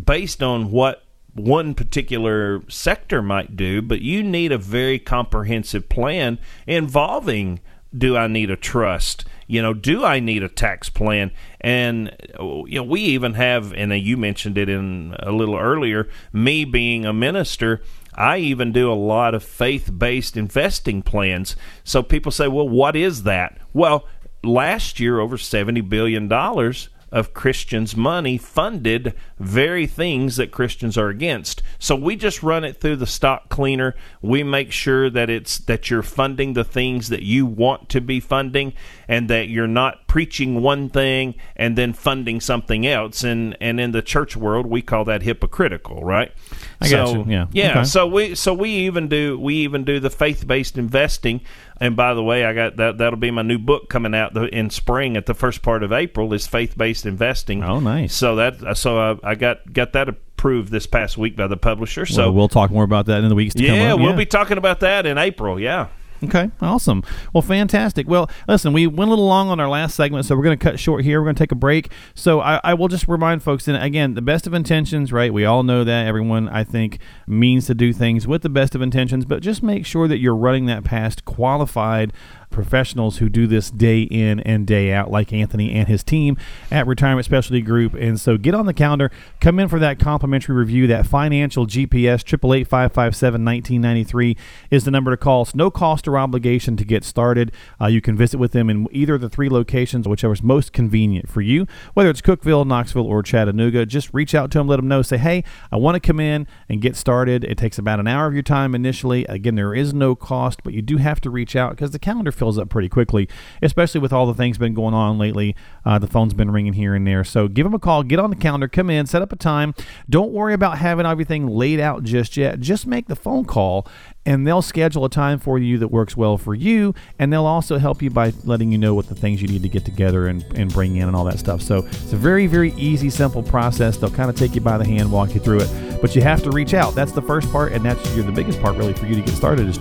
based 0.04 0.44
on 0.44 0.70
what 0.70 1.02
one 1.34 1.74
particular 1.74 2.62
sector 2.68 3.20
might 3.20 3.56
do 3.56 3.82
but 3.82 4.00
you 4.00 4.22
need 4.22 4.52
a 4.52 4.58
very 4.58 5.00
comprehensive 5.00 5.88
plan 5.88 6.38
involving 6.68 7.58
do 7.96 8.16
I 8.16 8.26
need 8.26 8.50
a 8.50 8.56
trust? 8.56 9.24
You 9.46 9.62
know, 9.62 9.74
do 9.74 10.04
I 10.04 10.20
need 10.20 10.42
a 10.42 10.48
tax 10.48 10.88
plan? 10.88 11.30
And 11.60 12.14
you 12.38 12.76
know, 12.76 12.82
we 12.82 13.00
even 13.00 13.34
have, 13.34 13.72
and 13.72 13.92
you 13.92 14.16
mentioned 14.16 14.58
it 14.58 14.68
in 14.68 15.14
a 15.18 15.32
little 15.32 15.56
earlier. 15.56 16.08
Me 16.32 16.64
being 16.64 17.04
a 17.04 17.12
minister, 17.12 17.82
I 18.14 18.38
even 18.38 18.72
do 18.72 18.90
a 18.90 18.94
lot 18.94 19.34
of 19.34 19.42
faith-based 19.42 20.36
investing 20.36 21.02
plans. 21.02 21.56
So 21.82 22.02
people 22.02 22.32
say, 22.32 22.48
"Well, 22.48 22.68
what 22.68 22.96
is 22.96 23.24
that?" 23.24 23.58
Well, 23.72 24.06
last 24.42 25.00
year, 25.00 25.20
over 25.20 25.36
seventy 25.36 25.80
billion 25.80 26.28
dollars 26.28 26.88
of 27.14 27.32
Christians' 27.32 27.96
money 27.96 28.36
funded 28.36 29.14
very 29.38 29.86
things 29.86 30.34
that 30.36 30.50
Christians 30.50 30.98
are 30.98 31.08
against. 31.08 31.62
So 31.78 31.94
we 31.94 32.16
just 32.16 32.42
run 32.42 32.64
it 32.64 32.80
through 32.80 32.96
the 32.96 33.06
stock 33.06 33.48
cleaner. 33.48 33.94
We 34.20 34.42
make 34.42 34.72
sure 34.72 35.08
that 35.08 35.30
it's 35.30 35.58
that 35.58 35.88
you're 35.88 36.02
funding 36.02 36.54
the 36.54 36.64
things 36.64 37.10
that 37.10 37.22
you 37.22 37.46
want 37.46 37.88
to 37.90 38.00
be 38.00 38.18
funding 38.18 38.72
and 39.06 39.30
that 39.30 39.48
you're 39.48 39.68
not 39.68 40.08
preaching 40.08 40.60
one 40.60 40.90
thing 40.90 41.36
and 41.54 41.78
then 41.78 41.92
funding 41.92 42.40
something 42.40 42.84
else. 42.84 43.22
And 43.22 43.56
and 43.60 43.78
in 43.78 43.92
the 43.92 44.02
church 44.02 44.36
world, 44.36 44.66
we 44.66 44.82
call 44.82 45.04
that 45.04 45.22
hypocritical, 45.22 46.02
right? 46.02 46.32
I 46.80 46.88
so, 46.88 46.96
got 46.96 47.12
you. 47.14 47.32
Yeah. 47.32 47.46
Yeah. 47.52 47.70
Okay. 47.70 47.84
So 47.84 48.06
we 48.06 48.34
so 48.34 48.54
we 48.54 48.70
even 48.70 49.08
do 49.08 49.38
we 49.38 49.56
even 49.56 49.84
do 49.84 50.00
the 50.00 50.10
faith-based 50.10 50.76
investing. 50.78 51.40
And 51.80 51.96
by 51.96 52.14
the 52.14 52.22
way, 52.22 52.44
I 52.44 52.52
got 52.52 52.76
that 52.76 52.98
that'll 52.98 53.18
be 53.18 53.30
my 53.30 53.42
new 53.42 53.58
book 53.58 53.88
coming 53.88 54.14
out 54.14 54.34
the, 54.34 54.44
in 54.44 54.70
spring 54.70 55.16
at 55.16 55.26
the 55.26 55.34
first 55.34 55.62
part 55.62 55.82
of 55.82 55.92
April 55.92 56.32
is 56.32 56.46
faith-based 56.46 57.06
investing. 57.06 57.62
Oh, 57.62 57.80
nice. 57.80 58.14
So 58.14 58.36
that 58.36 58.76
so 58.76 58.98
I, 58.98 59.30
I 59.30 59.34
got 59.34 59.72
got 59.72 59.92
that 59.92 60.08
approved 60.08 60.70
this 60.70 60.86
past 60.86 61.16
week 61.16 61.36
by 61.36 61.46
the 61.46 61.56
publisher. 61.56 62.06
So 62.06 62.14
So 62.14 62.32
we'll 62.32 62.48
talk 62.48 62.70
more 62.70 62.84
about 62.84 63.06
that 63.06 63.22
in 63.22 63.28
the 63.28 63.34
weeks 63.34 63.54
to 63.54 63.66
come. 63.66 63.76
yeah, 63.76 63.94
we'll 63.94 64.16
be 64.16 64.26
talking 64.26 64.58
about 64.58 64.80
that 64.80 65.06
in 65.06 65.18
April. 65.18 65.58
Yeah. 65.58 65.88
Okay, 66.28 66.50
awesome. 66.60 67.02
Well, 67.32 67.42
fantastic. 67.42 68.08
Well, 68.08 68.30
listen, 68.48 68.72
we 68.72 68.86
went 68.86 69.08
a 69.08 69.10
little 69.10 69.26
long 69.26 69.48
on 69.48 69.60
our 69.60 69.68
last 69.68 69.94
segment, 69.94 70.26
so 70.26 70.36
we're 70.36 70.44
going 70.44 70.58
to 70.58 70.62
cut 70.64 70.78
short 70.78 71.04
here. 71.04 71.20
We're 71.20 71.26
going 71.26 71.36
to 71.36 71.42
take 71.42 71.52
a 71.52 71.56
break. 71.56 71.90
So 72.14 72.40
I, 72.40 72.60
I 72.64 72.74
will 72.74 72.88
just 72.88 73.08
remind 73.08 73.42
folks, 73.42 73.68
and 73.68 73.76
again, 73.76 74.14
the 74.14 74.22
best 74.22 74.46
of 74.46 74.54
intentions, 74.54 75.12
right? 75.12 75.32
We 75.32 75.44
all 75.44 75.62
know 75.62 75.84
that. 75.84 76.06
Everyone, 76.06 76.48
I 76.48 76.64
think, 76.64 76.98
means 77.26 77.66
to 77.66 77.74
do 77.74 77.92
things 77.92 78.26
with 78.26 78.42
the 78.42 78.48
best 78.48 78.74
of 78.74 78.82
intentions, 78.82 79.24
but 79.24 79.42
just 79.42 79.62
make 79.62 79.86
sure 79.86 80.08
that 80.08 80.18
you're 80.18 80.36
running 80.36 80.66
that 80.66 80.84
past 80.84 81.24
qualified 81.24 82.12
professionals 82.54 83.18
who 83.18 83.28
do 83.28 83.46
this 83.46 83.70
day 83.70 84.02
in 84.02 84.40
and 84.40 84.66
day 84.66 84.92
out, 84.92 85.10
like 85.10 85.32
Anthony 85.32 85.72
and 85.72 85.88
his 85.88 86.02
team 86.02 86.36
at 86.70 86.86
Retirement 86.86 87.24
Specialty 87.24 87.60
Group. 87.60 87.94
And 87.94 88.18
so 88.18 88.38
get 88.38 88.54
on 88.54 88.66
the 88.66 88.72
calendar, 88.72 89.10
come 89.40 89.58
in 89.58 89.68
for 89.68 89.78
that 89.80 89.98
complimentary 89.98 90.54
review. 90.54 90.86
That 90.86 91.06
financial 91.06 91.66
GPS, 91.66 92.20
888 92.24 92.68
557 92.68 93.44
1993 93.44 94.36
is 94.70 94.84
the 94.84 94.90
number 94.90 95.10
to 95.10 95.16
call. 95.16 95.42
It's 95.42 95.54
no 95.54 95.70
cost 95.70 96.08
or 96.08 96.16
obligation 96.16 96.76
to 96.76 96.84
get 96.84 97.04
started. 97.04 97.52
Uh, 97.80 97.86
you 97.86 98.00
can 98.00 98.16
visit 98.16 98.38
with 98.38 98.52
them 98.52 98.70
in 98.70 98.86
either 98.90 99.14
of 99.14 99.20
the 99.20 99.28
three 99.28 99.48
locations, 99.48 100.06
whichever 100.06 100.32
is 100.32 100.42
most 100.42 100.72
convenient 100.72 101.28
for 101.28 101.40
you, 101.40 101.66
whether 101.94 102.10
it's 102.10 102.20
Cookeville, 102.20 102.66
Knoxville, 102.66 103.06
or 103.06 103.22
Chattanooga. 103.22 103.84
Just 103.86 104.12
reach 104.14 104.34
out 104.34 104.50
to 104.52 104.58
them, 104.58 104.68
let 104.68 104.76
them 104.76 104.88
know, 104.88 105.02
say, 105.02 105.18
hey, 105.18 105.42
I 105.72 105.76
want 105.76 105.96
to 105.96 106.00
come 106.00 106.20
in 106.20 106.46
and 106.68 106.80
get 106.80 106.96
started. 106.96 107.44
It 107.44 107.58
takes 107.58 107.78
about 107.78 108.00
an 108.00 108.06
hour 108.06 108.26
of 108.26 108.34
your 108.34 108.42
time 108.42 108.74
initially. 108.74 109.24
Again, 109.24 109.56
there 109.56 109.74
is 109.74 109.92
no 109.92 110.14
cost, 110.14 110.62
but 110.62 110.72
you 110.72 110.82
do 110.82 110.98
have 110.98 111.20
to 111.22 111.30
reach 111.30 111.56
out 111.56 111.70
because 111.72 111.90
the 111.90 111.98
calendar 111.98 112.30
fills 112.30 112.43
up 112.58 112.68
pretty 112.68 112.88
quickly, 112.88 113.28
especially 113.62 114.00
with 114.00 114.12
all 114.12 114.26
the 114.26 114.34
things 114.34 114.58
been 114.58 114.74
going 114.74 114.94
on 114.94 115.18
lately. 115.18 115.56
Uh, 115.84 115.98
the 115.98 116.06
phone's 116.06 116.34
been 116.34 116.50
ringing 116.50 116.74
here 116.74 116.94
and 116.94 117.06
there. 117.06 117.24
So 117.24 117.48
give 117.48 117.64
them 117.64 117.74
a 117.74 117.78
call, 117.78 118.02
get 118.02 118.18
on 118.18 118.30
the 118.30 118.36
calendar, 118.36 118.68
come 118.68 118.90
in, 118.90 119.06
set 119.06 119.22
up 119.22 119.32
a 119.32 119.36
time. 119.36 119.74
Don't 120.08 120.32
worry 120.32 120.54
about 120.54 120.78
having 120.78 121.06
everything 121.06 121.46
laid 121.46 121.80
out 121.80 122.04
just 122.04 122.36
yet. 122.36 122.60
Just 122.60 122.86
make 122.86 123.06
the 123.06 123.16
phone 123.16 123.44
call 123.44 123.86
and 124.26 124.46
they'll 124.46 124.62
schedule 124.62 125.04
a 125.04 125.10
time 125.10 125.38
for 125.38 125.58
you 125.58 125.78
that 125.78 125.88
works 125.88 126.16
well 126.16 126.38
for 126.38 126.54
you 126.54 126.94
and 127.18 127.32
they'll 127.32 127.46
also 127.46 127.78
help 127.78 128.02
you 128.02 128.10
by 128.10 128.32
letting 128.44 128.72
you 128.72 128.78
know 128.78 128.94
what 128.94 129.08
the 129.08 129.14
things 129.14 129.42
you 129.42 129.48
need 129.48 129.62
to 129.62 129.68
get 129.68 129.84
together 129.84 130.26
and, 130.26 130.42
and 130.54 130.72
bring 130.72 130.96
in 130.96 131.06
and 131.06 131.16
all 131.16 131.24
that 131.24 131.38
stuff 131.38 131.60
so 131.60 131.78
it's 131.78 132.12
a 132.12 132.16
very 132.16 132.46
very 132.46 132.72
easy 132.74 133.10
simple 133.10 133.42
process 133.42 133.96
they'll 133.96 134.10
kind 134.10 134.30
of 134.30 134.36
take 134.36 134.54
you 134.54 134.60
by 134.60 134.78
the 134.78 134.84
hand 134.84 135.10
walk 135.10 135.34
you 135.34 135.40
through 135.40 135.60
it 135.60 136.00
but 136.00 136.14
you 136.14 136.22
have 136.22 136.42
to 136.42 136.50
reach 136.50 136.74
out 136.74 136.94
that's 136.94 137.12
the 137.12 137.22
first 137.22 137.50
part 137.50 137.72
and 137.72 137.84
that's 137.84 138.02
the 138.14 138.32
biggest 138.32 138.60
part 138.60 138.76
really 138.76 138.94
for 138.94 139.06
you 139.06 139.14
to 139.14 139.20
get 139.20 139.34
started 139.34 139.68
is 139.68 139.78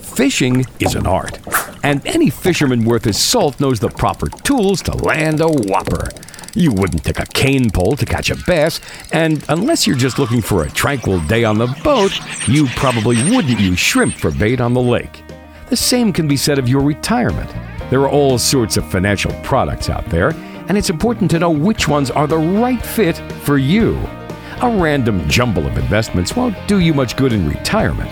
Fishing 0.00 0.66
is 0.78 0.94
an 0.94 1.06
art, 1.06 1.38
and 1.82 2.06
any 2.06 2.28
fisherman 2.28 2.84
worth 2.84 3.04
his 3.04 3.18
salt 3.18 3.58
knows 3.58 3.80
the 3.80 3.88
proper 3.88 4.28
tools 4.28 4.82
to 4.82 4.94
land 4.94 5.40
a 5.40 5.48
whopper. 5.48 6.08
You 6.54 6.72
wouldn't 6.72 7.04
take 7.04 7.20
a 7.20 7.26
cane 7.26 7.70
pole 7.70 7.96
to 7.96 8.04
catch 8.04 8.30
a 8.30 8.36
bass, 8.46 8.80
and 9.12 9.44
unless 9.48 9.86
you're 9.86 9.96
just 9.96 10.18
looking 10.18 10.42
for 10.42 10.64
a 10.64 10.70
tranquil 10.70 11.20
day 11.20 11.44
on 11.44 11.58
the 11.58 11.68
boat, 11.84 12.12
you 12.48 12.66
probably 12.76 13.16
wouldn't 13.30 13.60
use 13.60 13.78
shrimp 13.78 14.14
for 14.14 14.30
bait 14.32 14.60
on 14.60 14.74
the 14.74 14.82
lake. 14.82 15.22
The 15.68 15.76
same 15.76 16.12
can 16.12 16.26
be 16.26 16.36
said 16.36 16.58
of 16.58 16.68
your 16.68 16.82
retirement. 16.82 17.50
There 17.90 18.00
are 18.00 18.08
all 18.08 18.38
sorts 18.38 18.76
of 18.76 18.90
financial 18.90 19.32
products 19.42 19.88
out 19.88 20.04
there, 20.06 20.30
and 20.68 20.76
it's 20.76 20.90
important 20.90 21.30
to 21.30 21.38
know 21.38 21.50
which 21.50 21.86
ones 21.86 22.10
are 22.10 22.26
the 22.26 22.38
right 22.38 22.84
fit 22.84 23.16
for 23.42 23.56
you. 23.56 23.96
A 24.62 24.68
random 24.68 25.28
jumble 25.28 25.66
of 25.66 25.78
investments 25.78 26.34
won't 26.34 26.56
do 26.66 26.80
you 26.80 26.92
much 26.92 27.16
good 27.16 27.32
in 27.32 27.48
retirement. 27.48 28.10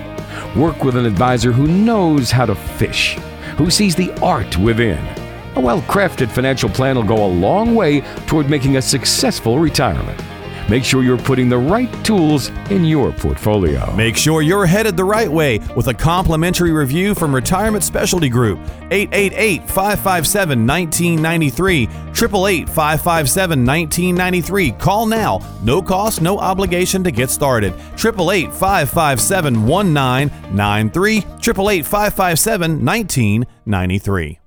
Work 0.57 0.85
with 0.85 0.97
an 0.97 1.07
advisor 1.07 1.51
who 1.51 1.67
knows 1.67 2.31
how 2.31 2.47
to 2.47 2.55
fish, 2.55 3.17
who 3.57 3.71
sees 3.71 3.97
the 3.97 4.13
art 4.21 4.57
within. 4.57 5.18
A 5.59 5.61
well 5.61 5.83
crafted 5.83 6.31
financial 6.31 6.69
plan 6.71 6.95
will 6.95 7.03
go 7.03 7.27
a 7.27 7.27
long 7.27 7.75
way 7.75 8.03
toward 8.29 8.49
making 8.49 8.77
a 8.77 8.83
successful 8.83 9.59
retirement. 9.59 10.23
Make 10.69 10.85
sure 10.85 11.03
you're 11.03 11.19
putting 11.19 11.49
the 11.49 11.59
right 11.59 11.93
tools 12.05 12.51
in 12.71 12.85
your 12.85 13.11
portfolio. 13.11 13.93
Make 13.97 14.17
sure 14.17 14.41
you're 14.41 14.67
headed 14.67 14.97
the 14.97 15.03
right 15.03 15.29
way 15.29 15.59
with 15.75 15.89
a 15.89 15.95
complimentary 15.95 16.71
review 16.71 17.13
from 17.13 17.35
Retirement 17.35 17.83
Specialty 17.83 18.29
Group. 18.29 18.61
888 18.93 19.69
557 19.69 20.65
1993. 20.65 21.83
888 21.83 22.69
557 22.69 23.67
1993. 23.67 24.71
Call 24.73 25.07
now. 25.07 25.41
No 25.65 25.83
cost, 25.83 26.23
no 26.23 26.39
obligation 26.39 27.03
to 27.03 27.11
get 27.11 27.31
started. 27.31 27.73
888 27.95 28.53
557 28.53 29.67
1993. 29.67 31.17
888 31.19 31.85
557 31.85 32.85
1993. 32.85 34.39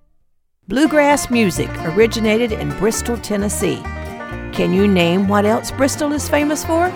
Bluegrass 0.72 1.30
music 1.30 1.70
originated 1.84 2.54
in 2.54 2.70
Bristol, 2.78 3.18
Tennessee. 3.18 3.82
Can 4.54 4.72
you 4.72 4.88
name 4.88 5.28
what 5.28 5.44
else 5.44 5.70
Bristol 5.70 6.14
is 6.14 6.30
famous 6.30 6.64
for? 6.64 6.88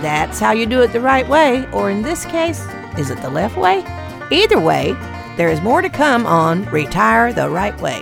That's 0.00 0.40
how 0.40 0.52
you 0.52 0.64
do 0.64 0.80
it 0.80 0.94
the 0.94 1.00
right 1.02 1.28
way, 1.28 1.68
or 1.72 1.90
in 1.90 2.00
this 2.00 2.24
case, 2.24 2.66
is 2.96 3.10
it 3.10 3.20
the 3.20 3.28
left 3.28 3.58
way? 3.58 3.84
Either 4.30 4.58
way, 4.58 4.92
there 5.36 5.50
is 5.50 5.60
more 5.60 5.82
to 5.82 5.90
come 5.90 6.24
on 6.24 6.64
Retire 6.70 7.34
the 7.34 7.50
Right 7.50 7.78
Way. 7.78 8.00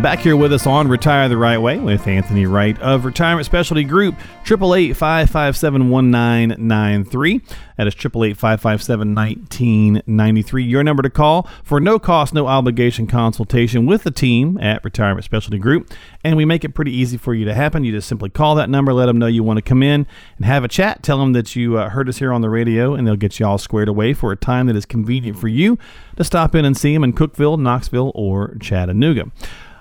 Back 0.00 0.18
here 0.18 0.36
with 0.36 0.52
us 0.52 0.66
on 0.66 0.88
Retire 0.88 1.28
the 1.28 1.36
Right 1.36 1.56
Way 1.56 1.78
with 1.78 2.06
Anthony 2.06 2.46
Wright 2.46 2.78
of 2.80 3.04
Retirement 3.04 3.46
Specialty 3.46 3.84
Group, 3.84 4.16
888 4.42 4.92
557 4.94 5.88
1993. 5.88 7.38
That 7.78 7.86
is 7.86 7.94
888 7.94 8.36
557 8.36 9.14
1993. 9.14 10.64
Your 10.64 10.82
number 10.82 11.02
to 11.02 11.08
call 11.08 11.48
for 11.62 11.80
no 11.80 11.98
cost, 11.98 12.34
no 12.34 12.48
obligation 12.48 13.06
consultation 13.06 13.86
with 13.86 14.02
the 14.02 14.10
team 14.10 14.58
at 14.60 14.84
Retirement 14.84 15.24
Specialty 15.24 15.58
Group. 15.58 15.90
And 16.22 16.36
we 16.36 16.44
make 16.44 16.64
it 16.64 16.74
pretty 16.74 16.92
easy 16.92 17.16
for 17.16 17.32
you 17.32 17.44
to 17.44 17.54
happen. 17.54 17.84
You 17.84 17.92
just 17.92 18.08
simply 18.08 18.30
call 18.30 18.56
that 18.56 18.68
number, 18.68 18.92
let 18.92 19.06
them 19.06 19.18
know 19.18 19.26
you 19.26 19.44
want 19.44 19.58
to 19.58 19.62
come 19.62 19.82
in 19.82 20.06
and 20.36 20.44
have 20.44 20.64
a 20.64 20.68
chat. 20.68 21.02
Tell 21.02 21.18
them 21.18 21.32
that 21.32 21.56
you 21.56 21.78
uh, 21.78 21.88
heard 21.88 22.08
us 22.08 22.18
here 22.18 22.32
on 22.32 22.42
the 22.42 22.50
radio, 22.50 22.94
and 22.94 23.06
they'll 23.06 23.16
get 23.16 23.38
you 23.38 23.46
all 23.46 23.58
squared 23.58 23.88
away 23.88 24.12
for 24.12 24.32
a 24.32 24.36
time 24.36 24.66
that 24.66 24.76
is 24.76 24.84
convenient 24.84 25.38
for 25.38 25.48
you 25.48 25.78
to 26.16 26.24
stop 26.24 26.54
in 26.54 26.64
and 26.64 26.76
see 26.76 26.92
them 26.92 27.04
in 27.04 27.12
Cookeville, 27.12 27.58
Knoxville, 27.58 28.12
or 28.14 28.56
Chattanooga. 28.60 29.30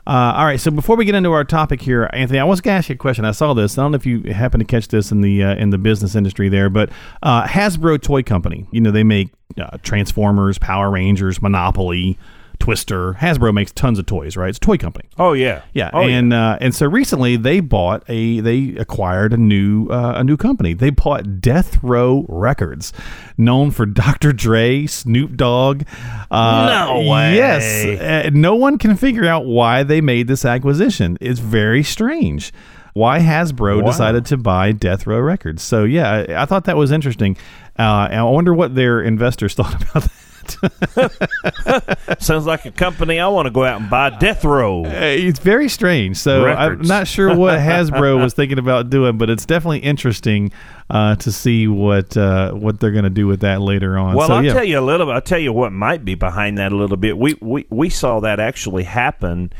Uh, 0.05 0.33
all 0.35 0.45
right, 0.45 0.59
so 0.59 0.69
before 0.69 0.97
we 0.97 1.05
get 1.05 1.15
into 1.15 1.31
our 1.31 1.45
topic 1.45 1.81
here, 1.81 2.09
Anthony, 2.11 2.37
I 2.37 2.43
was 2.43 2.59
going 2.59 2.73
to 2.73 2.77
ask 2.79 2.89
you 2.89 2.95
a 2.95 2.97
question. 2.97 3.23
I 3.23 3.31
saw 3.31 3.53
this. 3.53 3.77
I 3.77 3.83
don't 3.83 3.91
know 3.91 3.95
if 3.95 4.05
you 4.05 4.33
happen 4.33 4.59
to 4.59 4.65
catch 4.65 4.89
this 4.89 5.11
in 5.11 5.21
the 5.21 5.43
uh, 5.43 5.55
in 5.55 5.69
the 5.69 5.77
business 5.77 6.13
industry 6.15 6.49
there, 6.49 6.69
but 6.69 6.89
uh, 7.21 7.45
Hasbro 7.45 8.01
Toy 8.01 8.21
Company. 8.21 8.67
You 8.71 8.81
know, 8.81 8.91
they 8.91 9.03
make 9.03 9.29
uh, 9.57 9.77
Transformers, 9.81 10.57
Power 10.57 10.91
Rangers, 10.91 11.41
Monopoly, 11.41 12.17
Twister. 12.63 13.13
Hasbro 13.15 13.53
makes 13.53 13.73
tons 13.73 13.99
of 13.99 14.05
toys, 14.05 14.37
right? 14.37 14.47
It's 14.47 14.57
a 14.57 14.61
toy 14.61 14.77
company. 14.77 15.09
Oh 15.17 15.33
yeah, 15.33 15.63
Yeah, 15.73 15.89
Oh, 15.91 16.03
and 16.07 16.31
Uh, 16.31 16.57
and 16.61 16.73
so 16.73 16.87
recently 16.87 17.35
they 17.35 17.59
bought 17.59 18.03
a 18.07 18.39
they 18.39 18.75
acquired 18.77 19.33
a 19.33 19.37
new 19.37 19.89
uh, 19.89 20.13
a 20.15 20.23
new 20.23 20.37
company. 20.37 20.73
They 20.73 20.89
bought 20.89 21.41
Death 21.41 21.83
Row 21.83 22.25
Records, 22.29 22.93
known 23.37 23.71
for 23.71 23.85
Dr. 23.85 24.31
Dre, 24.31 24.85
Snoop 24.87 25.35
Dogg. 25.35 25.83
Uh, 26.31 26.85
No 26.87 27.09
way. 27.11 27.35
Yes, 27.35 27.99
uh, 28.01 28.29
no 28.33 28.55
one 28.55 28.77
can 28.77 28.95
figure 28.95 29.25
out 29.25 29.45
why 29.45 29.83
they 29.83 29.99
made 29.99 30.27
this 30.29 30.45
acquisition. 30.45 31.17
It's 31.19 31.39
very 31.41 31.83
strange. 31.83 32.53
Why 32.93 33.19
Hasbro 33.19 33.81
Wow. 33.81 33.87
decided 33.91 34.25
to 34.27 34.37
buy 34.37 34.71
Death 34.71 35.05
Row 35.05 35.19
Records? 35.19 35.61
So 35.63 35.83
yeah, 35.83 36.09
I, 36.29 36.43
I 36.43 36.45
thought 36.45 36.63
that 36.65 36.77
was 36.77 36.91
interesting. 36.93 37.35
Uh, 37.77 38.07
I 38.09 38.23
wonder 38.23 38.53
what 38.53 38.75
their 38.75 39.01
investors 39.01 39.53
thought 39.59 39.73
about 39.81 40.03
that. 40.03 40.11
sounds 42.19 42.45
like 42.45 42.65
a 42.65 42.71
company 42.71 43.19
I 43.19 43.27
want 43.27 43.45
to 43.47 43.51
go 43.51 43.63
out 43.63 43.81
and 43.81 43.89
buy. 43.89 44.11
Death 44.11 44.43
Row. 44.43 44.85
Uh, 44.85 44.89
It's 44.89 45.39
very 45.39 45.69
strange. 45.69 46.17
So 46.17 46.45
I'm 46.45 46.81
not 46.81 47.07
sure 47.07 47.35
what 47.35 47.59
Hasbro 47.59 48.19
was 48.23 48.33
thinking 48.33 48.59
about 48.59 48.89
doing, 48.89 49.17
but 49.17 49.29
it's 49.29 49.45
definitely 49.45 49.79
interesting 49.79 50.51
uh, 50.89 51.15
to 51.17 51.31
see 51.31 51.67
what 51.67 52.15
uh, 52.17 52.51
what 52.51 52.79
they're 52.79 52.91
going 52.91 53.03
to 53.03 53.09
do 53.09 53.27
with 53.27 53.41
that 53.41 53.61
later 53.61 53.97
on. 53.97 54.15
Well, 54.15 54.27
so, 54.27 54.35
I'll 54.35 54.45
yeah. 54.45 54.53
tell 54.53 54.63
you 54.63 54.79
a 54.79 54.81
little 54.81 55.05
bit. 55.05 55.13
I'll 55.13 55.21
tell 55.21 55.39
you 55.39 55.53
what 55.53 55.71
might 55.71 56.05
be 56.05 56.15
behind 56.15 56.57
that 56.57 56.71
a 56.71 56.75
little 56.75 56.97
bit. 56.97 57.17
We 57.17 57.35
we, 57.41 57.65
we 57.69 57.89
saw 57.89 58.19
that 58.21 58.39
actually 58.39 58.83
happen 58.83 59.51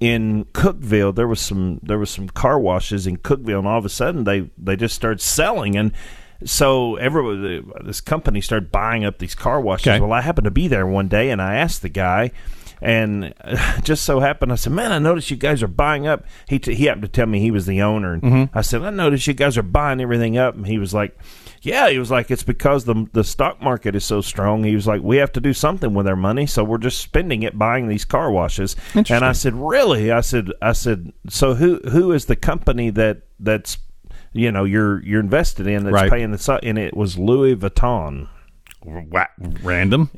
in 0.00 0.44
Cookeville. 0.46 1.14
There 1.14 1.28
was 1.28 1.40
some 1.40 1.80
there 1.82 1.98
was 1.98 2.10
some 2.10 2.28
car 2.28 2.58
washes 2.58 3.06
in 3.06 3.18
Cookeville, 3.18 3.58
and 3.58 3.68
all 3.68 3.78
of 3.78 3.84
a 3.84 3.90
sudden 3.90 4.24
they 4.24 4.50
they 4.58 4.76
just 4.76 4.94
started 4.94 5.20
selling 5.20 5.76
and. 5.76 5.92
So 6.44 6.96
everybody, 6.96 7.62
this 7.84 8.00
company 8.00 8.40
started 8.40 8.70
buying 8.72 9.04
up 9.04 9.18
these 9.18 9.34
car 9.34 9.60
washes. 9.60 9.88
Okay. 9.88 10.00
Well, 10.00 10.12
I 10.12 10.20
happened 10.20 10.44
to 10.46 10.50
be 10.50 10.68
there 10.68 10.86
one 10.86 11.08
day, 11.08 11.30
and 11.30 11.40
I 11.40 11.56
asked 11.56 11.82
the 11.82 11.88
guy, 11.88 12.30
and 12.80 13.32
just 13.82 14.02
so 14.04 14.20
happened, 14.20 14.52
I 14.52 14.56
said, 14.56 14.72
"Man, 14.72 14.92
I 14.92 14.98
noticed 14.98 15.30
you 15.30 15.36
guys 15.36 15.62
are 15.62 15.68
buying 15.68 16.06
up." 16.06 16.24
He 16.48 16.58
t- 16.58 16.74
he 16.74 16.86
happened 16.86 17.02
to 17.02 17.08
tell 17.08 17.26
me 17.26 17.40
he 17.40 17.50
was 17.50 17.66
the 17.66 17.82
owner, 17.82 18.14
and 18.14 18.48
I 18.52 18.60
said, 18.62 18.82
"I 18.82 18.90
noticed 18.90 19.26
you 19.26 19.34
guys 19.34 19.56
are 19.56 19.62
buying 19.62 20.00
everything 20.00 20.36
up," 20.36 20.54
and 20.56 20.66
he 20.66 20.78
was 20.78 20.92
like, 20.92 21.16
"Yeah." 21.62 21.88
He 21.90 21.98
was 21.98 22.10
like, 22.10 22.30
"It's 22.30 22.42
because 22.42 22.84
the 22.84 23.06
the 23.12 23.22
stock 23.24 23.62
market 23.62 23.94
is 23.94 24.04
so 24.04 24.20
strong." 24.20 24.64
He 24.64 24.74
was 24.74 24.86
like, 24.86 25.00
"We 25.02 25.18
have 25.18 25.32
to 25.32 25.40
do 25.40 25.52
something 25.52 25.94
with 25.94 26.08
our 26.08 26.16
money, 26.16 26.46
so 26.46 26.64
we're 26.64 26.78
just 26.78 27.00
spending 27.00 27.44
it 27.44 27.56
buying 27.56 27.86
these 27.86 28.04
car 28.04 28.30
washes." 28.32 28.74
And 29.14 29.24
I 29.24 29.32
said, 29.32 29.54
"Really?" 29.54 30.10
I 30.10 30.20
said, 30.22 30.50
"I 30.60 30.72
said, 30.72 31.12
so 31.28 31.54
who 31.54 31.78
who 31.90 32.10
is 32.12 32.24
the 32.26 32.36
company 32.36 32.90
that 32.90 33.22
that's 33.38 33.78
you 34.32 34.50
know 34.52 34.64
you're 34.64 35.02
you're 35.04 35.20
invested 35.20 35.66
in 35.66 35.84
that's 35.84 35.94
Right. 35.94 36.10
paying 36.10 36.30
the 36.30 36.38
su-" 36.38 36.58
and 36.62 36.78
it 36.78 36.96
was 36.96 37.18
Louis 37.18 37.56
Vuitton." 37.56 38.28
Wa- 38.84 39.26
random. 39.62 40.10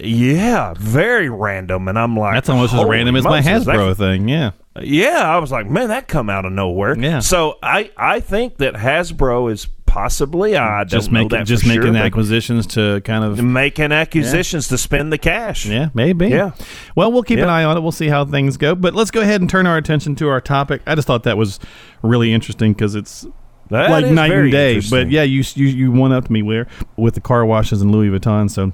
Yeah, 0.00 0.74
very 0.76 1.28
random, 1.28 1.86
and 1.86 1.96
I'm 1.98 2.16
like, 2.16 2.34
That's 2.34 2.48
almost 2.48 2.74
as 2.74 2.84
random 2.84 3.14
as 3.14 3.22
my 3.24 3.40
Moses, 3.40 3.66
Hasbro 3.68 3.96
thing. 3.96 4.28
Yeah. 4.28 4.50
Yeah, 4.80 5.22
I 5.24 5.38
was 5.38 5.52
like, 5.52 5.66
man, 5.68 5.88
that 5.88 6.08
come 6.08 6.28
out 6.30 6.44
of 6.44 6.52
nowhere. 6.52 6.98
Yeah. 6.98 7.20
So 7.20 7.58
I 7.62 7.90
I 7.96 8.20
think 8.20 8.56
that 8.58 8.74
Hasbro 8.74 9.52
is 9.52 9.66
possibly 9.86 10.56
I 10.56 10.84
Just 10.84 11.06
don't 11.06 11.12
know 11.14 11.18
making 11.24 11.38
that 11.38 11.46
just 11.46 11.66
making 11.66 11.94
sure, 11.94 11.96
acquisitions 11.96 12.66
to 12.68 13.00
kind 13.04 13.24
of 13.24 13.42
making 13.42 13.90
acquisitions 13.92 14.68
to 14.68 14.78
spend 14.78 15.12
the 15.12 15.18
cash. 15.18 15.66
Yeah, 15.66 15.88
maybe. 15.94 16.28
Yeah. 16.28 16.52
Well, 16.94 17.10
we'll 17.12 17.24
keep 17.24 17.40
an 17.40 17.48
eye 17.48 17.64
on 17.64 17.76
it. 17.76 17.80
We'll 17.80 17.90
see 17.92 18.08
how 18.08 18.24
things 18.24 18.56
go. 18.56 18.74
But 18.74 18.94
let's 18.94 19.10
go 19.10 19.20
ahead 19.20 19.40
and 19.40 19.50
turn 19.50 19.66
our 19.66 19.76
attention 19.76 20.14
to 20.16 20.28
our 20.28 20.40
topic. 20.40 20.82
I 20.86 20.94
just 20.94 21.06
thought 21.06 21.24
that 21.24 21.36
was 21.36 21.58
really 22.02 22.32
interesting 22.32 22.72
because 22.72 22.94
it's 22.94 23.26
That 23.70 23.90
like 23.90 24.04
is 24.04 24.10
night 24.10 24.32
and 24.32 24.50
day. 24.50 24.80
But 24.90 25.10
yeah, 25.10 25.22
you 25.22 25.44
you 25.54 25.66
you 25.66 25.92
one 25.92 26.12
up 26.12 26.26
to 26.26 26.32
me 26.32 26.42
where 26.42 26.66
with 26.96 27.14
the 27.14 27.20
car 27.20 27.44
washes 27.46 27.80
and 27.80 27.92
Louis 27.92 28.08
Vuitton. 28.08 28.50
So 28.50 28.72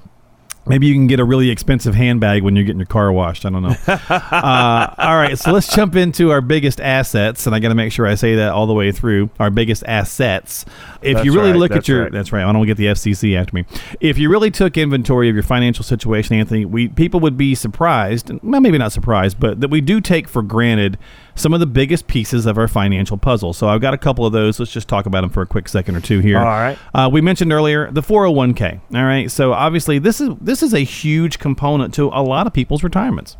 maybe 0.67 0.87
you 0.87 0.93
can 0.93 1.07
get 1.07 1.19
a 1.19 1.23
really 1.23 1.49
expensive 1.49 1.95
handbag 1.95 2.43
when 2.43 2.55
you're 2.55 2.65
getting 2.65 2.79
your 2.79 2.87
car 2.87 3.11
washed. 3.11 3.45
I 3.45 3.49
don't 3.49 3.63
know. 3.63 3.75
uh, 3.87 4.93
all 4.97 5.15
right, 5.15 5.37
so 5.37 5.51
let's 5.51 5.73
jump 5.73 5.95
into 5.95 6.31
our 6.31 6.41
biggest 6.41 6.79
assets, 6.81 7.45
and 7.45 7.55
I 7.55 7.59
got 7.59 7.69
to 7.69 7.75
make 7.75 7.91
sure 7.91 8.05
I 8.05 8.15
say 8.15 8.35
that 8.35 8.51
all 8.51 8.67
the 8.67 8.73
way 8.73 8.91
through. 8.91 9.29
Our 9.39 9.49
biggest 9.49 9.83
assets. 9.85 10.65
If 11.01 11.15
That's 11.15 11.25
you 11.25 11.33
really 11.33 11.51
right, 11.51 11.59
look 11.59 11.71
at 11.71 11.87
your 11.87 12.03
right. 12.03 12.11
that's 12.11 12.31
right. 12.31 12.43
I 12.43 12.51
don't 12.51 12.65
get 12.65 12.77
the 12.77 12.87
FCC 12.87 13.37
after 13.37 13.55
me. 13.55 13.65
If 13.99 14.17
you 14.17 14.29
really 14.29 14.51
took 14.51 14.77
inventory 14.77 15.29
of 15.29 15.35
your 15.35 15.43
financial 15.43 15.83
situation, 15.83 16.35
Anthony, 16.35 16.65
we 16.65 16.87
people 16.89 17.19
would 17.19 17.37
be 17.37 17.55
surprised, 17.55 18.31
well, 18.43 18.61
maybe 18.61 18.77
not 18.77 18.91
surprised, 18.91 19.39
but 19.39 19.61
that 19.61 19.69
we 19.69 19.81
do 19.81 20.01
take 20.01 20.27
for 20.27 20.41
granted 20.41 20.97
some 21.37 21.53
of 21.53 21.59
the 21.59 21.65
biggest 21.65 22.07
pieces 22.07 22.45
of 22.45 22.57
our 22.57 22.67
financial 22.67 23.17
puzzle. 23.17 23.53
So 23.53 23.67
I've 23.67 23.81
got 23.81 23.93
a 23.93 23.97
couple 23.97 24.25
of 24.25 24.33
those. 24.33 24.59
Let's 24.59 24.71
just 24.71 24.87
talk 24.87 25.05
about 25.05 25.21
them 25.21 25.29
for 25.29 25.41
a 25.41 25.45
quick 25.45 25.69
second 25.69 25.95
or 25.95 26.01
two 26.01 26.19
here. 26.19 26.39
All 26.39 26.43
right. 26.45 26.77
Uh, 26.93 27.09
we 27.11 27.21
mentioned 27.21 27.53
earlier 27.53 27.89
the 27.91 28.01
401k. 28.01 28.81
All 28.93 29.03
right. 29.03 29.31
So 29.31 29.53
obviously 29.53 29.99
this 29.99 30.19
is 30.19 30.31
this 30.41 30.61
is 30.61 30.73
a 30.73 30.79
huge 30.79 31.39
component 31.39 31.93
to 31.93 32.07
a 32.07 32.21
lot 32.21 32.47
of 32.47 32.53
people's 32.53 32.83
retirements, 32.83 33.37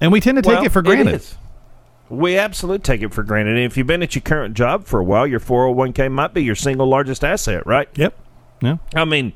and 0.00 0.12
we 0.12 0.20
tend 0.20 0.36
to 0.36 0.42
take 0.42 0.56
Well, 0.56 0.64
it 0.64 0.72
for 0.72 0.82
granted. 0.82 1.24
We 2.10 2.38
absolutely 2.38 2.82
take 2.82 3.02
it 3.02 3.12
for 3.12 3.22
granted. 3.22 3.56
And 3.56 3.64
if 3.64 3.76
you've 3.76 3.86
been 3.86 4.02
at 4.02 4.14
your 4.14 4.22
current 4.22 4.54
job 4.54 4.86
for 4.86 4.98
a 4.98 5.04
while, 5.04 5.26
your 5.26 5.40
401k 5.40 6.10
might 6.10 6.32
be 6.32 6.42
your 6.42 6.54
single 6.54 6.86
largest 6.86 7.22
asset, 7.22 7.66
right? 7.66 7.88
Yep. 7.96 8.18
Yeah. 8.62 8.76
I 8.94 9.04
mean, 9.04 9.34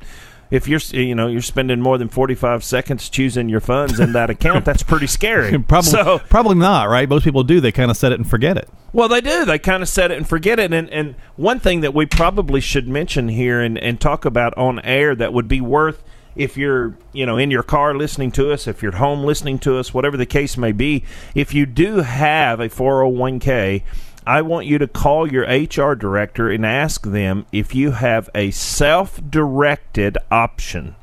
if 0.53 0.69
you're 0.69 0.81
you 0.93 1.15
know 1.15 1.29
you're 1.29 1.41
spending 1.41 1.81
more 1.81 1.97
than 1.97 2.09
45 2.09 2.63
seconds 2.63 3.09
choosing 3.09 3.49
your 3.49 3.61
funds 3.61 3.99
in 3.99 4.13
that 4.13 4.29
account, 4.29 4.67
that's 4.67 4.83
pretty 4.83 5.07
scary. 5.07 5.59
Probably, 5.63 5.91
So, 5.91 6.19
probably 6.29 6.57
not, 6.57 6.91
right? 6.91 7.09
Most 7.09 7.25
people 7.25 7.43
do. 7.43 7.59
They 7.59 7.73
kind 7.73 7.91
of 7.91 7.97
set 7.97 8.13
it 8.13 8.21
and 8.21 8.29
forget 8.29 8.59
it. 8.59 8.69
Well, 8.93 9.09
they 9.09 9.23
do. 9.23 9.47
They 9.47 9.59
kind 9.59 9.83
of 9.83 9.89
set 9.89 10.11
it 10.11 10.19
and 10.19 10.29
forget 10.29 10.59
it. 10.61 10.73
And 10.73 10.91
and 10.91 11.15
one 11.37 11.59
thing 11.59 11.81
that 11.81 11.95
we 11.95 12.05
probably 12.05 12.61
should 12.61 12.87
mention 12.87 13.29
here 13.29 13.63
and, 13.63 13.79
and 13.79 13.99
talk 13.99 14.27
about 14.27 14.57
on 14.59 14.79
air 14.81 15.15
that 15.15 15.33
would 15.33 15.49
be 15.49 15.63
worth 15.63 16.05
if 16.37 16.57
you're 16.57 16.97
you 17.13 17.25
know 17.25 17.39
in 17.39 17.51
your 17.51 17.63
car 17.63 17.95
listening 17.95 18.31
to 18.33 18.53
us, 18.53 18.67
if 18.67 18.83
you're 18.83 18.93
at 18.93 18.99
home 18.99 19.25
listening 19.25 19.59
to 19.61 19.79
us, 19.79 19.95
whatever 19.95 20.19
the 20.19 20.27
case 20.27 20.59
may 20.59 20.73
be, 20.73 21.03
if 21.35 21.55
you 21.55 21.65
do 21.65 22.01
have 22.01 22.61
a 22.61 22.69
401k. 22.69 23.83
I 24.27 24.43
want 24.43 24.67
you 24.67 24.79
to 24.79 24.87
call 24.87 25.31
your 25.31 25.45
HR 25.45 25.95
director 25.95 26.49
and 26.51 26.65
ask 26.65 27.03
them 27.05 27.47
if 27.53 27.75
you 27.75 27.93
have 27.93 28.31
a 28.35 28.51
self 28.53 29.21
directed 29.29 30.19
option. 30.31 30.95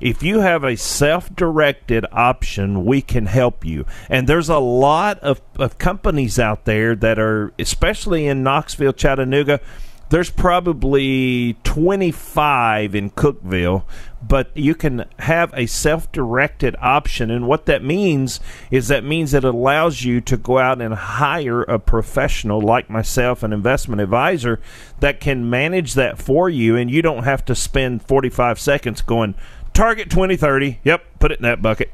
if 0.00 0.22
you 0.22 0.38
have 0.40 0.62
a 0.62 0.76
self-directed 0.76 2.06
option, 2.12 2.84
we 2.84 3.02
can 3.02 3.26
help 3.26 3.64
you. 3.64 3.84
And 4.08 4.28
there's 4.28 4.48
a 4.48 4.58
lot 4.58 5.18
of, 5.20 5.40
of 5.58 5.78
companies 5.78 6.38
out 6.38 6.66
there 6.66 6.94
that 6.94 7.18
are, 7.18 7.52
especially 7.58 8.26
in 8.26 8.44
Knoxville, 8.44 8.92
Chattanooga, 8.92 9.60
there's 10.10 10.30
probably 10.30 11.56
25 11.64 12.94
in 12.94 13.10
Cookeville, 13.10 13.84
but 14.26 14.56
you 14.56 14.74
can 14.74 15.04
have 15.18 15.52
a 15.54 15.66
self 15.66 16.10
directed 16.12 16.74
option. 16.80 17.30
And 17.30 17.46
what 17.46 17.66
that 17.66 17.84
means 17.84 18.40
is 18.70 18.88
that 18.88 19.04
means 19.04 19.34
it 19.34 19.44
allows 19.44 20.04
you 20.04 20.20
to 20.22 20.36
go 20.36 20.58
out 20.58 20.80
and 20.80 20.94
hire 20.94 21.62
a 21.62 21.78
professional 21.78 22.60
like 22.60 22.88
myself, 22.88 23.42
an 23.42 23.52
investment 23.52 24.00
advisor, 24.00 24.60
that 25.00 25.20
can 25.20 25.50
manage 25.50 25.94
that 25.94 26.18
for 26.18 26.48
you. 26.48 26.76
And 26.76 26.90
you 26.90 27.02
don't 27.02 27.24
have 27.24 27.44
to 27.46 27.54
spend 27.54 28.02
45 28.02 28.58
seconds 28.58 29.02
going, 29.02 29.34
target 29.74 30.10
2030, 30.10 30.80
yep, 30.84 31.04
put 31.18 31.32
it 31.32 31.38
in 31.38 31.42
that 31.42 31.60
bucket. 31.60 31.92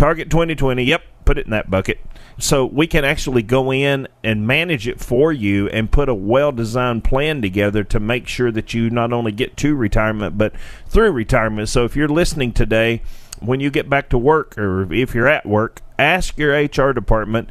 Target 0.00 0.30
2020, 0.30 0.82
yep, 0.82 1.02
put 1.26 1.36
it 1.36 1.44
in 1.44 1.50
that 1.50 1.70
bucket 1.70 2.00
so 2.38 2.64
we 2.64 2.86
can 2.86 3.04
actually 3.04 3.42
go 3.42 3.70
in 3.70 4.08
and 4.24 4.46
manage 4.46 4.88
it 4.88 4.98
for 4.98 5.30
you 5.30 5.68
and 5.68 5.92
put 5.92 6.08
a 6.08 6.14
well 6.14 6.52
designed 6.52 7.04
plan 7.04 7.42
together 7.42 7.84
to 7.84 8.00
make 8.00 8.26
sure 8.26 8.50
that 8.50 8.72
you 8.72 8.88
not 8.88 9.12
only 9.12 9.30
get 9.30 9.58
to 9.58 9.74
retirement 9.74 10.38
but 10.38 10.54
through 10.86 11.10
retirement. 11.10 11.68
So 11.68 11.84
if 11.84 11.96
you're 11.96 12.08
listening 12.08 12.54
today, 12.54 13.02
when 13.40 13.60
you 13.60 13.70
get 13.70 13.88
back 13.88 14.08
to 14.10 14.18
work 14.18 14.56
or 14.58 14.92
if 14.92 15.14
you're 15.14 15.28
at 15.28 15.46
work, 15.46 15.82
ask 16.00 16.38
your 16.38 16.52
HR 16.52 16.92
department, 16.92 17.50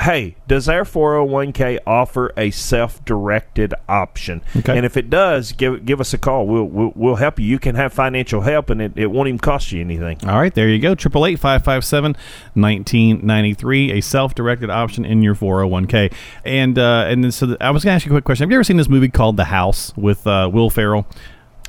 hey, 0.00 0.36
does 0.46 0.68
our 0.68 0.84
401k 0.84 1.78
offer 1.86 2.32
a 2.36 2.50
self-directed 2.50 3.74
option? 3.88 4.42
Okay. 4.56 4.76
And 4.76 4.86
if 4.86 4.96
it 4.96 5.10
does, 5.10 5.52
give 5.52 5.84
give 5.84 6.00
us 6.00 6.14
a 6.14 6.18
call. 6.18 6.46
We'll 6.46 6.64
we'll, 6.64 6.92
we'll 6.94 7.16
help 7.16 7.38
you. 7.38 7.46
You 7.46 7.58
can 7.58 7.74
have 7.74 7.92
financial 7.92 8.42
help, 8.42 8.70
and 8.70 8.80
it, 8.80 8.92
it 8.96 9.06
won't 9.06 9.28
even 9.28 9.38
cost 9.38 9.72
you 9.72 9.80
anything. 9.80 10.18
All 10.26 10.38
right, 10.38 10.54
there 10.54 10.68
you 10.68 10.78
go. 10.78 10.94
Triple 10.94 11.26
eight 11.26 11.38
five 11.38 11.64
five 11.64 11.84
seven 11.84 12.16
nineteen 12.54 13.26
ninety 13.26 13.54
three. 13.54 13.92
A 13.92 14.00
self-directed 14.00 14.70
option 14.70 15.04
in 15.04 15.22
your 15.22 15.34
401k. 15.34 16.12
And 16.44 16.78
uh, 16.78 17.06
and 17.08 17.32
so 17.34 17.56
I 17.60 17.70
was 17.70 17.84
going 17.84 17.92
to 17.92 17.96
ask 17.96 18.06
you 18.06 18.12
a 18.12 18.14
quick 18.14 18.24
question. 18.24 18.44
Have 18.44 18.50
you 18.50 18.56
ever 18.56 18.64
seen 18.64 18.76
this 18.76 18.88
movie 18.88 19.08
called 19.08 19.36
The 19.36 19.44
House 19.44 19.96
with 19.96 20.26
uh, 20.26 20.48
Will 20.52 20.70
Ferrell? 20.70 21.06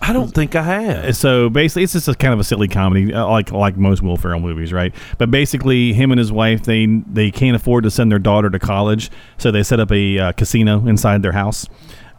I 0.01 0.13
don't 0.13 0.33
think 0.33 0.55
I 0.55 0.63
have. 0.63 1.15
So 1.15 1.49
basically, 1.49 1.83
it's 1.83 1.93
just 1.93 2.07
a 2.07 2.15
kind 2.15 2.33
of 2.33 2.39
a 2.39 2.43
silly 2.43 2.67
comedy, 2.67 3.13
uh, 3.13 3.27
like 3.27 3.51
like 3.51 3.77
most 3.77 4.01
Will 4.01 4.17
Ferrell 4.17 4.39
movies, 4.39 4.73
right? 4.73 4.93
But 5.17 5.29
basically, 5.29 5.93
him 5.93 6.11
and 6.11 6.17
his 6.17 6.31
wife 6.31 6.63
they 6.63 6.87
they 6.87 7.29
can't 7.29 7.55
afford 7.55 7.83
to 7.83 7.91
send 7.91 8.11
their 8.11 8.19
daughter 8.19 8.49
to 8.49 8.59
college, 8.59 9.11
so 9.37 9.51
they 9.51 9.63
set 9.63 9.79
up 9.79 9.91
a 9.91 10.17
uh, 10.17 10.31
casino 10.33 10.87
inside 10.87 11.21
their 11.21 11.33
house 11.33 11.67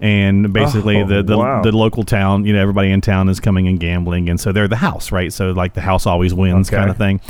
and 0.02 0.52
basically 0.52 1.00
oh, 1.00 1.06
the 1.06 1.22
the, 1.22 1.38
wow. 1.38 1.62
the, 1.62 1.70
local 1.70 2.02
town, 2.02 2.44
you 2.44 2.52
know, 2.52 2.60
everybody 2.60 2.90
in 2.90 3.00
town 3.00 3.28
is 3.28 3.38
coming 3.38 3.68
and 3.68 3.78
gambling, 3.78 4.28
and 4.28 4.38
so 4.38 4.50
they're 4.50 4.66
the 4.66 4.74
house, 4.76 5.12
right? 5.12 5.32
So 5.32 5.52
like 5.52 5.74
the 5.74 5.80
house 5.80 6.06
always 6.06 6.34
wins, 6.34 6.68
okay. 6.68 6.76
kind 6.76 6.90
of 6.90 6.98
thing. 6.98 7.20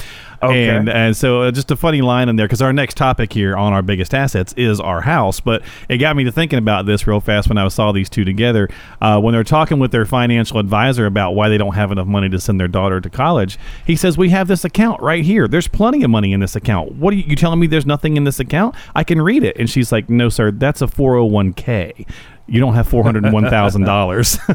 Okay. 0.43 0.71
And 0.71 0.89
and 0.89 1.17
so 1.17 1.43
uh, 1.43 1.51
just 1.53 1.71
a 1.71 1.77
funny 1.77 2.01
line 2.01 2.29
in 2.29 2.37
there 2.37 2.47
because 2.47 2.63
our 2.63 2.73
next 2.73 2.97
topic 2.97 3.33
here 3.33 3.57
on 3.57 3.75
our 3.75 3.83
biggest 3.83 4.15
assets 4.15 4.55
is 4.57 4.81
our 4.81 5.03
house, 5.03 5.39
but 5.39 5.63
it 5.91 5.99
got 5.99 6.17
me 6.17 6.25
to 6.25 6.33
thinking 6.33 6.59
about 6.59 6.87
this 6.87 7.07
real 7.07 7.21
fast 7.21 7.49
when 7.49 7.59
I 7.59 7.69
saw 7.69 7.93
these 7.93 8.09
two 8.09 8.25
together. 8.25 8.69
Uh, 9.03 9.21
when 9.21 9.35
they're 9.35 9.45
talking 9.45 9.79
with 9.79 9.93
their 9.93 10.07
financial 10.07 10.59
advisor 10.59 11.05
about 11.05 11.33
why 11.33 11.51
they 11.51 11.59
don't 11.59 11.75
have 11.75 11.93
enough 11.93 12.09
money 12.09 12.29
to 12.31 12.41
send 12.41 12.59
their 12.59 12.69
daughter 12.69 13.01
to 13.03 13.11
college, 13.11 13.59
he 13.87 13.95
says, 13.95 14.17
"We 14.17 14.31
have 14.31 14.49
this 14.49 14.65
account 14.65 15.01
right 15.03 15.23
here. 15.23 15.47
There's 15.47 15.69
plenty 15.69 16.03
of 16.03 16.11
money 16.11 16.33
in 16.33 16.41
this 16.41 16.57
account. 16.57 16.93
What 16.93 17.13
are 17.13 17.19
you, 17.19 17.25
you 17.25 17.37
telling 17.37 17.61
me? 17.61 17.67
There's 17.67 17.87
nothing 17.87 18.17
in 18.17 18.25
this 18.25 18.41
account? 18.41 18.75
I 18.97 19.05
can 19.05 19.21
read 19.21 19.45
it." 19.45 19.59
And 19.59 19.69
she's 19.69 19.93
like, 19.93 20.09
"No, 20.09 20.31
sir. 20.31 20.51
That's 20.51 20.81
a 20.81 20.87
401k." 20.87 22.07
You 22.47 22.61
don't 22.61 22.75
have 22.75 22.89
four 22.89 23.05
hundred 23.05 23.25
and 23.25 23.33
one 23.33 23.49
thousand 23.49 23.83
dollars. 23.83 24.39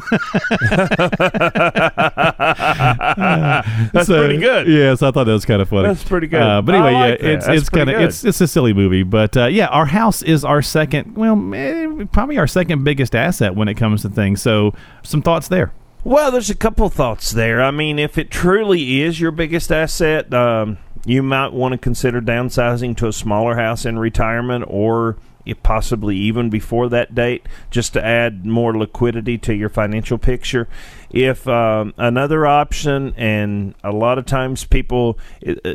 That's 3.92 4.06
so, 4.06 4.18
pretty 4.18 4.38
good. 4.38 4.68
Yeah, 4.68 4.94
so 4.94 5.08
I 5.08 5.10
thought 5.10 5.24
that 5.24 5.32
was 5.32 5.44
kind 5.44 5.62
of 5.62 5.68
funny. 5.68 5.88
That's 5.88 6.04
pretty 6.04 6.26
good. 6.26 6.40
Uh, 6.40 6.62
but 6.62 6.74
anyway, 6.74 6.92
like 6.92 7.20
yeah, 7.20 7.28
it's 7.28 7.46
That's 7.46 7.60
it's 7.60 7.68
kind 7.70 7.90
of 7.90 8.00
it's 8.00 8.24
it's 8.24 8.40
a 8.40 8.46
silly 8.46 8.72
movie, 8.72 9.02
but 9.02 9.36
uh, 9.36 9.46
yeah, 9.46 9.66
our 9.66 9.86
house 9.86 10.22
is 10.22 10.44
our 10.44 10.62
second, 10.62 11.16
well, 11.16 11.54
eh, 11.54 12.04
probably 12.12 12.38
our 12.38 12.46
second 12.46 12.84
biggest 12.84 13.14
asset 13.14 13.54
when 13.54 13.68
it 13.68 13.74
comes 13.74 14.02
to 14.02 14.08
things. 14.08 14.42
So, 14.42 14.74
some 15.02 15.22
thoughts 15.22 15.48
there. 15.48 15.72
Well, 16.04 16.30
there's 16.30 16.50
a 16.50 16.54
couple 16.54 16.88
thoughts 16.90 17.32
there. 17.32 17.60
I 17.62 17.70
mean, 17.70 17.98
if 17.98 18.18
it 18.18 18.30
truly 18.30 19.02
is 19.02 19.20
your 19.20 19.30
biggest 19.30 19.72
asset, 19.72 20.32
um, 20.32 20.78
you 21.04 21.22
might 21.22 21.52
want 21.52 21.72
to 21.72 21.78
consider 21.78 22.20
downsizing 22.20 22.96
to 22.98 23.08
a 23.08 23.12
smaller 23.12 23.56
house 23.56 23.84
in 23.84 23.98
retirement 23.98 24.64
or 24.68 25.16
possibly 25.54 26.16
even 26.16 26.50
before 26.50 26.88
that 26.88 27.14
date, 27.14 27.46
just 27.70 27.92
to 27.94 28.04
add 28.04 28.46
more 28.46 28.76
liquidity 28.76 29.38
to 29.38 29.54
your 29.54 29.68
financial 29.68 30.18
picture. 30.18 30.68
If 31.10 31.46
um, 31.48 31.94
another 31.96 32.46
option, 32.46 33.14
and 33.16 33.74
a 33.82 33.92
lot 33.92 34.18
of 34.18 34.26
times 34.26 34.64
people, 34.64 35.18
uh, 35.46 35.74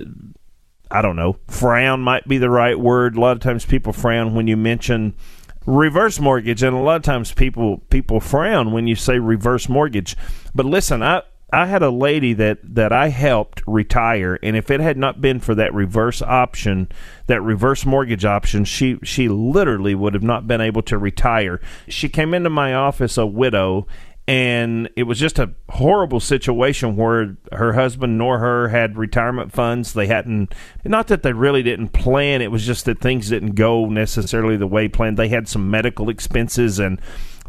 I 0.91 1.01
don't 1.01 1.15
know, 1.15 1.38
frown 1.47 2.01
might 2.01 2.28
be 2.28 2.38
the 2.38 2.49
right 2.49 2.80
word. 2.80 3.15
A 3.15 3.19
lot 3.19 3.36
of 3.36 3.41
times 3.41 3.65
people 3.65 3.93
frown 3.93 4.36
when 4.36 4.47
you 4.47 4.57
mention 4.57 5.15
reverse 5.65 6.19
mortgage 6.19 6.61
and 6.61 6.76
a 6.76 6.80
lot 6.80 6.97
of 6.97 7.03
times 7.03 7.32
people 7.32 7.78
people 7.89 8.19
frown 8.19 8.71
when 8.74 8.86
you 8.86 8.95
say 8.95 9.17
reverse 9.17 9.69
mortgage 9.69 10.17
but 10.53 10.65
listen 10.65 11.01
i 11.01 11.21
I 11.53 11.67
had 11.67 11.83
a 11.83 11.91
lady 11.91 12.33
that, 12.33 12.57
that 12.63 12.91
I 12.91 13.09
helped 13.09 13.61
retire, 13.67 14.39
and 14.41 14.57
if 14.57 14.71
it 14.71 14.79
had 14.79 14.97
not 14.97 15.21
been 15.21 15.39
for 15.39 15.53
that 15.55 15.73
reverse 15.73 16.21
option, 16.21 16.89
that 17.27 17.41
reverse 17.41 17.85
mortgage 17.85 18.25
option, 18.25 18.65
she 18.65 18.97
she 19.03 19.29
literally 19.29 19.93
would 19.93 20.15
have 20.15 20.23
not 20.23 20.47
been 20.47 20.61
able 20.61 20.81
to 20.83 20.97
retire. 20.97 21.61
She 21.87 22.09
came 22.09 22.33
into 22.33 22.49
my 22.49 22.73
office 22.73 23.17
a 23.19 23.25
widow, 23.27 23.85
and 24.27 24.89
it 24.95 25.03
was 25.03 25.19
just 25.19 25.37
a 25.37 25.51
horrible 25.69 26.21
situation 26.21 26.95
where 26.95 27.35
her 27.51 27.73
husband 27.73 28.17
nor 28.17 28.39
her 28.39 28.69
had 28.69 28.97
retirement 28.97 29.51
funds. 29.51 29.93
They 29.93 30.07
hadn't, 30.07 30.55
not 30.85 31.07
that 31.07 31.23
they 31.23 31.33
really 31.33 31.61
didn't 31.61 31.89
plan. 31.89 32.41
It 32.41 32.51
was 32.51 32.65
just 32.65 32.85
that 32.85 33.01
things 33.01 33.29
didn't 33.29 33.55
go 33.55 33.85
necessarily 33.85 34.55
the 34.55 34.67
way 34.67 34.87
planned. 34.87 35.17
They 35.17 35.27
had 35.27 35.49
some 35.49 35.69
medical 35.69 36.09
expenses 36.09 36.79
and 36.79 37.01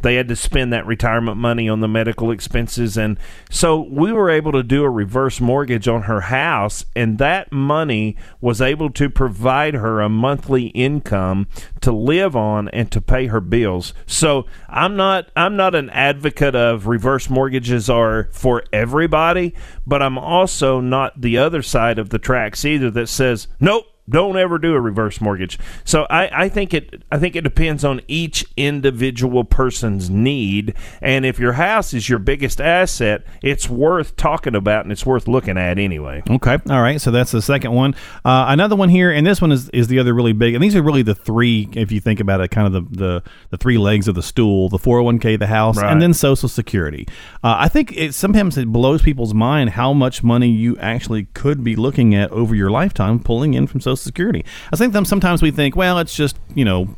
they 0.05 0.17
had 0.17 0.29
to 0.29 0.37
spend 0.37 0.71
that 0.71 0.87
retirement 0.87 1.39
money 1.39 1.67
on 1.67 1.81
the 1.81 1.89
medical 1.89 2.31
expenses. 2.31 2.99
And 2.99 3.19
so 3.51 3.81
we 3.81 4.13
were 4.13 4.29
able 4.29 4.53
to 4.53 4.63
do 4.63 4.85
a 4.85 4.91
reverse 4.91 5.41
mortgage 5.41 5.89
on 5.89 6.03
her 6.03 6.21
house, 6.21 6.85
and 6.95 7.17
that 7.17 7.51
money 7.51 8.15
was 8.39 8.61
able 8.61 8.91
to 8.91 9.09
provide 9.09 9.73
her 9.73 10.03
a 10.03 10.11
monthly 10.11 10.67
income 10.67 11.49
to 11.81 11.91
live 11.91 12.37
on 12.37 12.69
and 12.69 12.93
to 12.93 13.01
pay 13.01 13.29
her 13.29 13.41
bills. 13.41 13.95
So 14.05 14.45
I'm 14.69 14.95
not 14.95 15.31
I'm 15.35 15.57
not 15.57 15.75
an 15.75 15.89
advocate 15.89 16.55
of 16.55 16.87
reverse 16.87 17.31
mortgages 17.31 17.89
are 17.89 18.29
for 18.31 18.63
everybody, 18.75 19.55
but 19.87 20.03
I'm 20.03 20.19
also 20.19 20.81
not 20.81 21.19
the 21.19 21.39
other 21.39 21.63
side 21.63 21.99
of 21.99 22.11
the 22.11 22.19
tracks 22.19 22.67
either 22.67 22.91
that 22.91 23.09
says, 23.09 23.49
nope, 23.59 23.87
don't 24.09 24.37
ever 24.37 24.59
do 24.59 24.75
a 24.75 24.81
reverse 24.81 25.21
mortgage. 25.21 25.59
So 25.85 26.07
I, 26.11 26.45
I 26.45 26.49
think 26.49 26.75
it 26.75 27.03
I 27.11 27.19
think 27.19 27.37
it 27.37 27.43
depends 27.43 27.85
on 27.85 28.01
each 28.09 28.45
individual 28.57 29.45
person's 29.45 30.11
need. 30.11 30.75
And 31.01 31.25
if 31.25 31.39
your 31.39 31.55
house 31.55 31.95
is 31.95 32.09
your 32.09 32.19
biggest 32.19 32.61
asset, 32.61 33.25
it's 33.43 33.69
worth 33.69 34.17
talking 34.17 34.55
about 34.55 34.85
and 34.85 34.93
it's 34.93 35.07
worth 35.07 35.27
looking 35.27 35.57
at 35.57 35.79
anyway. 35.79 36.23
Okay. 36.29 36.59
All 36.69 36.83
right. 36.83 37.01
So 37.01 37.11
that's 37.11 37.31
the 37.33 37.43
second 37.43 37.73
one. 37.73 37.95
Uh, 38.25 38.47
another 38.49 38.77
one 38.77 38.89
here, 38.89 39.11
and 39.11 39.27
this 39.27 39.41
one 39.41 39.53
is, 39.53 39.69
is 39.71 39.89
the 39.89 39.99
other 39.99 40.15
really 40.15 40.33
big. 40.33 40.55
And 40.55 40.63
these 40.63 40.77
are 40.77 40.83
really 40.83 41.03
the 41.03 41.15
three, 41.15 41.69
if 41.73 41.91
you 41.91 42.01
think 42.01 42.21
about 42.21 42.41
it, 42.41 42.51
kind 42.51 42.67
of 42.67 42.73
the, 42.73 42.99
the, 42.99 43.23
the 43.51 43.57
three 43.57 43.79
legs 43.79 44.09
of 44.09 44.15
the 44.15 44.23
stool: 44.23 44.69
the 44.69 44.79
401k, 44.79 45.39
the 45.39 45.47
house, 45.47 45.77
right. 45.77 45.91
and 45.91 46.01
then 46.01 46.15
Social 46.15 46.49
Security. 46.49 47.07
Uh, 47.43 47.57
I 47.59 47.69
think 47.69 47.97
it 47.97 48.15
sometimes 48.15 48.57
it 48.59 48.69
blows 48.69 49.03
people's 49.03 49.35
mind 49.35 49.71
how 49.71 49.93
much 49.93 50.23
money 50.23 50.49
you 50.49 50.77
actually 50.79 51.25
could 51.35 51.65
be 51.65 51.77
looking 51.77 52.15
at 52.15 52.31
over 52.31 52.55
your 52.55 52.71
lifetime 52.71 53.19
pulling 53.19 53.55
in 53.55 53.67
from 53.67 53.81
Social 53.81 53.94
Social 53.97 54.09
Security. 54.09 54.45
I 54.73 54.77
think 54.77 54.93
them 54.93 55.05
sometimes 55.05 55.43
we 55.43 55.51
think, 55.51 55.77
well, 55.77 55.99
it's 55.99 56.15
just 56.15 56.37
you 56.55 56.65
know 56.65 56.95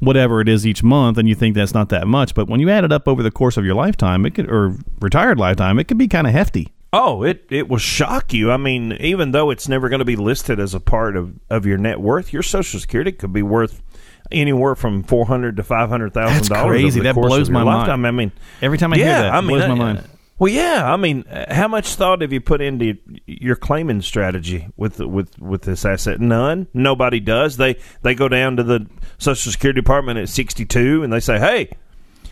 whatever 0.00 0.40
it 0.40 0.48
is 0.48 0.66
each 0.66 0.82
month, 0.82 1.16
and 1.16 1.28
you 1.28 1.34
think 1.34 1.54
that's 1.54 1.74
not 1.74 1.88
that 1.90 2.06
much. 2.06 2.34
But 2.34 2.48
when 2.48 2.60
you 2.60 2.68
add 2.70 2.84
it 2.84 2.92
up 2.92 3.06
over 3.06 3.22
the 3.22 3.30
course 3.30 3.56
of 3.56 3.64
your 3.64 3.74
lifetime, 3.74 4.26
it 4.26 4.34
could 4.34 4.50
or 4.50 4.76
retired 5.00 5.38
lifetime, 5.38 5.78
it 5.78 5.84
could 5.84 5.98
be 5.98 6.08
kind 6.08 6.26
of 6.26 6.32
hefty. 6.32 6.72
Oh, 6.94 7.22
it, 7.22 7.46
it 7.48 7.68
will 7.68 7.78
shock 7.78 8.34
you. 8.34 8.50
I 8.50 8.58
mean, 8.58 8.92
even 9.00 9.30
though 9.30 9.48
it's 9.50 9.66
never 9.66 9.88
going 9.88 10.00
to 10.00 10.04
be 10.04 10.16
listed 10.16 10.60
as 10.60 10.74
a 10.74 10.80
part 10.80 11.16
of, 11.16 11.32
of 11.48 11.64
your 11.64 11.78
net 11.78 12.00
worth, 12.00 12.34
your 12.34 12.42
Social 12.42 12.78
Security 12.78 13.12
could 13.12 13.32
be 13.32 13.42
worth 13.42 13.82
anywhere 14.30 14.74
from 14.74 15.02
four 15.02 15.26
hundred 15.26 15.56
to 15.56 15.62
five 15.62 15.88
hundred 15.88 16.12
thousand 16.12 16.48
dollars. 16.48 16.68
Crazy. 16.70 17.00
that 17.00 17.14
blows 17.14 17.48
my 17.48 17.62
lifetime. 17.62 18.02
mind. 18.02 18.06
I 18.06 18.10
mean, 18.10 18.32
every 18.60 18.76
time 18.76 18.92
I 18.92 18.96
yeah, 18.96 19.04
hear 19.04 19.14
that, 19.22 19.26
it 19.26 19.30
I 19.30 19.40
mean, 19.40 19.48
blows 19.48 19.62
uh, 19.62 19.68
my 19.68 19.74
mind. 19.74 20.04
Well, 20.42 20.50
yeah. 20.50 20.92
I 20.92 20.96
mean, 20.96 21.24
how 21.50 21.68
much 21.68 21.94
thought 21.94 22.20
have 22.20 22.32
you 22.32 22.40
put 22.40 22.60
into 22.60 22.98
your 23.26 23.54
claiming 23.54 24.02
strategy 24.02 24.66
with 24.76 24.98
with 24.98 25.38
with 25.38 25.62
this 25.62 25.84
asset? 25.84 26.20
None. 26.20 26.66
Nobody 26.74 27.20
does. 27.20 27.58
They 27.58 27.76
they 28.02 28.16
go 28.16 28.26
down 28.26 28.56
to 28.56 28.64
the 28.64 28.88
Social 29.18 29.52
Security 29.52 29.80
Department 29.80 30.18
at 30.18 30.28
sixty 30.28 30.64
two 30.64 31.04
and 31.04 31.12
they 31.12 31.20
say, 31.20 31.38
"Hey, 31.38 31.70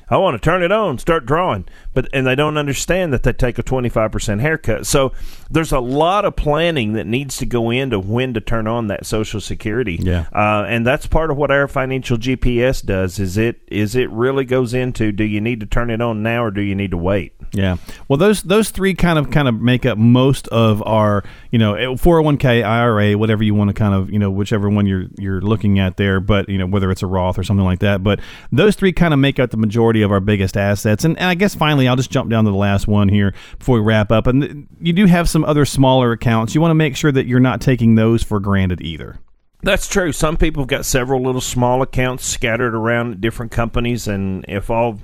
I 0.08 0.16
want 0.16 0.34
to 0.34 0.44
turn 0.44 0.64
it 0.64 0.72
on, 0.72 0.98
start 0.98 1.24
drawing, 1.24 1.66
but 1.95 2.09
and 2.12 2.26
they 2.26 2.34
don't 2.34 2.57
understand 2.57 3.12
that 3.12 3.22
they 3.22 3.32
take 3.32 3.59
a 3.59 3.62
twenty 3.62 3.88
five 3.88 4.12
percent 4.12 4.41
haircut. 4.41 4.86
So 4.86 5.12
there's 5.51 5.72
a 5.72 5.80
lot 5.80 6.24
of 6.24 6.36
planning 6.36 6.93
that 6.95 7.07
needs 7.07 7.36
to 7.38 7.47
go 7.47 7.70
into 7.70 7.99
when 7.99 8.34
to 8.34 8.41
turn 8.41 8.66
on 8.66 8.88
that 8.88 9.07
Social 9.07 9.41
Security. 9.41 9.99
Yeah, 10.01 10.26
uh, 10.32 10.64
and 10.68 10.86
that's 10.86 11.07
part 11.07 11.30
of 11.30 11.36
what 11.36 11.51
our 11.51 11.68
financial 11.68 12.16
GPS 12.16 12.84
does. 12.84 13.18
Is 13.18 13.36
it 13.36 13.61
is 13.68 13.95
it 13.95 14.11
really 14.11 14.45
goes 14.45 14.74
into 14.74 15.12
do 15.12 15.24
you 15.24 15.41
need 15.41 15.61
to 15.61 15.66
turn 15.66 15.91
it 15.91 16.01
on 16.01 16.22
now 16.22 16.45
or 16.45 16.51
do 16.51 16.61
you 16.61 16.74
need 16.74 16.91
to 16.93 16.97
wait? 16.97 17.34
Yeah. 17.53 17.76
Well, 18.09 18.16
those 18.16 18.43
those 18.43 18.70
three 18.70 18.95
kind 18.95 19.18
of 19.18 19.30
kind 19.30 19.49
of 19.49 19.61
make 19.61 19.84
up 19.84 19.99
most 19.99 20.49
of 20.49 20.82
our 20.86 21.24
you 21.51 21.59
know 21.59 21.74
401k, 21.74 22.64
IRA, 22.64 23.18
whatever 23.18 23.43
you 23.43 23.55
want 23.55 23.68
to 23.68 23.74
kind 23.74 23.95
of 23.95 24.11
you 24.11 24.18
know 24.18 24.30
whichever 24.30 24.68
one 24.68 24.86
you're 24.86 25.07
you're 25.18 25.41
looking 25.41 25.78
at 25.78 25.97
there, 25.97 26.20
but 26.20 26.49
you 26.49 26.59
know 26.59 26.66
whether 26.66 26.91
it's 26.91 27.03
a 27.03 27.07
Roth 27.07 27.38
or 27.38 27.43
something 27.43 27.64
like 27.64 27.80
that. 27.80 28.03
But 28.03 28.20
those 28.53 28.76
three 28.76 28.93
kind 28.93 29.12
of 29.12 29.20
make 29.20 29.38
up 29.38 29.51
the 29.51 29.57
majority 29.57 30.03
of 30.03 30.12
our 30.12 30.20
biggest 30.20 30.57
assets. 30.57 31.05
And, 31.05 31.18
and 31.18 31.26
I 31.26 31.34
guess 31.34 31.55
finally, 31.55 31.80
I'll 31.89 31.97
just 31.97 32.11
jump 32.11 32.31
down 32.31 32.45
to 32.45 32.51
the 32.51 32.57
last 32.57 32.87
one 32.87 33.09
here 33.09 33.35
before 33.59 33.76
we 33.76 33.83
wrap 33.83 34.11
up. 34.11 34.26
And 34.26 34.66
you 34.81 34.93
do 34.93 35.07
have 35.07 35.28
some 35.28 35.45
other 35.45 35.64
smaller 35.64 36.12
accounts. 36.12 36.55
You 36.55 36.61
want 36.61 36.70
to 36.70 36.76
make 36.76 36.97
sure 36.97 37.12
that 37.12 37.26
you're 37.26 37.41
not 37.41 37.61
taking 37.61 37.95
those 37.95 38.22
for 38.22 38.41
granted 38.41 38.81
either. 38.81 39.18
That's 39.62 39.87
true. 39.87 40.12
Some 40.12 40.37
people 40.37 40.62
have 40.62 40.68
got 40.68 40.87
several 40.87 41.22
little 41.22 41.41
small 41.41 41.83
accounts 41.83 42.24
scattered 42.24 42.74
around 42.74 43.12
at 43.12 43.20
different 43.20 43.53
companies, 43.53 44.09
and 44.09 44.45
if 44.49 44.70
all 44.70 45.01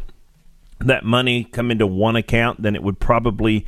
that 0.79 1.05
money 1.05 1.45
come 1.45 1.71
into 1.71 1.87
one 1.87 2.17
account, 2.17 2.61
then 2.61 2.75
it 2.75 2.83
would 2.83 3.01
probably 3.01 3.65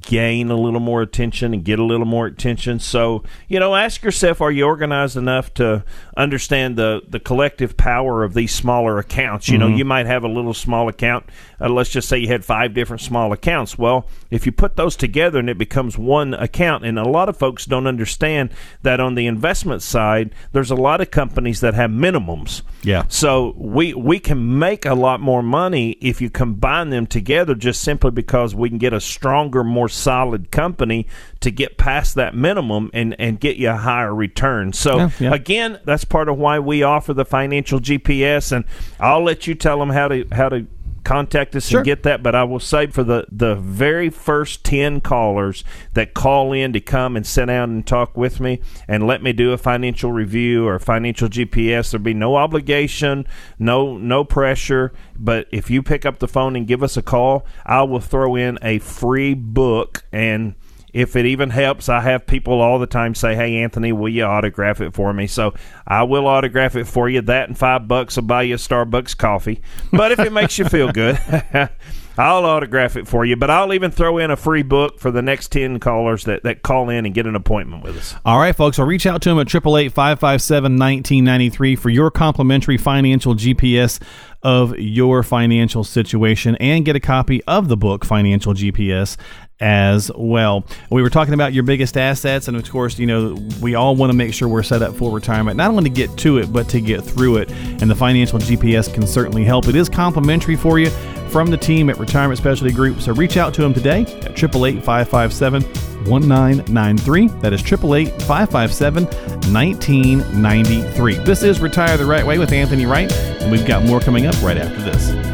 gain 0.00 0.50
a 0.50 0.56
little 0.56 0.80
more 0.80 1.02
attention 1.02 1.52
and 1.52 1.64
get 1.64 1.80
a 1.80 1.84
little 1.84 2.06
more 2.06 2.26
attention. 2.26 2.78
So, 2.78 3.24
you 3.48 3.58
know, 3.58 3.74
ask 3.74 4.04
yourself, 4.04 4.40
are 4.40 4.52
you 4.52 4.64
organized 4.64 5.16
enough 5.16 5.52
to 5.54 5.84
understand 6.16 6.76
the, 6.76 7.02
the 7.08 7.18
collective 7.18 7.76
power 7.76 8.22
of 8.22 8.34
these 8.34 8.54
smaller 8.54 8.98
accounts? 8.98 9.48
You 9.48 9.58
mm-hmm. 9.58 9.70
know, 9.70 9.76
you 9.76 9.84
might 9.84 10.06
have 10.06 10.22
a 10.22 10.28
little 10.28 10.54
small 10.54 10.88
account. 10.88 11.28
Uh, 11.64 11.68
let's 11.70 11.90
just 11.90 12.08
say 12.08 12.18
you 12.18 12.28
had 12.28 12.44
five 12.44 12.74
different 12.74 13.00
small 13.00 13.32
accounts. 13.32 13.78
Well, 13.78 14.06
if 14.30 14.44
you 14.44 14.52
put 14.52 14.76
those 14.76 14.96
together 14.96 15.38
and 15.38 15.48
it 15.48 15.56
becomes 15.56 15.96
one 15.96 16.34
account, 16.34 16.84
and 16.84 16.98
a 16.98 17.08
lot 17.08 17.28
of 17.28 17.36
folks 17.36 17.64
don't 17.64 17.86
understand 17.86 18.50
that 18.82 19.00
on 19.00 19.14
the 19.14 19.26
investment 19.26 19.82
side, 19.82 20.34
there's 20.52 20.70
a 20.70 20.76
lot 20.76 21.00
of 21.00 21.10
companies 21.10 21.60
that 21.60 21.74
have 21.74 21.90
minimums. 21.90 22.62
Yeah. 22.82 23.04
So 23.08 23.54
we 23.56 23.94
we 23.94 24.18
can 24.18 24.58
make 24.58 24.84
a 24.84 24.94
lot 24.94 25.20
more 25.20 25.42
money 25.42 25.92
if 26.00 26.20
you 26.20 26.28
combine 26.28 26.90
them 26.90 27.06
together 27.06 27.54
just 27.54 27.82
simply 27.82 28.10
because 28.10 28.54
we 28.54 28.68
can 28.68 28.78
get 28.78 28.92
a 28.92 29.00
stronger, 29.00 29.64
more 29.64 29.88
solid 29.88 30.50
company 30.50 31.06
to 31.40 31.50
get 31.50 31.78
past 31.78 32.14
that 32.14 32.34
minimum 32.34 32.90
and, 32.92 33.14
and 33.18 33.38
get 33.38 33.56
you 33.56 33.70
a 33.70 33.76
higher 33.76 34.14
return. 34.14 34.72
So, 34.72 34.96
yeah, 34.96 35.10
yeah. 35.20 35.34
again, 35.34 35.78
that's 35.84 36.04
part 36.04 36.28
of 36.28 36.38
why 36.38 36.58
we 36.58 36.82
offer 36.82 37.14
the 37.14 37.24
financial 37.24 37.80
GPS. 37.80 38.52
And 38.52 38.64
I'll 38.98 39.22
let 39.22 39.46
you 39.46 39.54
tell 39.54 39.78
them 39.78 39.90
how 39.90 40.08
to, 40.08 40.26
how 40.32 40.48
to 40.48 40.66
contact 41.04 41.54
us 41.54 41.68
sure. 41.68 41.80
and 41.80 41.84
get 41.84 42.02
that. 42.02 42.22
But 42.22 42.34
I 42.34 42.44
will 42.44 42.60
say 42.60 42.86
for 42.86 43.04
the, 43.04 43.26
the 43.30 43.54
very 43.54 44.10
first 44.10 44.64
10 44.64 45.00
callers 45.00 45.64
that 45.92 46.14
call 46.14 46.52
in 46.52 46.72
to 46.72 46.80
come 46.80 47.16
and 47.16 47.26
sit 47.26 47.46
down 47.46 47.70
and 47.70 47.86
talk 47.86 48.16
with 48.16 48.40
me 48.40 48.60
and 48.88 49.06
let 49.06 49.22
me 49.22 49.32
do 49.32 49.52
a 49.52 49.58
financial 49.58 50.12
review 50.12 50.66
or 50.66 50.78
financial 50.78 51.28
GPS, 51.28 51.90
there'll 51.90 52.02
be 52.02 52.14
no 52.14 52.36
obligation, 52.36 53.26
no, 53.58 53.96
no 53.96 54.24
pressure. 54.24 54.92
But 55.16 55.46
if 55.50 55.70
you 55.70 55.82
pick 55.82 56.04
up 56.04 56.18
the 56.18 56.28
phone 56.28 56.56
and 56.56 56.66
give 56.66 56.82
us 56.82 56.96
a 56.96 57.02
call, 57.02 57.46
I 57.64 57.82
will 57.82 58.00
throw 58.00 58.34
in 58.34 58.58
a 58.62 58.78
free 58.78 59.34
book 59.34 60.04
and 60.12 60.54
if 60.94 61.16
it 61.16 61.26
even 61.26 61.50
helps, 61.50 61.88
I 61.88 62.00
have 62.00 62.24
people 62.24 62.60
all 62.60 62.78
the 62.78 62.86
time 62.86 63.14
say, 63.14 63.34
"Hey, 63.34 63.56
Anthony, 63.56 63.92
will 63.92 64.08
you 64.08 64.24
autograph 64.24 64.80
it 64.80 64.94
for 64.94 65.12
me?" 65.12 65.26
So 65.26 65.52
I 65.86 66.04
will 66.04 66.26
autograph 66.26 66.76
it 66.76 66.86
for 66.86 67.08
you. 67.08 67.20
That 67.20 67.48
and 67.48 67.58
five 67.58 67.86
bucks 67.88 68.16
will 68.16 68.22
buy 68.22 68.42
you 68.42 68.54
a 68.54 68.58
Starbucks 68.58 69.18
coffee. 69.18 69.60
But 69.92 70.12
if 70.12 70.20
it 70.20 70.32
makes 70.32 70.58
you 70.58 70.64
feel 70.64 70.90
good. 70.92 71.18
I'll 72.16 72.44
autograph 72.44 72.96
it 72.96 73.08
for 73.08 73.24
you, 73.24 73.34
but 73.34 73.50
I'll 73.50 73.72
even 73.74 73.90
throw 73.90 74.18
in 74.18 74.30
a 74.30 74.36
free 74.36 74.62
book 74.62 75.00
for 75.00 75.10
the 75.10 75.20
next 75.20 75.48
10 75.48 75.80
callers 75.80 76.24
that, 76.24 76.44
that 76.44 76.62
call 76.62 76.88
in 76.88 77.06
and 77.06 77.14
get 77.14 77.26
an 77.26 77.34
appointment 77.34 77.82
with 77.82 77.96
us. 77.96 78.14
All 78.24 78.38
right, 78.38 78.54
folks. 78.54 78.78
I'll 78.78 78.86
reach 78.86 79.04
out 79.04 79.20
to 79.22 79.30
them 79.30 79.38
at 79.40 79.52
888 79.52 79.92
557 79.92 80.72
1993 80.72 81.76
for 81.76 81.90
your 81.90 82.12
complimentary 82.12 82.76
financial 82.76 83.34
GPS 83.34 84.00
of 84.44 84.78
your 84.78 85.22
financial 85.22 85.82
situation 85.82 86.54
and 86.56 86.84
get 86.84 86.94
a 86.94 87.00
copy 87.00 87.42
of 87.44 87.68
the 87.68 87.76
book, 87.76 88.04
Financial 88.04 88.54
GPS 88.54 89.16
as 89.60 90.10
well. 90.16 90.64
We 90.90 91.02
were 91.02 91.10
talking 91.10 91.34
about 91.34 91.52
your 91.52 91.62
biggest 91.62 91.96
assets, 91.96 92.48
and 92.48 92.56
of 92.56 92.68
course, 92.68 92.98
you 92.98 93.06
know, 93.06 93.36
we 93.60 93.74
all 93.74 93.94
want 93.96 94.10
to 94.10 94.16
make 94.16 94.34
sure 94.34 94.48
we're 94.48 94.62
set 94.62 94.82
up 94.82 94.94
for 94.96 95.10
retirement, 95.10 95.56
not 95.56 95.70
only 95.70 95.84
to 95.84 95.90
get 95.90 96.16
to 96.18 96.38
it, 96.38 96.52
but 96.52 96.68
to 96.70 96.80
get 96.80 97.02
through 97.02 97.36
it. 97.38 97.50
And 97.50 97.90
the 97.90 97.94
financial 97.94 98.38
GPS 98.38 98.92
can 98.92 99.06
certainly 99.06 99.44
help. 99.44 99.68
It 99.68 99.76
is 99.76 99.88
complimentary 99.88 100.56
for 100.56 100.78
you 100.78 100.90
from 101.30 101.50
the 101.50 101.56
team 101.56 101.90
at 101.90 101.98
Retirement 101.98 102.38
Specialty 102.38 102.72
Group. 102.72 103.00
So 103.00 103.12
reach 103.12 103.36
out 103.36 103.54
to 103.54 103.62
them 103.62 103.74
today 103.74 104.02
at 104.02 104.32
888 104.42 104.84
557 104.84 105.62
1993. 106.08 107.28
That 107.40 107.52
is 107.52 107.60
888 107.60 108.22
557 108.22 109.04
1993. 109.52 111.14
This 111.16 111.42
is 111.42 111.60
Retire 111.60 111.96
the 111.96 112.06
Right 112.06 112.26
Way 112.26 112.38
with 112.38 112.52
Anthony 112.52 112.86
Wright, 112.86 113.12
and 113.12 113.50
we've 113.50 113.66
got 113.66 113.84
more 113.84 114.00
coming 114.00 114.26
up 114.26 114.40
right 114.42 114.58
after 114.58 114.80
this. 114.82 115.33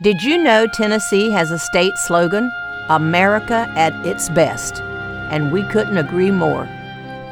Did 0.00 0.22
you 0.22 0.38
know 0.38 0.68
Tennessee 0.68 1.28
has 1.30 1.50
a 1.50 1.58
state 1.58 1.98
slogan, 1.98 2.52
America 2.88 3.68
at 3.74 3.92
its 4.06 4.28
best? 4.28 4.80
And 5.32 5.50
we 5.50 5.64
couldn't 5.64 5.98
agree 5.98 6.30
more. 6.30 6.68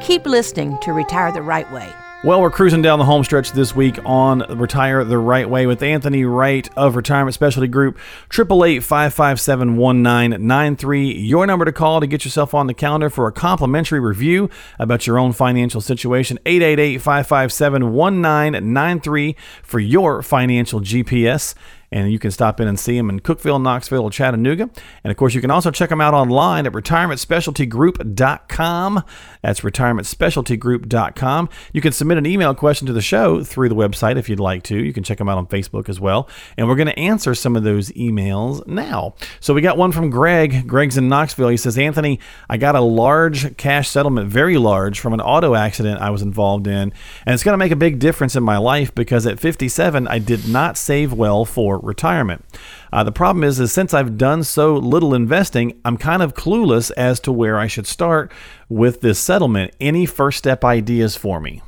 Keep 0.01 0.25
listening 0.25 0.77
to 0.81 0.91
Retire 0.91 1.31
the 1.31 1.41
Right 1.41 1.71
Way. 1.71 1.89
Well, 2.25 2.41
we're 2.41 2.51
cruising 2.51 2.81
down 2.81 2.99
the 2.99 3.05
home 3.05 3.23
stretch 3.23 3.53
this 3.53 3.73
week 3.73 3.99
on 4.03 4.39
Retire 4.49 5.05
the 5.05 5.17
Right 5.17 5.49
Way 5.49 5.65
with 5.65 5.81
Anthony 5.81 6.25
Wright 6.25 6.69
of 6.75 6.97
Retirement 6.97 7.35
Specialty 7.35 7.69
Group. 7.69 7.97
888-557-1993. 8.31 11.25
Your 11.25 11.47
number 11.47 11.63
to 11.63 11.71
call 11.71 12.01
to 12.01 12.07
get 12.07 12.25
yourself 12.25 12.53
on 12.53 12.67
the 12.67 12.73
calendar 12.73 13.09
for 13.09 13.27
a 13.27 13.31
complimentary 13.31 14.01
review 14.01 14.49
about 14.77 15.07
your 15.07 15.17
own 15.17 15.31
financial 15.31 15.79
situation. 15.79 16.37
888-557-1993 16.45 19.35
for 19.63 19.79
your 19.79 20.21
financial 20.21 20.81
GPS 20.81 21.55
and 21.91 22.11
you 22.11 22.19
can 22.19 22.29
stop 22.31 22.59
in 22.59 22.67
and 22.67 22.77
see 22.79 22.97
them 22.97 23.09
in 23.09 23.21
Cookeville, 23.21 23.61
Knoxville, 23.61 24.03
or 24.03 24.11
Chattanooga. 24.11 24.69
And 25.03 25.11
of 25.11 25.17
course, 25.17 25.33
you 25.33 25.41
can 25.41 25.51
also 25.51 25.71
check 25.71 25.89
them 25.89 25.99
out 26.01 26.13
online 26.13 26.65
at 26.65 26.73
retirementspecialtygroup.com. 26.73 29.03
That's 29.47 29.61
retirementspecialtygroup.com. 29.61 31.49
You 31.71 31.79
can 31.79 31.93
submit 31.93 32.17
an 32.17 32.25
email 32.25 32.53
question 32.53 32.85
to 32.87 32.91
the 32.91 33.01
show 33.01 33.45
through 33.45 33.69
the 33.69 33.75
website 33.75 34.17
if 34.17 34.27
you'd 34.27 34.41
like 34.41 34.63
to. 34.63 34.75
You 34.77 34.91
can 34.91 35.03
check 35.03 35.19
them 35.19 35.29
out 35.29 35.37
on 35.37 35.47
Facebook 35.47 35.87
as 35.87 36.01
well. 36.01 36.27
And 36.57 36.67
we're 36.67 36.75
going 36.75 36.89
to 36.89 36.99
answer 36.99 37.33
some 37.33 37.55
of 37.55 37.63
those 37.63 37.89
emails 37.91 38.67
now. 38.67 39.15
So 39.39 39.53
we 39.53 39.61
got 39.61 39.77
one 39.77 39.93
from 39.93 40.09
Greg. 40.09 40.67
Greg's 40.67 40.97
in 40.97 41.07
Knoxville. 41.07 41.47
He 41.47 41.55
says, 41.55 41.77
Anthony, 41.77 42.19
I 42.49 42.57
got 42.57 42.75
a 42.75 42.81
large 42.81 43.55
cash 43.55 43.87
settlement, 43.87 44.27
very 44.29 44.57
large, 44.57 44.99
from 44.99 45.13
an 45.13 45.21
auto 45.21 45.55
accident 45.55 46.01
I 46.01 46.09
was 46.09 46.21
involved 46.21 46.67
in. 46.67 46.91
And 47.25 47.33
it's 47.33 47.43
going 47.43 47.53
to 47.53 47.57
make 47.57 47.71
a 47.71 47.77
big 47.77 47.99
difference 47.99 48.35
in 48.35 48.43
my 48.43 48.57
life 48.57 48.93
because 48.93 49.25
at 49.25 49.39
57, 49.39 50.09
I 50.09 50.19
did 50.19 50.49
not 50.49 50.75
save 50.75 51.13
well 51.13 51.45
for 51.45 51.79
retirement. 51.79 52.43
Uh, 52.91 53.03
the 53.03 53.11
problem 53.11 53.43
is, 53.43 53.59
is 53.59 53.71
since 53.71 53.93
I've 53.93 54.17
done 54.17 54.43
so 54.43 54.75
little 54.75 55.13
investing, 55.13 55.79
I'm 55.83 55.97
kind 55.97 56.21
of 56.21 56.33
clueless 56.33 56.91
as 56.97 57.19
to 57.21 57.31
where 57.31 57.57
I 57.57 57.67
should 57.67 57.87
start 57.87 58.31
with 58.69 59.01
this 59.01 59.19
settlement. 59.19 59.73
Any 59.79 60.05
first 60.05 60.37
step 60.37 60.63
ideas 60.63 61.15
for 61.15 61.39
me? 61.39 61.61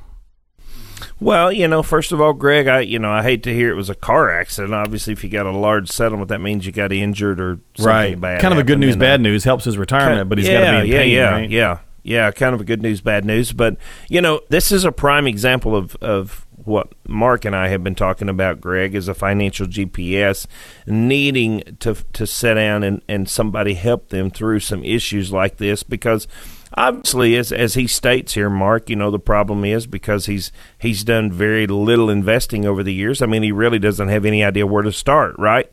Well, 1.21 1.51
you 1.51 1.67
know, 1.67 1.83
first 1.83 2.11
of 2.11 2.21
all, 2.21 2.33
Greg, 2.33 2.67
I 2.67 2.79
you 2.79 2.97
know 2.97 3.11
I 3.11 3.23
hate 3.23 3.43
to 3.43 3.53
hear 3.53 3.69
it 3.69 3.75
was 3.75 3.89
a 3.89 3.95
car 3.95 4.29
accident. 4.31 4.73
Obviously, 4.73 5.13
if 5.13 5.23
you 5.23 5.29
got 5.29 5.45
a 5.45 5.51
large 5.51 5.89
settlement, 5.89 6.29
that 6.29 6.39
means 6.39 6.65
you 6.65 6.71
got 6.71 6.93
injured 6.93 7.41
or 7.41 7.59
something 7.75 7.85
right. 7.85 8.21
bad. 8.21 8.41
Kind 8.41 8.53
of 8.53 8.59
a 8.59 8.63
good 8.63 8.79
news, 8.79 8.95
bad 8.95 9.19
news 9.19 9.43
helps 9.43 9.65
his 9.65 9.77
retirement, 9.77 10.19
kind, 10.19 10.29
but 10.29 10.37
he's 10.37 10.47
yeah, 10.47 10.61
got 10.61 10.71
to 10.71 10.83
be 10.83 10.87
in 10.87 10.93
yeah, 10.93 11.01
pain, 11.01 11.11
yeah, 11.11 11.29
right? 11.29 11.49
yeah, 11.49 11.79
yeah. 12.03 12.31
Kind 12.31 12.55
of 12.55 12.61
a 12.61 12.63
good 12.63 12.81
news, 12.81 13.01
bad 13.01 13.25
news. 13.25 13.51
But 13.51 13.77
you 14.07 14.21
know, 14.21 14.41
this 14.49 14.71
is 14.71 14.85
a 14.85 14.93
prime 14.93 15.27
example 15.27 15.75
of 15.75 15.95
of 15.97 16.45
what 16.69 16.93
Mark 17.07 17.43
and 17.43 17.55
I 17.55 17.67
have 17.67 17.83
been 17.83 17.95
talking 17.95 18.29
about, 18.29 18.61
Greg, 18.61 18.95
is 18.95 19.07
a 19.07 19.13
financial 19.13 19.67
GPS 19.67 20.45
needing 20.87 21.61
to 21.79 21.95
to 22.13 22.25
sit 22.25 22.53
down 22.53 22.83
and, 22.83 23.01
and 23.09 23.27
somebody 23.27 23.73
help 23.73 24.09
them 24.09 24.29
through 24.29 24.61
some 24.61 24.85
issues 24.85 25.33
like 25.33 25.57
this 25.57 25.83
because 25.83 26.27
obviously 26.75 27.35
as 27.35 27.51
as 27.51 27.73
he 27.73 27.87
states 27.87 28.35
here, 28.35 28.49
Mark, 28.49 28.89
you 28.89 28.95
know, 28.95 29.11
the 29.11 29.19
problem 29.19 29.65
is 29.65 29.87
because 29.87 30.27
he's 30.27 30.51
he's 30.77 31.03
done 31.03 31.31
very 31.31 31.67
little 31.67 32.09
investing 32.09 32.65
over 32.65 32.83
the 32.83 32.93
years. 32.93 33.21
I 33.21 33.25
mean 33.25 33.43
he 33.43 33.51
really 33.51 33.79
doesn't 33.79 34.07
have 34.07 34.25
any 34.25 34.43
idea 34.43 34.67
where 34.67 34.83
to 34.83 34.91
start, 34.91 35.35
right? 35.37 35.69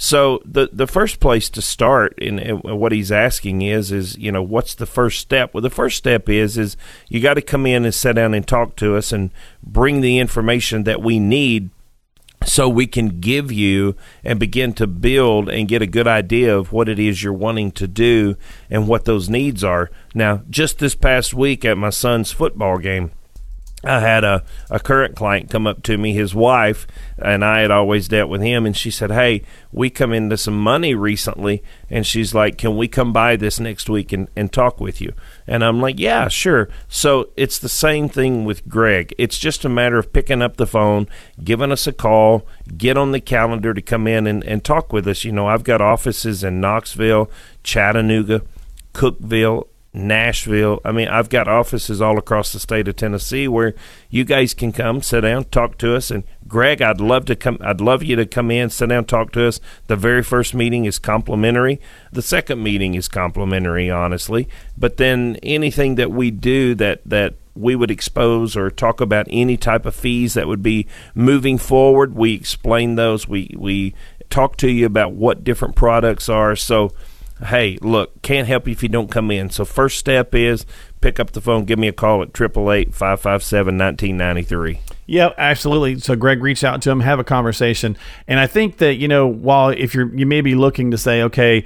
So 0.00 0.40
the 0.44 0.70
the 0.72 0.86
first 0.86 1.18
place 1.18 1.50
to 1.50 1.60
start 1.60 2.16
in, 2.18 2.38
in, 2.38 2.58
what 2.58 2.92
he's 2.92 3.10
asking 3.10 3.62
is 3.62 3.90
is 3.90 4.16
you 4.16 4.30
know 4.30 4.42
what's 4.42 4.76
the 4.76 4.86
first 4.86 5.18
step? 5.18 5.52
Well, 5.52 5.60
the 5.60 5.70
first 5.70 5.98
step 5.98 6.28
is 6.28 6.56
is 6.56 6.76
you 7.08 7.20
got 7.20 7.34
to 7.34 7.42
come 7.42 7.66
in 7.66 7.84
and 7.84 7.92
sit 7.92 8.14
down 8.14 8.32
and 8.32 8.46
talk 8.46 8.76
to 8.76 8.96
us 8.96 9.10
and 9.10 9.30
bring 9.60 10.00
the 10.00 10.20
information 10.20 10.84
that 10.84 11.02
we 11.02 11.18
need 11.18 11.70
so 12.46 12.68
we 12.68 12.86
can 12.86 13.20
give 13.20 13.50
you 13.50 13.96
and 14.22 14.38
begin 14.38 14.72
to 14.74 14.86
build 14.86 15.48
and 15.48 15.66
get 15.66 15.82
a 15.82 15.86
good 15.86 16.06
idea 16.06 16.56
of 16.56 16.72
what 16.72 16.88
it 16.88 17.00
is 17.00 17.24
you're 17.24 17.32
wanting 17.32 17.72
to 17.72 17.88
do 17.88 18.36
and 18.70 18.86
what 18.86 19.04
those 19.04 19.28
needs 19.28 19.64
are. 19.64 19.90
Now, 20.14 20.42
just 20.48 20.78
this 20.78 20.94
past 20.94 21.34
week 21.34 21.64
at 21.64 21.76
my 21.76 21.90
son's 21.90 22.30
football 22.30 22.78
game, 22.78 23.10
I 23.84 24.00
had 24.00 24.24
a, 24.24 24.42
a 24.70 24.80
current 24.80 25.14
client 25.14 25.50
come 25.50 25.64
up 25.64 25.84
to 25.84 25.96
me, 25.96 26.12
his 26.12 26.34
wife, 26.34 26.84
and 27.16 27.44
I 27.44 27.60
had 27.60 27.70
always 27.70 28.08
dealt 28.08 28.28
with 28.28 28.42
him, 28.42 28.66
and 28.66 28.76
she 28.76 28.90
said, 28.90 29.12
Hey, 29.12 29.42
we 29.70 29.88
come 29.88 30.12
into 30.12 30.36
some 30.36 30.58
money 30.58 30.96
recently, 30.96 31.62
and 31.88 32.04
she's 32.04 32.34
like, 32.34 32.58
Can 32.58 32.76
we 32.76 32.88
come 32.88 33.12
by 33.12 33.36
this 33.36 33.60
next 33.60 33.88
week 33.88 34.12
and, 34.12 34.26
and 34.34 34.52
talk 34.52 34.80
with 34.80 35.00
you? 35.00 35.12
And 35.46 35.62
I'm 35.62 35.80
like, 35.80 36.00
Yeah, 36.00 36.26
sure. 36.26 36.68
So 36.88 37.30
it's 37.36 37.60
the 37.60 37.68
same 37.68 38.08
thing 38.08 38.44
with 38.44 38.68
Greg. 38.68 39.14
It's 39.16 39.38
just 39.38 39.64
a 39.64 39.68
matter 39.68 39.98
of 39.98 40.12
picking 40.12 40.42
up 40.42 40.56
the 40.56 40.66
phone, 40.66 41.06
giving 41.44 41.70
us 41.70 41.86
a 41.86 41.92
call, 41.92 42.44
get 42.76 42.96
on 42.96 43.12
the 43.12 43.20
calendar 43.20 43.74
to 43.74 43.82
come 43.82 44.08
in 44.08 44.26
and, 44.26 44.42
and 44.42 44.64
talk 44.64 44.92
with 44.92 45.06
us. 45.06 45.22
You 45.22 45.30
know, 45.30 45.46
I've 45.46 45.64
got 45.64 45.80
offices 45.80 46.42
in 46.42 46.60
Knoxville, 46.60 47.30
Chattanooga, 47.62 48.42
Cookeville, 48.92 49.68
Nashville. 49.98 50.80
I 50.84 50.92
mean, 50.92 51.08
I've 51.08 51.28
got 51.28 51.48
offices 51.48 52.00
all 52.00 52.18
across 52.18 52.52
the 52.52 52.60
state 52.60 52.88
of 52.88 52.96
Tennessee 52.96 53.48
where 53.48 53.74
you 54.08 54.24
guys 54.24 54.54
can 54.54 54.72
come, 54.72 55.02
sit 55.02 55.22
down, 55.22 55.44
talk 55.44 55.76
to 55.78 55.94
us. 55.94 56.10
And 56.10 56.24
Greg, 56.46 56.80
I'd 56.80 57.00
love 57.00 57.24
to 57.26 57.36
come. 57.36 57.58
I'd 57.60 57.80
love 57.80 58.02
you 58.02 58.16
to 58.16 58.24
come 58.24 58.50
in, 58.50 58.70
sit 58.70 58.88
down, 58.88 59.04
talk 59.04 59.32
to 59.32 59.46
us. 59.46 59.60
The 59.88 59.96
very 59.96 60.22
first 60.22 60.54
meeting 60.54 60.84
is 60.84 60.98
complimentary. 60.98 61.80
The 62.12 62.22
second 62.22 62.62
meeting 62.62 62.94
is 62.94 63.08
complimentary, 63.08 63.90
honestly. 63.90 64.48
But 64.76 64.96
then 64.96 65.36
anything 65.42 65.96
that 65.96 66.12
we 66.12 66.30
do 66.30 66.74
that 66.76 67.02
that 67.04 67.34
we 67.54 67.74
would 67.74 67.90
expose 67.90 68.56
or 68.56 68.70
talk 68.70 69.00
about 69.00 69.26
any 69.28 69.56
type 69.56 69.84
of 69.84 69.94
fees 69.94 70.34
that 70.34 70.46
would 70.46 70.62
be 70.62 70.86
moving 71.14 71.58
forward, 71.58 72.14
we 72.14 72.34
explain 72.34 72.94
those. 72.94 73.26
We 73.26 73.54
we 73.58 73.94
talk 74.30 74.56
to 74.58 74.70
you 74.70 74.86
about 74.86 75.12
what 75.12 75.42
different 75.42 75.74
products 75.74 76.28
are. 76.28 76.54
So 76.54 76.92
hey, 77.46 77.78
look, 77.80 78.20
can't 78.22 78.48
help 78.48 78.66
you 78.66 78.72
if 78.72 78.82
you 78.82 78.88
don't 78.88 79.10
come 79.10 79.30
in. 79.30 79.50
So 79.50 79.64
first 79.64 79.98
step 79.98 80.34
is 80.34 80.66
pick 81.00 81.20
up 81.20 81.30
the 81.32 81.40
phone, 81.40 81.64
give 81.64 81.78
me 81.78 81.88
a 81.88 81.92
call 81.92 82.22
at 82.22 82.32
888-557-1993. 82.32 84.80
Yeah, 85.06 85.30
absolutely. 85.38 86.00
So 86.00 86.16
Greg 86.16 86.42
reach 86.42 86.64
out 86.64 86.82
to 86.82 86.90
him, 86.90 87.00
have 87.00 87.18
a 87.18 87.24
conversation. 87.24 87.96
And 88.26 88.38
I 88.38 88.46
think 88.46 88.76
that, 88.78 88.96
you 88.96 89.08
know, 89.08 89.26
while 89.26 89.70
if 89.70 89.94
you're 89.94 90.14
you 90.14 90.26
may 90.26 90.40
be 90.40 90.54
looking 90.54 90.90
to 90.90 90.98
say, 90.98 91.22
okay, 91.22 91.64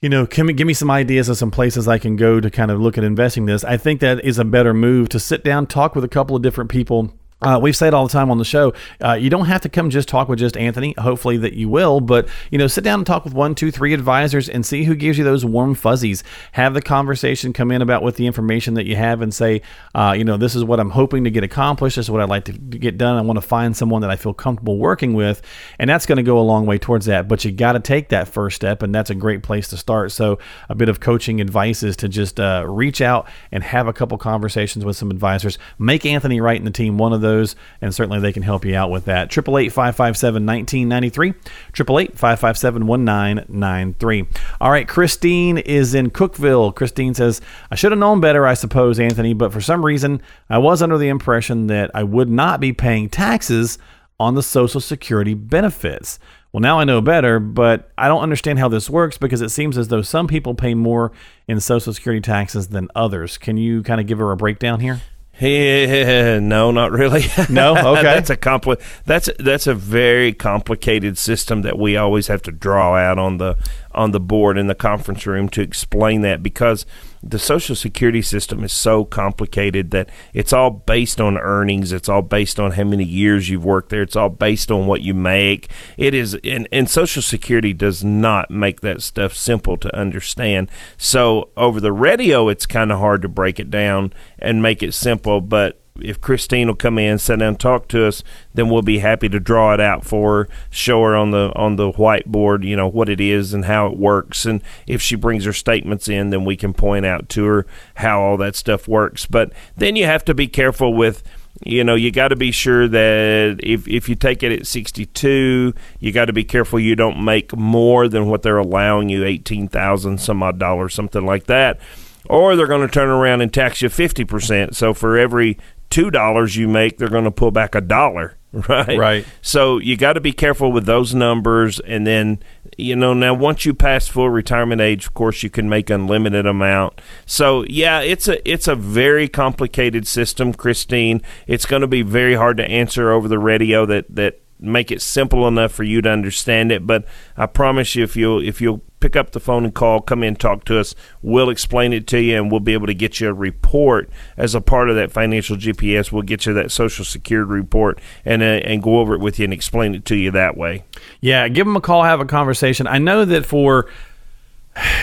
you 0.00 0.08
know, 0.08 0.26
can 0.26 0.46
me, 0.46 0.54
give 0.54 0.66
me 0.66 0.74
some 0.74 0.90
ideas 0.90 1.28
of 1.28 1.36
some 1.36 1.50
places 1.50 1.86
I 1.86 1.98
can 1.98 2.16
go 2.16 2.40
to 2.40 2.50
kind 2.50 2.70
of 2.70 2.80
look 2.80 2.96
at 2.96 3.04
investing 3.04 3.46
this. 3.46 3.64
I 3.64 3.76
think 3.76 4.00
that 4.00 4.24
is 4.24 4.38
a 4.38 4.44
better 4.44 4.72
move 4.72 5.08
to 5.10 5.20
sit 5.20 5.44
down, 5.44 5.66
talk 5.66 5.94
with 5.94 6.04
a 6.04 6.08
couple 6.08 6.36
of 6.36 6.42
different 6.42 6.70
people 6.70 7.12
uh, 7.42 7.58
we've 7.60 7.76
said 7.76 7.94
all 7.94 8.06
the 8.06 8.12
time 8.12 8.30
on 8.30 8.38
the 8.38 8.44
show, 8.44 8.72
uh, 9.02 9.12
you 9.12 9.30
don't 9.30 9.46
have 9.46 9.62
to 9.62 9.68
come 9.68 9.90
just 9.90 10.08
talk 10.08 10.28
with 10.28 10.38
just 10.38 10.56
Anthony. 10.56 10.94
Hopefully 10.98 11.36
that 11.38 11.54
you 11.54 11.68
will, 11.68 12.00
but 12.00 12.28
you 12.50 12.58
know, 12.58 12.66
sit 12.66 12.84
down 12.84 13.00
and 13.00 13.06
talk 13.06 13.24
with 13.24 13.32
one, 13.32 13.54
two, 13.54 13.70
three 13.70 13.94
advisors 13.94 14.48
and 14.48 14.64
see 14.64 14.84
who 14.84 14.94
gives 14.94 15.16
you 15.16 15.24
those 15.24 15.44
warm 15.44 15.74
fuzzies. 15.74 16.22
Have 16.52 16.74
the 16.74 16.82
conversation 16.82 17.52
come 17.52 17.70
in 17.70 17.80
about 17.80 18.02
with 18.02 18.16
the 18.16 18.26
information 18.26 18.74
that 18.74 18.86
you 18.86 18.96
have 18.96 19.22
and 19.22 19.32
say, 19.32 19.62
uh, 19.94 20.14
you 20.16 20.24
know, 20.24 20.36
this 20.36 20.54
is 20.54 20.64
what 20.64 20.80
I'm 20.80 20.90
hoping 20.90 21.24
to 21.24 21.30
get 21.30 21.42
accomplished. 21.42 21.96
This 21.96 22.06
is 22.06 22.10
what 22.10 22.20
I'd 22.20 22.28
like 22.28 22.44
to 22.44 22.52
get 22.52 22.98
done. 22.98 23.16
I 23.16 23.22
want 23.22 23.38
to 23.38 23.46
find 23.46 23.76
someone 23.76 24.02
that 24.02 24.10
I 24.10 24.16
feel 24.16 24.34
comfortable 24.34 24.76
working 24.76 25.14
with, 25.14 25.40
and 25.78 25.88
that's 25.88 26.06
going 26.06 26.16
to 26.16 26.22
go 26.22 26.38
a 26.38 26.42
long 26.42 26.66
way 26.66 26.78
towards 26.78 27.06
that. 27.06 27.26
But 27.26 27.44
you 27.44 27.52
got 27.52 27.72
to 27.72 27.80
take 27.80 28.10
that 28.10 28.28
first 28.28 28.56
step, 28.56 28.82
and 28.82 28.94
that's 28.94 29.10
a 29.10 29.14
great 29.14 29.42
place 29.42 29.68
to 29.68 29.76
start. 29.76 30.12
So 30.12 30.38
a 30.68 30.74
bit 30.74 30.88
of 30.88 31.00
coaching 31.00 31.40
advice 31.40 31.82
is 31.82 31.96
to 31.96 32.08
just 32.08 32.38
uh, 32.38 32.64
reach 32.68 33.00
out 33.00 33.28
and 33.50 33.62
have 33.62 33.86
a 33.86 33.92
couple 33.92 34.18
conversations 34.18 34.84
with 34.84 34.96
some 34.96 35.10
advisors. 35.10 35.58
Make 35.78 36.04
Anthony 36.04 36.40
Wright 36.40 36.58
and 36.58 36.66
the 36.66 36.70
team 36.70 36.98
one 36.98 37.12
of 37.14 37.22
those 37.22 37.29
those, 37.30 37.56
and 37.80 37.94
certainly 37.94 38.20
they 38.20 38.32
can 38.32 38.42
help 38.42 38.64
you 38.64 38.74
out 38.74 38.90
with 38.90 39.04
that. 39.06 39.32
888 39.36 39.72
557 39.72 40.46
1993. 40.46 41.28
888 41.28 42.18
557 42.18 42.86
1993. 42.86 44.26
All 44.60 44.70
right, 44.70 44.88
Christine 44.88 45.58
is 45.58 45.94
in 45.94 46.10
Cookeville. 46.10 46.74
Christine 46.74 47.14
says, 47.14 47.40
I 47.70 47.74
should 47.74 47.92
have 47.92 47.98
known 47.98 48.20
better, 48.20 48.46
I 48.46 48.54
suppose, 48.54 48.98
Anthony, 48.98 49.34
but 49.34 49.52
for 49.52 49.60
some 49.60 49.84
reason 49.84 50.20
I 50.48 50.58
was 50.58 50.82
under 50.82 50.98
the 50.98 51.08
impression 51.08 51.68
that 51.68 51.90
I 51.94 52.02
would 52.02 52.28
not 52.28 52.60
be 52.60 52.72
paying 52.72 53.08
taxes 53.08 53.78
on 54.18 54.34
the 54.34 54.42
Social 54.42 54.80
Security 54.80 55.34
benefits. 55.34 56.18
Well, 56.52 56.60
now 56.60 56.80
I 56.80 56.84
know 56.84 57.00
better, 57.00 57.38
but 57.38 57.90
I 57.96 58.08
don't 58.08 58.22
understand 58.22 58.58
how 58.58 58.68
this 58.68 58.90
works 58.90 59.16
because 59.16 59.40
it 59.40 59.50
seems 59.50 59.78
as 59.78 59.88
though 59.88 60.02
some 60.02 60.26
people 60.26 60.54
pay 60.54 60.74
more 60.74 61.12
in 61.46 61.60
Social 61.60 61.94
Security 61.94 62.20
taxes 62.20 62.68
than 62.68 62.88
others. 62.94 63.38
Can 63.38 63.56
you 63.56 63.82
kind 63.82 64.00
of 64.00 64.06
give 64.06 64.18
her 64.18 64.32
a 64.32 64.36
breakdown 64.36 64.80
here? 64.80 65.00
Yeah, 65.40 66.38
no, 66.42 66.70
not 66.70 66.92
really. 66.92 67.24
No, 67.48 67.76
okay. 67.76 68.02
that's 68.02 68.30
a 68.30 68.36
compli- 68.36 68.80
That's 69.06 69.28
that's 69.38 69.66
a 69.66 69.74
very 69.74 70.32
complicated 70.32 71.18
system 71.18 71.62
that 71.62 71.78
we 71.78 71.96
always 71.96 72.26
have 72.28 72.42
to 72.42 72.52
draw 72.52 72.94
out 72.96 73.18
on 73.18 73.38
the 73.38 73.56
on 73.92 74.12
the 74.12 74.20
board 74.20 74.56
in 74.56 74.66
the 74.66 74.74
conference 74.74 75.26
room 75.26 75.48
to 75.50 75.60
explain 75.60 76.22
that 76.22 76.42
because 76.42 76.86
the 77.22 77.38
social 77.38 77.76
security 77.76 78.22
system 78.22 78.64
is 78.64 78.72
so 78.72 79.04
complicated 79.04 79.90
that 79.90 80.08
it's 80.32 80.52
all 80.52 80.70
based 80.70 81.20
on 81.20 81.36
earnings. 81.36 81.92
It's 81.92 82.08
all 82.08 82.22
based 82.22 82.58
on 82.58 82.72
how 82.72 82.84
many 82.84 83.04
years 83.04 83.48
you've 83.48 83.64
worked 83.64 83.90
there. 83.90 84.02
It's 84.02 84.16
all 84.16 84.30
based 84.30 84.70
on 84.70 84.86
what 84.86 85.02
you 85.02 85.12
make. 85.12 85.70
It 85.96 86.14
is 86.14 86.34
and, 86.44 86.66
and 86.72 86.88
social 86.88 87.22
security 87.22 87.72
does 87.72 88.02
not 88.02 88.50
make 88.50 88.80
that 88.80 89.02
stuff 89.02 89.34
simple 89.34 89.76
to 89.78 89.94
understand. 89.94 90.70
So 90.96 91.50
over 91.56 91.80
the 91.80 91.92
radio 91.92 92.48
it's 92.48 92.66
kind 92.66 92.90
of 92.90 92.98
hard 92.98 93.22
to 93.22 93.28
break 93.28 93.60
it 93.60 93.70
down 93.70 94.12
and 94.38 94.62
make 94.62 94.82
it 94.82 94.94
simple 94.94 95.40
but 95.40 95.80
if 96.02 96.20
Christine 96.20 96.68
will 96.68 96.74
come 96.74 96.98
in, 96.98 97.18
sit 97.18 97.38
down, 97.38 97.48
and 97.48 97.60
talk 97.60 97.88
to 97.88 98.06
us, 98.06 98.22
then 98.54 98.68
we'll 98.68 98.82
be 98.82 98.98
happy 98.98 99.28
to 99.28 99.40
draw 99.40 99.74
it 99.74 99.80
out 99.80 100.04
for 100.04 100.44
her, 100.44 100.48
show 100.70 101.02
her 101.02 101.16
on 101.16 101.30
the 101.30 101.52
on 101.54 101.76
the 101.76 101.92
whiteboard, 101.92 102.64
you 102.64 102.76
know 102.76 102.88
what 102.88 103.08
it 103.08 103.20
is 103.20 103.52
and 103.54 103.64
how 103.64 103.86
it 103.86 103.96
works, 103.96 104.44
and 104.44 104.62
if 104.86 105.00
she 105.00 105.14
brings 105.16 105.44
her 105.44 105.52
statements 105.52 106.08
in, 106.08 106.30
then 106.30 106.44
we 106.44 106.56
can 106.56 106.72
point 106.72 107.06
out 107.06 107.28
to 107.30 107.44
her 107.44 107.66
how 107.96 108.20
all 108.20 108.36
that 108.36 108.56
stuff 108.56 108.88
works. 108.88 109.26
But 109.26 109.52
then 109.76 109.96
you 109.96 110.06
have 110.06 110.24
to 110.26 110.34
be 110.34 110.48
careful 110.48 110.94
with 110.94 111.22
you 111.64 111.84
know 111.84 111.94
you 111.94 112.10
got 112.10 112.28
to 112.28 112.36
be 112.36 112.50
sure 112.50 112.88
that 112.88 113.60
if, 113.62 113.86
if 113.86 114.08
you 114.08 114.14
take 114.14 114.42
it 114.42 114.52
at 114.52 114.66
62 114.66 115.74
you 115.98 116.12
got 116.12 116.26
to 116.26 116.32
be 116.32 116.44
careful 116.44 116.80
you 116.80 116.96
don't 116.96 117.22
make 117.22 117.54
more 117.56 118.08
than 118.08 118.26
what 118.28 118.42
they're 118.42 118.58
allowing 118.58 119.08
you 119.08 119.24
18000 119.24 120.18
some 120.18 120.42
odd 120.42 120.58
dollars 120.58 120.94
something 120.94 121.24
like 121.24 121.46
that. 121.46 121.78
Or 122.26 122.54
they're 122.54 122.68
going 122.68 122.86
to 122.86 122.92
turn 122.92 123.08
around 123.08 123.40
and 123.40 123.52
tax 123.52 123.82
you 123.82 123.88
50% 123.88 124.74
so 124.74 124.94
for 124.94 125.18
every 125.18 125.58
two 125.90 126.10
dollars 126.10 126.56
you 126.56 126.68
make, 126.68 126.98
they're 126.98 127.08
going 127.08 127.24
to 127.24 127.30
pull 127.30 127.50
back 127.50 127.74
a 127.74 127.80
dollar. 127.80 128.36
Right. 128.68 128.98
Right. 128.98 129.26
So 129.42 129.78
you 129.78 129.96
got 129.96 130.14
to 130.14 130.20
be 130.20 130.32
careful 130.32 130.72
with 130.72 130.84
those 130.84 131.14
numbers. 131.14 131.78
And 131.78 132.04
then, 132.04 132.40
you 132.76 132.96
know, 132.96 133.14
now 133.14 133.32
once 133.32 133.64
you 133.64 133.72
pass 133.74 134.08
full 134.08 134.28
retirement 134.28 134.80
age, 134.80 135.06
of 135.06 135.14
course, 135.14 135.44
you 135.44 135.50
can 135.50 135.68
make 135.68 135.88
unlimited 135.88 136.46
amount. 136.46 137.00
So 137.26 137.64
yeah, 137.68 138.00
it's 138.00 138.26
a 138.26 138.50
it's 138.50 138.66
a 138.66 138.74
very 138.74 139.28
complicated 139.28 140.04
system, 140.08 140.52
Christine. 140.52 141.22
It's 141.46 141.64
going 141.64 141.82
to 141.82 141.86
be 141.86 142.02
very 142.02 142.34
hard 142.34 142.56
to 142.56 142.68
answer 142.68 143.12
over 143.12 143.28
the 143.28 143.38
radio. 143.38 143.86
That 143.86 144.06
that 144.16 144.40
make 144.60 144.90
it 144.90 145.02
simple 145.02 145.48
enough 145.48 145.72
for 145.72 145.84
you 145.84 146.02
to 146.02 146.10
understand 146.10 146.70
it. 146.72 146.86
But 146.86 147.04
I 147.36 147.46
promise 147.46 147.94
you, 147.94 148.04
if 148.04 148.16
you 148.16 148.38
if 148.40 148.60
you'll 148.60 148.82
pick 149.00 149.16
up 149.16 149.30
the 149.30 149.40
phone 149.40 149.64
and 149.64 149.74
call, 149.74 150.00
come 150.00 150.22
in, 150.22 150.36
talk 150.36 150.64
to 150.64 150.78
us. 150.78 150.94
We'll 151.22 151.50
explain 151.50 151.92
it 151.92 152.06
to 152.08 152.20
you, 152.20 152.36
and 152.36 152.50
we'll 152.50 152.60
be 152.60 152.74
able 152.74 152.86
to 152.86 152.94
get 152.94 153.20
you 153.20 153.28
a 153.28 153.32
report 153.32 154.10
as 154.36 154.54
a 154.54 154.60
part 154.60 154.90
of 154.90 154.96
that 154.96 155.10
financial 155.10 155.56
GPS. 155.56 156.12
We'll 156.12 156.22
get 156.22 156.46
you 156.46 156.52
that 156.54 156.70
Social 156.70 157.04
Security 157.04 157.50
report 157.50 158.00
and 158.24 158.42
uh, 158.42 158.60
and 158.64 158.82
go 158.82 159.00
over 159.00 159.14
it 159.14 159.20
with 159.20 159.38
you 159.38 159.44
and 159.44 159.52
explain 159.52 159.94
it 159.94 160.04
to 160.06 160.16
you 160.16 160.30
that 160.32 160.56
way. 160.56 160.84
Yeah, 161.20 161.48
give 161.48 161.66
them 161.66 161.76
a 161.76 161.80
call, 161.80 162.04
have 162.04 162.20
a 162.20 162.26
conversation. 162.26 162.86
I 162.86 162.98
know 162.98 163.24
that 163.24 163.46
for 163.46 163.88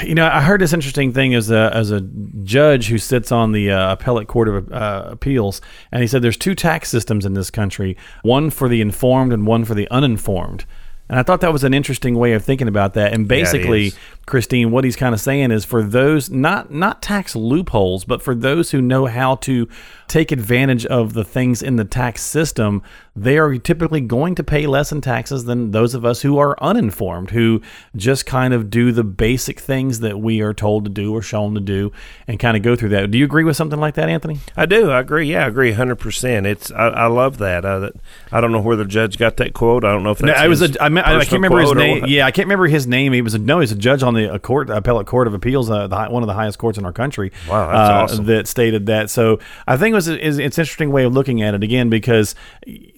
you 0.04 0.16
know, 0.16 0.28
I 0.28 0.42
heard 0.42 0.62
this 0.62 0.74
interesting 0.74 1.14
thing 1.14 1.34
as 1.34 1.52
a 1.52 1.72
as 1.74 1.92
a 1.92 2.02
judge 2.44 2.88
who 2.88 2.98
sits 2.98 3.32
on 3.32 3.52
the 3.52 3.72
uh, 3.72 3.94
appellate 3.94 4.28
court 4.28 4.48
of 4.48 4.72
uh, 4.72 5.08
appeals, 5.08 5.62
and 5.92 6.02
he 6.02 6.08
said 6.08 6.22
there's 6.22 6.38
two 6.38 6.56
tax 6.56 6.90
systems 6.90 7.26
in 7.26 7.34
this 7.34 7.50
country: 7.50 7.98
one 8.24 8.50
for 8.50 8.70
the 8.70 8.82
informed 8.82 9.34
and 9.34 9.46
one 9.46 9.66
for 9.66 9.76
the 9.76 9.88
uninformed. 9.90 10.66
And 11.10 11.18
I 11.18 11.24
thought 11.24 11.42
that 11.42 11.54
was 11.54 11.64
an 11.64 11.74
interesting 11.74 12.16
way 12.16 12.34
of 12.34 12.44
thinking 12.44 12.68
about 12.68 12.94
that. 12.96 13.14
And 13.14 13.28
basically, 13.28 13.86
yeah, 13.86 13.92
Christine, 14.26 14.72
what 14.72 14.84
he's 14.84 14.98
kind 14.98 15.16
of 15.16 15.22
saying 15.22 15.52
is 15.52 15.64
for 15.64 15.82
those 15.82 16.30
not 16.30 16.72
not 16.72 17.02
tax 17.02 17.36
loopholes, 17.36 18.04
but 18.04 18.22
for 18.22 18.36
those 18.36 18.72
who 18.72 18.82
know 18.82 19.06
how 19.06 19.36
to 19.36 19.70
take 20.08 20.32
advantage 20.34 20.86
of 20.86 21.14
the 21.14 21.24
things 21.24 21.62
in 21.62 21.78
the 21.78 21.86
tax 21.86 22.22
system, 22.24 22.84
they 23.18 23.38
are 23.40 23.58
typically 23.58 24.02
going 24.02 24.36
to 24.36 24.44
pay 24.44 24.68
less 24.68 24.92
in 24.92 25.02
taxes 25.02 25.46
than 25.46 25.72
those 25.72 25.96
of 25.96 26.06
us 26.06 26.22
who 26.22 26.38
are 26.38 26.56
uninformed, 26.62 27.32
who 27.32 27.62
just 27.96 28.26
kind 28.28 28.54
of 28.54 28.70
do 28.70 28.92
the 28.92 29.04
basic 29.04 29.60
things 29.60 30.00
that 30.02 30.20
we 30.20 30.40
are 30.42 30.54
told 30.54 30.86
to 30.86 30.90
do 30.90 31.14
or 31.14 31.22
shown 31.22 31.56
to 31.56 31.60
do, 31.60 31.92
and 32.28 32.40
kind 32.40 32.56
of 32.56 32.62
go 32.62 32.76
through 32.76 32.90
that. 32.90 33.10
Do 33.10 33.18
you 33.18 33.26
agree 33.26 33.44
with 33.44 33.58
something 33.58 33.80
like 33.80 33.96
that, 33.96 34.08
Anthony? 34.08 34.40
I 34.56 34.68
do. 34.68 34.92
I 34.92 35.00
agree. 35.00 35.32
Yeah, 35.32 35.46
I 35.46 35.48
agree 35.48 35.72
100. 35.72 35.96
percent 35.96 36.46
It's 36.46 36.72
I, 36.72 36.90
I, 36.90 37.08
love 37.08 37.40
that. 37.40 37.66
Uh, 37.66 37.90
I 38.32 38.40
don't 38.40 38.52
know 38.52 38.62
where 38.62 38.76
the 38.76 38.86
judge 38.86 39.18
got 39.18 39.38
that 39.38 39.54
quote. 39.54 39.84
I 39.84 39.92
don't 39.92 40.04
know 40.04 40.12
if 40.12 40.20
that's 40.20 40.38
no, 40.38 40.44
I 40.44 40.48
was 40.48 40.62
a, 40.62 40.70
I, 40.82 40.88
I 40.88 41.26
can't 41.26 41.32
remember 41.34 41.60
his 41.60 41.74
name. 41.74 42.06
Yeah, 42.06 42.26
I 42.26 42.32
can't 42.32 42.46
remember 42.46 42.68
his 42.68 42.86
name. 42.86 43.14
He 43.14 43.22
was 43.22 43.34
a, 43.34 43.40
no, 43.40 43.60
he's 43.60 43.72
a 43.72 43.76
judge 43.76 44.04
on 44.04 44.14
the 44.14 44.38
court 44.40 44.70
appellate 44.70 45.08
court 45.08 45.28
of 45.28 45.34
appeals, 45.34 45.70
uh, 45.70 45.88
the, 45.88 46.06
one 46.06 46.22
of 46.22 46.28
the 46.28 46.34
highest 46.34 46.60
courts 46.60 46.78
in 46.78 46.86
our 46.86 46.94
country. 46.94 47.32
Wow, 47.50 47.72
that's 47.72 47.90
uh, 47.90 47.94
awesome. 47.94 48.26
That 48.26 48.48
stated 48.48 48.86
that. 48.86 49.10
So 49.10 49.40
I 49.66 49.78
think 49.78 49.94
it 49.94 49.96
was 49.96 50.08
it's 50.08 50.38
an 50.38 50.44
interesting 50.44 50.92
way 50.92 51.04
of 51.04 51.14
looking 51.14 51.42
at 51.42 51.54
it 51.54 51.64
again 51.64 51.90
because 51.90 52.36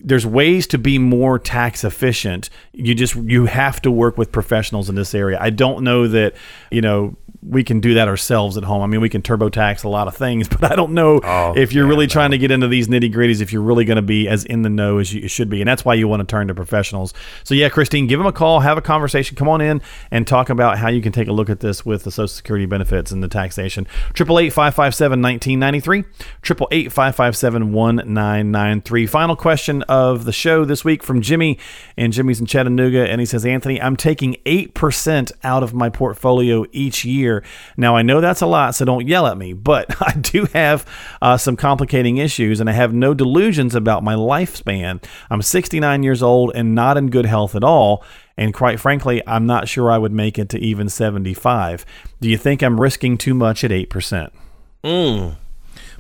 there's 0.10 0.26
ways 0.26 0.68
to 0.68 0.78
be 0.78 0.98
more 0.98 1.38
tax 1.38 1.84
efficient. 1.84 2.50
You 2.74 2.96
just 2.96 3.16
you 3.16 3.46
have 3.46 3.82
to 3.84 3.92
work 3.92 4.18
with 4.18 4.32
professionals 4.32 4.90
in 4.90 4.96
this 4.96 5.14
area. 5.14 5.38
I 5.40 5.52
don't 5.52 5.84
know 5.84 6.08
that 6.08 6.34
you 6.72 6.82
know 6.82 7.16
we 7.42 7.64
can 7.64 7.80
do 7.80 7.94
that 7.94 8.10
ourselves 8.10 8.58
at 8.58 8.66
home. 8.66 8.82
I 8.82 8.88
mean, 8.88 9.00
we 9.00 9.08
can 9.08 9.22
TurboTax 9.22 9.86
a 9.86 9.90
lot 9.90 10.10
of 10.10 10.16
things, 10.18 10.50
but 10.60 10.70
I 10.70 10.76
don't 10.76 10.92
know 10.94 11.22
Oh, 11.24 11.54
if 11.56 11.72
you're 11.72 11.86
yeah, 11.86 11.90
really 11.90 12.06
no. 12.06 12.10
trying 12.12 12.32
to 12.32 12.38
get 12.38 12.52
into 12.52 12.68
these 12.68 12.90
nitty 12.90 13.14
gritties, 13.14 13.40
if 13.40 13.54
you're 13.54 13.62
really 13.62 13.86
going 13.86 13.96
to 13.96 14.02
be 14.02 14.28
as 14.28 14.44
in 14.44 14.62
the 14.64 14.70
know 14.70 14.98
as 14.98 15.14
you 15.14 15.30
should 15.30 15.50
be. 15.50 15.62
And 15.62 15.68
that's 15.68 15.86
why 15.86 15.94
you 15.94 16.06
want 16.10 16.20
to 16.20 16.26
turn 16.26 16.50
to 16.50 16.54
professionals. 16.54 17.14
So, 17.46 17.56
yeah, 17.56 17.70
Christine, 17.70 18.08
give 18.08 18.20
them 18.20 18.28
a 18.28 18.34
call, 18.34 18.60
have 18.60 18.78
a 18.78 18.82
conversation, 18.82 19.38
come 19.38 19.48
on 19.48 19.62
in 19.62 19.82
and 20.12 20.28
talk 20.28 20.50
about 20.50 20.80
how 20.80 20.90
you 20.90 21.02
can 21.02 21.14
take 21.14 21.30
a 21.30 21.32
look 21.32 21.50
at 21.50 21.62
this 21.62 21.86
with 21.86 22.04
the 22.04 22.12
Social 22.12 22.28
Security 22.28 22.66
benefits 22.66 23.10
and 23.10 23.24
the 23.24 23.30
taxation. 23.30 23.88
888 24.16 24.50
557 24.52 25.22
1993, 25.22 26.00
888 26.00 26.92
557 26.92 27.72
1993. 27.72 29.08
Final 29.08 29.36
question 29.38 29.82
of 29.84 30.26
the 30.26 30.34
show 30.34 30.66
this 30.66 30.84
week 30.84 31.04
from 31.04 31.22
Jimmy, 31.22 31.58
and 31.96 32.12
Jimmy's 32.12 32.42
in 32.42 32.46
Chattanooga, 32.46 33.08
and 33.10 33.22
he 33.22 33.26
says, 33.26 33.46
Anthony, 33.46 33.82
I'm 33.82 33.96
taking 33.96 34.36
8% 34.46 35.32
out 35.44 35.64
of 35.64 35.74
my 35.74 35.90
portfolio 35.90 36.59
each 36.72 37.06
year. 37.06 37.44
Now, 37.78 37.96
I 37.96 38.02
know 38.02 38.22
that's 38.22 38.42
a 38.42 38.46
lot, 38.46 38.76
so 38.76 38.86
don't 38.86 39.08
yell 39.08 39.28
at 39.28 39.38
me, 39.38 39.54
but 39.54 39.96
I 40.02 40.14
do 40.14 40.46
have 40.54 40.86
uh, 41.22 41.38
some 41.38 41.56
complicating 41.56 42.18
issues, 42.18 42.60
and 42.60 42.70
I 42.70 42.74
have 42.74 42.94
no 42.94 43.14
delusions 43.14 43.76
about 43.76 44.04
my 44.04 44.16
lifespan. 44.16 45.04
I'm 45.30 45.42
69 45.42 46.04
years 46.04 46.24
old 46.24 46.52
and 46.56 46.76
not 46.76 46.98
in 46.98 47.10
good 47.10 47.26
health 47.26 47.56
at 47.56 47.64
all. 47.64 48.04
And 48.38 48.54
quite 48.54 48.80
frankly, 48.80 49.22
I'm 49.28 49.46
not 49.46 49.68
sure 49.68 49.92
I 49.92 49.98
would 49.98 50.14
make 50.14 50.40
it 50.40 50.48
to 50.50 50.60
even 50.60 50.88
75. 50.88 51.86
Do 52.22 52.30
you 52.30 52.38
think 52.38 52.62
I'm 52.62 52.80
risking 52.80 53.18
too 53.18 53.34
much 53.34 53.64
at 53.64 53.72
8%? 53.72 54.32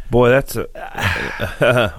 Boy, 0.09 0.29
that's 0.29 0.55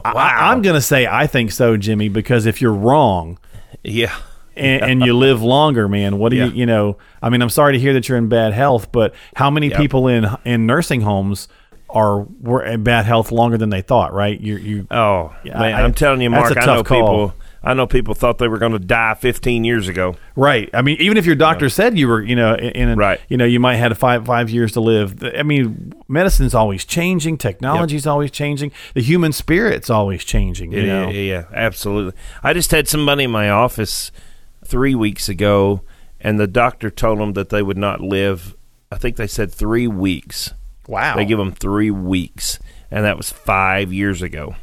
I'm 0.05 0.63
going 0.63 0.75
to 0.75 0.81
say 0.81 1.07
I 1.07 1.27
think 1.27 1.53
so, 1.53 1.77
Jimmy, 1.77 2.09
because 2.09 2.47
if 2.47 2.63
you're 2.63 2.73
wrong 2.73 3.39
yeah. 3.83 4.17
And, 4.61 4.83
and 4.85 5.03
you 5.05 5.13
live 5.17 5.43
longer, 5.43 5.89
man, 5.89 6.19
what 6.19 6.31
do 6.31 6.37
Yeah. 6.37 6.47
you, 6.47 6.51
you 6.53 6.67
know, 6.67 6.97
I 7.23 7.29
mean, 7.31 7.43
I'm 7.43 7.51
sorry 7.51 7.73
to 7.75 7.79
hear 7.79 7.93
that 7.95 8.09
you're 8.09 8.19
in 8.19 8.29
bad 8.29 8.53
health, 8.53 8.93
but 8.93 9.15
how 9.37 9.51
many 9.51 9.71
people 9.71 10.07
in 10.09 10.27
in 10.45 10.67
nursing 10.67 11.01
homes 11.01 11.49
are 11.89 12.21
were 12.41 12.63
in 12.63 12.85
bad 12.85 13.05
health 13.05 13.33
longer 13.33 13.59
than 13.59 13.71
they 13.71 13.83
thought, 13.83 14.13
right? 14.13 14.41
You 14.41 14.57
you 14.57 14.87
Oh 14.91 15.35
Yeah, 15.43 15.59
man, 15.59 15.75
I- 15.75 15.83
I'm 15.83 15.93
telling 15.95 16.21
you, 16.21 16.31
Mark. 16.31 16.57
I 16.57 16.65
know 16.67 16.85
call. 16.85 17.01
people. 17.01 17.35
I 17.63 17.75
know 17.75 17.87
people 17.87 18.15
thought 18.15 18.39
they 18.39 18.49
were 18.49 18.57
going 18.57 18.73
to 18.73 18.79
die 18.79 19.13
15 19.13 19.65
years 19.65 19.87
ago. 19.87 20.15
Right. 20.35 20.71
I 20.73 20.81
mean, 20.81 20.97
even 20.99 21.19
if 21.19 21.27
your 21.27 21.35
doctor 21.35 21.69
said 21.69 21.99
you 21.99 22.09
were, 22.09 22.23
you 22.23 22.35
know, 22.35 22.55
in, 22.55 22.89
in 22.91 22.99
Right. 22.99 23.21
you 23.29 23.37
know, 23.37 23.45
you 23.45 23.61
might 23.61 23.75
have 23.77 23.99
five 23.99 24.25
five 24.25 24.49
years 24.49 24.73
to 24.73 24.81
live. 24.81 25.23
I 25.37 25.43
mean, 25.43 25.93
medicine's 26.09 26.55
always 26.55 26.87
changing, 26.87 27.37
technology's 27.37 28.07
always 28.07 28.31
changing, 28.31 28.73
the 28.95 29.03
human 29.03 29.33
spirit's 29.33 29.91
always 29.91 30.25
changing. 30.25 30.73
You 30.73 30.81
Yeah, 30.81 30.87
know, 31.05 31.11
yeah, 31.11 31.21
yeah, 31.21 31.45
absolutely. 31.53 32.15
I 32.43 32.55
just 32.55 32.71
had 32.71 32.89
somebody 32.89 33.25
in 33.25 33.31
my 33.31 33.51
office 33.51 34.11
three 34.71 34.95
weeks 34.95 35.29
ago, 35.29 35.83
and 36.21 36.39
the 36.41 36.47
doctor 36.47 36.89
told 36.91 37.19
them 37.19 37.35
that 37.35 37.51
they 37.51 37.63
would 37.63 37.77
not 37.77 38.01
live. 38.01 38.57
I 38.91 38.97
think 38.97 39.17
they 39.17 39.27
said 39.27 39.53
three 39.53 39.87
weeks. 39.87 40.55
wow. 40.89 41.17
They 41.17 41.25
give 41.27 41.39
them 41.39 41.53
three 41.53 41.91
weeks, 41.91 42.59
and 42.91 43.05
that 43.05 43.17
was 43.19 43.31
five 43.31 43.93
years 43.93 44.23
ago. 44.23 44.55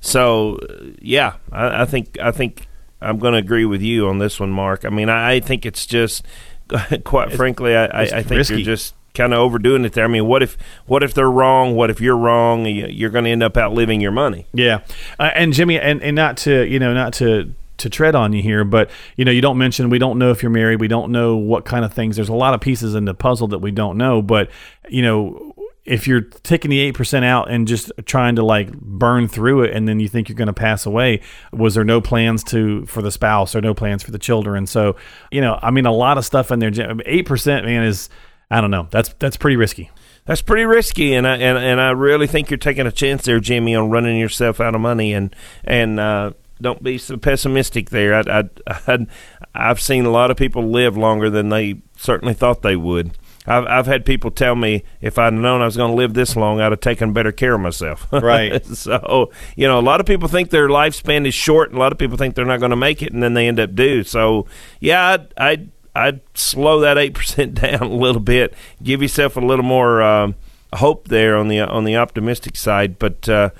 So, 0.00 0.58
yeah, 1.00 1.34
I, 1.52 1.82
I 1.82 1.84
think 1.86 2.18
I 2.20 2.30
think 2.30 2.66
I'm 3.00 3.18
going 3.18 3.32
to 3.32 3.38
agree 3.38 3.64
with 3.64 3.82
you 3.82 4.08
on 4.08 4.18
this 4.18 4.38
one, 4.38 4.50
Mark. 4.50 4.84
I 4.84 4.90
mean, 4.90 5.08
I, 5.08 5.34
I 5.34 5.40
think 5.40 5.64
it's 5.66 5.86
just, 5.86 6.24
quite 7.04 7.32
frankly, 7.32 7.74
I, 7.76 7.84
I, 7.86 8.02
it's 8.02 8.12
think 8.12 8.30
risky. 8.30 8.54
you're 8.56 8.64
just 8.64 8.94
kind 9.14 9.32
of 9.32 9.38
overdoing 9.38 9.84
it 9.84 9.92
there. 9.94 10.04
I 10.04 10.08
mean, 10.08 10.26
what 10.26 10.42
if 10.42 10.58
what 10.86 11.02
if 11.02 11.14
they're 11.14 11.30
wrong? 11.30 11.74
What 11.74 11.88
if 11.90 12.00
you're 12.00 12.16
wrong? 12.16 12.66
You- 12.66 12.86
You're 12.88 13.10
going 13.10 13.24
to 13.24 13.30
end 13.30 13.42
up 13.42 13.56
outliving 13.56 14.00
your 14.00 14.10
money. 14.12 14.46
Yeah, 14.52 14.80
uh, 15.18 15.30
and 15.34 15.52
Jimmy, 15.54 15.78
and, 15.80 16.02
and 16.02 16.14
not 16.16 16.36
to 16.38 16.64
you 16.66 16.78
know 16.78 16.92
not 16.92 17.14
to 17.14 17.54
to 17.78 17.90
tread 17.90 18.14
on 18.14 18.32
you 18.32 18.42
here, 18.42 18.64
but 18.64 18.90
you 19.16 19.24
know 19.24 19.32
you 19.32 19.40
don't 19.40 19.58
mention 19.58 19.90
we 19.90 19.98
don't 19.98 20.18
know 20.18 20.30
if 20.30 20.42
you're 20.42 20.50
married, 20.50 20.80
we 20.80 20.88
don't 20.88 21.10
know 21.12 21.36
what 21.36 21.64
kind 21.64 21.84
of 21.84 21.92
things. 21.92 22.16
There's 22.16 22.28
a 22.28 22.34
lot 22.34 22.54
of 22.54 22.60
pieces 22.60 22.94
in 22.94 23.04
the 23.04 23.14
puzzle 23.14 23.48
that 23.48 23.58
we 23.58 23.70
don't 23.70 23.98
know, 23.98 24.22
but 24.22 24.50
you 24.88 25.02
know 25.02 25.54
if 25.84 26.08
you're 26.08 26.22
taking 26.22 26.70
the 26.70 26.80
eight 26.80 26.94
percent 26.94 27.24
out 27.24 27.50
and 27.50 27.68
just 27.68 27.92
trying 28.06 28.36
to 28.36 28.44
like 28.44 28.72
burn 28.72 29.28
through 29.28 29.64
it, 29.64 29.74
and 29.74 29.86
then 29.86 30.00
you 30.00 30.08
think 30.08 30.28
you're 30.28 30.36
going 30.36 30.46
to 30.46 30.52
pass 30.52 30.86
away, 30.86 31.20
was 31.52 31.74
there 31.74 31.84
no 31.84 32.00
plans 32.00 32.42
to 32.44 32.86
for 32.86 33.02
the 33.02 33.10
spouse 33.10 33.54
or 33.54 33.60
no 33.60 33.74
plans 33.74 34.02
for 34.02 34.10
the 34.10 34.18
children? 34.18 34.66
So 34.66 34.96
you 35.30 35.40
know, 35.40 35.58
I 35.62 35.70
mean, 35.70 35.86
a 35.86 35.92
lot 35.92 36.18
of 36.18 36.24
stuff 36.24 36.50
in 36.50 36.58
there. 36.58 36.72
Eight 37.04 37.26
percent, 37.26 37.66
man, 37.66 37.84
is 37.84 38.08
I 38.50 38.60
don't 38.60 38.70
know. 38.70 38.88
That's 38.90 39.14
that's 39.18 39.36
pretty 39.36 39.56
risky. 39.56 39.90
That's 40.26 40.40
pretty 40.40 40.64
risky, 40.64 41.12
and 41.14 41.26
I 41.26 41.36
and, 41.36 41.58
and 41.58 41.80
I 41.80 41.90
really 41.90 42.26
think 42.26 42.50
you're 42.50 42.56
taking 42.56 42.86
a 42.86 42.92
chance 42.92 43.24
there, 43.24 43.40
Jimmy, 43.40 43.74
on 43.74 43.90
running 43.90 44.18
yourself 44.18 44.60
out 44.60 44.74
of 44.74 44.80
money. 44.80 45.12
And 45.12 45.36
and 45.64 46.00
uh, 46.00 46.32
don't 46.64 46.82
be 46.82 46.98
so 46.98 47.16
pessimistic 47.16 47.90
there. 47.90 48.14
I, 48.14 48.40
I, 48.40 48.48
I 48.88 49.06
I've 49.54 49.80
seen 49.80 50.04
a 50.04 50.10
lot 50.10 50.32
of 50.32 50.36
people 50.36 50.68
live 50.68 50.96
longer 50.96 51.30
than 51.30 51.50
they 51.50 51.82
certainly 51.96 52.34
thought 52.34 52.62
they 52.62 52.74
would. 52.74 53.16
I've 53.46 53.66
I've 53.66 53.86
had 53.86 54.04
people 54.06 54.30
tell 54.30 54.56
me 54.56 54.82
if 55.00 55.18
I'd 55.18 55.34
known 55.34 55.60
I 55.60 55.66
was 55.66 55.76
going 55.76 55.90
to 55.90 55.96
live 55.96 56.14
this 56.14 56.34
long, 56.34 56.60
I'd 56.60 56.72
have 56.72 56.80
taken 56.80 57.12
better 57.12 57.30
care 57.30 57.54
of 57.54 57.60
myself. 57.60 58.08
Right. 58.12 58.64
so 58.64 59.30
you 59.54 59.68
know, 59.68 59.78
a 59.78 59.82
lot 59.82 60.00
of 60.00 60.06
people 60.06 60.28
think 60.28 60.50
their 60.50 60.68
lifespan 60.68 61.26
is 61.26 61.34
short, 61.34 61.68
and 61.68 61.76
a 61.76 61.80
lot 61.80 61.92
of 61.92 61.98
people 61.98 62.16
think 62.16 62.34
they're 62.34 62.46
not 62.46 62.60
going 62.60 62.70
to 62.70 62.76
make 62.76 63.02
it, 63.02 63.12
and 63.12 63.22
then 63.22 63.34
they 63.34 63.46
end 63.46 63.60
up 63.60 63.74
do. 63.74 64.02
So 64.02 64.46
yeah, 64.80 65.10
I'd 65.10 65.34
I'd, 65.36 65.70
I'd 65.94 66.20
slow 66.34 66.80
that 66.80 66.96
eight 66.96 67.14
percent 67.20 67.54
down 67.54 67.82
a 67.82 67.94
little 67.94 68.22
bit, 68.22 68.54
give 68.82 69.02
yourself 69.02 69.36
a 69.36 69.40
little 69.40 69.64
more 69.64 70.02
um, 70.02 70.34
hope 70.74 71.08
there 71.08 71.36
on 71.36 71.48
the 71.48 71.60
on 71.60 71.84
the 71.84 71.96
optimistic 71.96 72.56
side. 72.56 72.98
But 72.98 73.28
uh, 73.28 73.50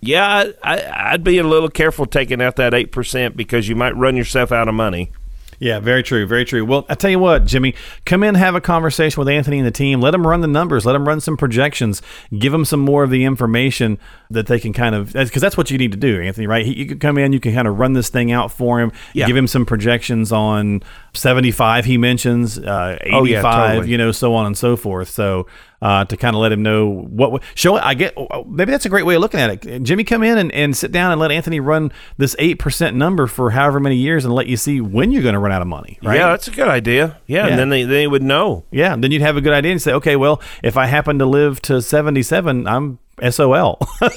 yeah, 0.00 0.50
I, 0.62 1.12
I'd 1.12 1.24
be 1.24 1.38
a 1.38 1.44
little 1.44 1.68
careful 1.68 2.06
taking 2.06 2.42
out 2.42 2.56
that 2.56 2.74
eight 2.74 2.92
percent 2.92 3.36
because 3.36 3.68
you 3.68 3.76
might 3.76 3.96
run 3.96 4.16
yourself 4.16 4.52
out 4.52 4.68
of 4.68 4.74
money. 4.74 5.12
Yeah, 5.60 5.78
very 5.78 6.02
true, 6.02 6.26
very 6.26 6.44
true. 6.44 6.64
Well, 6.64 6.84
I 6.88 6.96
tell 6.96 7.12
you 7.12 7.20
what, 7.20 7.44
Jimmy, 7.44 7.74
come 8.04 8.24
in, 8.24 8.34
have 8.34 8.56
a 8.56 8.60
conversation 8.60 9.20
with 9.20 9.28
Anthony 9.28 9.58
and 9.58 9.66
the 9.66 9.70
team. 9.70 10.00
Let 10.00 10.10
them 10.10 10.26
run 10.26 10.40
the 10.40 10.48
numbers. 10.48 10.84
Let 10.84 10.94
them 10.94 11.06
run 11.06 11.20
some 11.20 11.36
projections. 11.36 12.02
Give 12.36 12.50
them 12.50 12.64
some 12.64 12.80
more 12.80 13.04
of 13.04 13.10
the 13.10 13.24
information 13.24 13.98
that 14.30 14.46
they 14.48 14.58
can 14.58 14.72
kind 14.72 14.96
of 14.96 15.12
because 15.12 15.40
that's 15.40 15.56
what 15.56 15.70
you 15.70 15.78
need 15.78 15.92
to 15.92 15.96
do, 15.96 16.20
Anthony. 16.20 16.48
Right? 16.48 16.66
He, 16.66 16.74
you 16.74 16.86
can 16.86 16.98
come 16.98 17.18
in, 17.18 17.32
you 17.32 17.38
can 17.38 17.54
kind 17.54 17.68
of 17.68 17.78
run 17.78 17.92
this 17.92 18.10
thing 18.10 18.32
out 18.32 18.50
for 18.50 18.80
him. 18.80 18.90
Yeah. 19.12 19.28
Give 19.28 19.36
him 19.36 19.46
some 19.46 19.64
projections 19.64 20.32
on 20.32 20.82
seventy-five. 21.14 21.84
He 21.84 21.98
mentions 21.98 22.58
uh, 22.58 22.98
eighty-five. 23.00 23.14
Oh, 23.14 23.24
yeah, 23.24 23.40
totally. 23.42 23.90
You 23.90 23.96
know, 23.96 24.10
so 24.10 24.34
on 24.34 24.46
and 24.46 24.58
so 24.58 24.76
forth. 24.76 25.08
So. 25.08 25.46
Uh, 25.84 26.02
to 26.02 26.16
kind 26.16 26.34
of 26.34 26.40
let 26.40 26.50
him 26.50 26.62
know 26.62 26.88
what 27.10 27.42
show 27.54 27.76
I 27.76 27.92
get 27.92 28.16
maybe 28.48 28.70
that's 28.70 28.86
a 28.86 28.88
great 28.88 29.04
way 29.04 29.16
of 29.16 29.20
looking 29.20 29.38
at 29.38 29.66
it. 29.66 29.82
Jimmy, 29.82 30.02
come 30.02 30.22
in 30.22 30.38
and, 30.38 30.50
and 30.52 30.74
sit 30.74 30.90
down 30.92 31.12
and 31.12 31.20
let 31.20 31.30
Anthony 31.30 31.60
run 31.60 31.92
this 32.16 32.34
eight 32.38 32.58
percent 32.58 32.96
number 32.96 33.26
for 33.26 33.50
however 33.50 33.78
many 33.80 33.96
years 33.96 34.24
and 34.24 34.34
let 34.34 34.46
you 34.46 34.56
see 34.56 34.80
when 34.80 35.10
you're 35.12 35.22
going 35.22 35.34
to 35.34 35.38
run 35.38 35.52
out 35.52 35.60
of 35.60 35.68
money. 35.68 35.98
Right? 36.02 36.16
Yeah, 36.16 36.28
that's 36.28 36.48
a 36.48 36.52
good 36.52 36.68
idea. 36.68 37.20
Yeah, 37.26 37.44
Yeah. 37.44 37.50
and 37.50 37.58
then 37.58 37.68
they 37.68 37.82
they 37.84 38.06
would 38.06 38.22
know. 38.22 38.64
Yeah, 38.70 38.96
then 38.96 39.10
you'd 39.12 39.20
have 39.20 39.36
a 39.36 39.42
good 39.42 39.52
idea 39.52 39.72
and 39.72 39.82
say, 39.82 39.92
okay, 39.92 40.16
well, 40.16 40.40
if 40.62 40.78
I 40.78 40.86
happen 40.86 41.18
to 41.18 41.26
live 41.26 41.60
to 41.62 41.82
77, 41.82 42.66
I'm 42.66 42.98
SOL. 43.30 43.78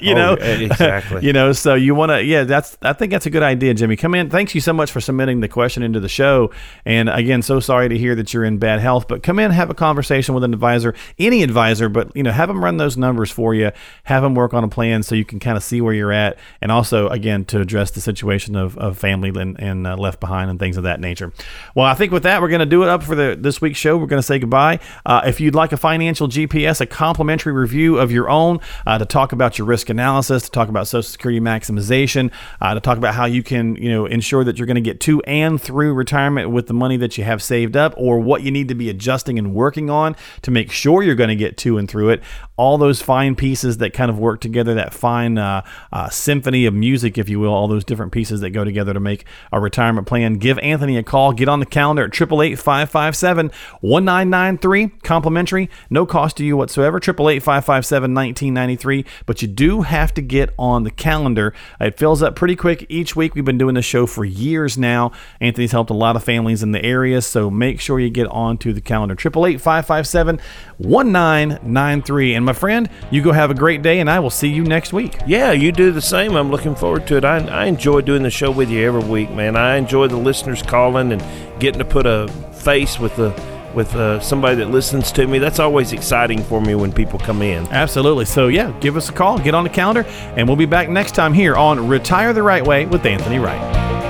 you 0.00 0.12
Oh, 0.12 0.14
know, 0.14 0.32
exactly. 0.40 1.24
you 1.26 1.32
know, 1.32 1.52
so 1.52 1.74
you 1.74 1.94
want 1.94 2.10
to, 2.10 2.22
yeah, 2.22 2.44
that's, 2.44 2.76
I 2.82 2.92
think 2.92 3.12
that's 3.12 3.26
a 3.26 3.30
good 3.30 3.42
idea, 3.42 3.72
Jimmy. 3.74 3.96
Come 3.96 4.14
in. 4.14 4.28
Thanks 4.28 4.54
you 4.54 4.60
so 4.60 4.72
much 4.72 4.90
for 4.90 5.00
submitting 5.00 5.40
the 5.40 5.48
question 5.48 5.82
into 5.82 6.00
the 6.00 6.08
show. 6.08 6.50
And 6.84 7.08
again, 7.08 7.42
so 7.42 7.60
sorry 7.60 7.88
to 7.88 7.96
hear 7.96 8.14
that 8.16 8.34
you're 8.34 8.44
in 8.44 8.58
bad 8.58 8.80
health, 8.80 9.08
but 9.08 9.22
come 9.22 9.38
in, 9.38 9.50
have 9.52 9.70
a 9.70 9.74
conversation 9.74 10.34
with 10.34 10.44
an 10.44 10.52
advisor, 10.52 10.94
any 11.18 11.42
advisor, 11.42 11.88
but, 11.88 12.14
you 12.16 12.22
know, 12.22 12.32
have 12.32 12.48
them 12.48 12.62
run 12.62 12.76
those 12.76 12.96
numbers 12.96 13.30
for 13.30 13.54
you, 13.54 13.70
have 14.04 14.22
them 14.22 14.34
work 14.34 14.52
on 14.52 14.64
a 14.64 14.68
plan 14.68 15.02
so 15.02 15.14
you 15.14 15.24
can 15.24 15.38
kind 15.38 15.56
of 15.56 15.62
see 15.62 15.80
where 15.80 15.94
you're 15.94 16.12
at. 16.12 16.38
And 16.60 16.70
also, 16.72 17.08
again, 17.08 17.44
to 17.46 17.60
address 17.60 17.90
the 17.92 18.00
situation 18.00 18.56
of, 18.56 18.76
of 18.78 18.98
family 18.98 19.30
and, 19.40 19.58
and 19.60 19.86
uh, 19.86 19.96
left 19.96 20.20
behind 20.20 20.50
and 20.50 20.58
things 20.58 20.76
of 20.76 20.82
that 20.82 21.00
nature. 21.00 21.32
Well, 21.74 21.86
I 21.86 21.94
think 21.94 22.12
with 22.12 22.24
that, 22.24 22.42
we're 22.42 22.48
going 22.48 22.60
to 22.60 22.66
do 22.66 22.82
it 22.82 22.88
up 22.88 23.02
for 23.02 23.14
the 23.14 23.36
this 23.38 23.60
week's 23.60 23.78
show. 23.78 23.96
We're 23.96 24.06
going 24.06 24.18
to 24.20 24.26
say 24.26 24.38
goodbye. 24.38 24.80
Uh, 25.06 25.22
if 25.24 25.40
you'd 25.40 25.54
like 25.54 25.72
a 25.72 25.76
financial 25.76 26.26
GPS, 26.28 26.80
a 26.80 26.86
complimentary 26.86 27.52
review 27.52 27.98
of 27.98 28.10
your 28.10 28.28
own 28.28 28.39
uh, 28.86 28.98
to 28.98 29.04
talk 29.04 29.32
about 29.32 29.58
your 29.58 29.66
risk 29.66 29.88
analysis, 29.88 30.44
to 30.44 30.50
talk 30.50 30.68
about 30.68 30.88
Social 30.88 31.02
Security 31.02 31.40
maximization, 31.40 32.32
uh, 32.60 32.74
to 32.74 32.80
talk 32.80 32.98
about 32.98 33.14
how 33.14 33.26
you 33.26 33.42
can, 33.42 33.76
you 33.76 33.90
know, 33.90 34.06
ensure 34.06 34.44
that 34.44 34.58
you're 34.58 34.66
going 34.66 34.74
to 34.76 34.80
get 34.80 35.00
to 35.00 35.20
and 35.22 35.60
through 35.60 35.92
retirement 35.94 36.50
with 36.50 36.66
the 36.66 36.74
money 36.74 36.96
that 36.96 37.18
you 37.18 37.24
have 37.24 37.42
saved 37.42 37.76
up, 37.76 37.94
or 37.96 38.18
what 38.18 38.42
you 38.42 38.50
need 38.50 38.68
to 38.68 38.74
be 38.74 38.88
adjusting 38.88 39.38
and 39.38 39.54
working 39.54 39.90
on 39.90 40.16
to 40.42 40.50
make 40.50 40.72
sure 40.72 41.02
you're 41.02 41.14
going 41.14 41.28
to 41.28 41.36
get 41.36 41.56
to 41.58 41.78
and 41.78 41.88
through 41.88 42.10
it. 42.10 42.22
All 42.60 42.76
those 42.76 43.00
fine 43.00 43.36
pieces 43.36 43.78
that 43.78 43.94
kind 43.94 44.10
of 44.10 44.18
work 44.18 44.42
together, 44.42 44.74
that 44.74 44.92
fine 44.92 45.38
uh, 45.38 45.64
uh, 45.90 46.10
symphony 46.10 46.66
of 46.66 46.74
music, 46.74 47.16
if 47.16 47.26
you 47.26 47.40
will, 47.40 47.54
all 47.54 47.68
those 47.68 47.84
different 47.84 48.12
pieces 48.12 48.42
that 48.42 48.50
go 48.50 48.64
together 48.64 48.92
to 48.92 49.00
make 49.00 49.24
a 49.50 49.58
retirement 49.58 50.06
plan. 50.06 50.34
Give 50.34 50.58
Anthony 50.58 50.98
a 50.98 51.02
call. 51.02 51.32
Get 51.32 51.48
on 51.48 51.60
the 51.60 51.64
calendar 51.64 52.04
at 52.04 52.14
888 52.14 52.58
557 52.58 53.46
1993. 53.80 54.88
Complimentary, 55.02 55.70
no 55.88 56.04
cost 56.04 56.36
to 56.36 56.44
you 56.44 56.54
whatsoever. 56.58 56.98
888 56.98 57.42
557 57.42 58.14
1993. 58.14 59.06
But 59.24 59.40
you 59.40 59.48
do 59.48 59.80
have 59.80 60.12
to 60.12 60.20
get 60.20 60.52
on 60.58 60.84
the 60.84 60.90
calendar. 60.90 61.54
It 61.80 61.98
fills 61.98 62.22
up 62.22 62.36
pretty 62.36 62.56
quick 62.56 62.84
each 62.90 63.16
week. 63.16 63.34
We've 63.34 63.42
been 63.42 63.56
doing 63.56 63.74
this 63.74 63.86
show 63.86 64.04
for 64.04 64.26
years 64.26 64.76
now. 64.76 65.12
Anthony's 65.40 65.72
helped 65.72 65.88
a 65.88 65.94
lot 65.94 66.14
of 66.14 66.22
families 66.22 66.62
in 66.62 66.72
the 66.72 66.84
area, 66.84 67.22
so 67.22 67.50
make 67.50 67.80
sure 67.80 67.98
you 67.98 68.10
get 68.10 68.26
onto 68.26 68.74
the 68.74 68.82
calendar. 68.82 69.14
888 69.14 69.62
557 69.62 70.40
1993. 70.76 72.34
And 72.34 72.49
my 72.50 72.52
friend, 72.52 72.88
you 73.12 73.22
go 73.22 73.30
have 73.30 73.52
a 73.52 73.54
great 73.54 73.80
day, 73.80 74.00
and 74.00 74.10
I 74.10 74.18
will 74.18 74.30
see 74.30 74.48
you 74.48 74.64
next 74.64 74.92
week. 74.92 75.16
Yeah, 75.24 75.52
you 75.52 75.70
do 75.70 75.92
the 75.92 76.02
same. 76.02 76.34
I'm 76.34 76.50
looking 76.50 76.74
forward 76.74 77.06
to 77.06 77.16
it. 77.16 77.24
I, 77.24 77.38
I 77.46 77.66
enjoy 77.66 78.00
doing 78.00 78.24
the 78.24 78.30
show 78.30 78.50
with 78.50 78.68
you 78.70 78.84
every 78.84 79.04
week, 79.08 79.30
man. 79.30 79.54
I 79.54 79.76
enjoy 79.76 80.08
the 80.08 80.16
listeners 80.16 80.60
calling 80.60 81.12
and 81.12 81.22
getting 81.60 81.78
to 81.78 81.84
put 81.84 82.06
a 82.06 82.26
face 82.52 82.98
with 82.98 83.14
the 83.14 83.30
with 83.72 83.94
uh, 83.94 84.18
somebody 84.18 84.56
that 84.56 84.70
listens 84.70 85.12
to 85.12 85.28
me. 85.28 85.38
That's 85.38 85.60
always 85.60 85.92
exciting 85.92 86.42
for 86.42 86.60
me 86.60 86.74
when 86.74 86.92
people 86.92 87.20
come 87.20 87.40
in. 87.40 87.68
Absolutely. 87.68 88.24
So, 88.24 88.48
yeah, 88.48 88.76
give 88.80 88.96
us 88.96 89.10
a 89.10 89.12
call, 89.12 89.38
get 89.38 89.54
on 89.54 89.62
the 89.62 89.70
calendar, 89.70 90.04
and 90.36 90.48
we'll 90.48 90.56
be 90.56 90.66
back 90.66 90.88
next 90.88 91.14
time 91.14 91.32
here 91.32 91.54
on 91.54 91.86
Retire 91.86 92.32
the 92.32 92.42
Right 92.42 92.66
Way 92.66 92.86
with 92.86 93.06
Anthony 93.06 93.38
Wright. 93.38 94.09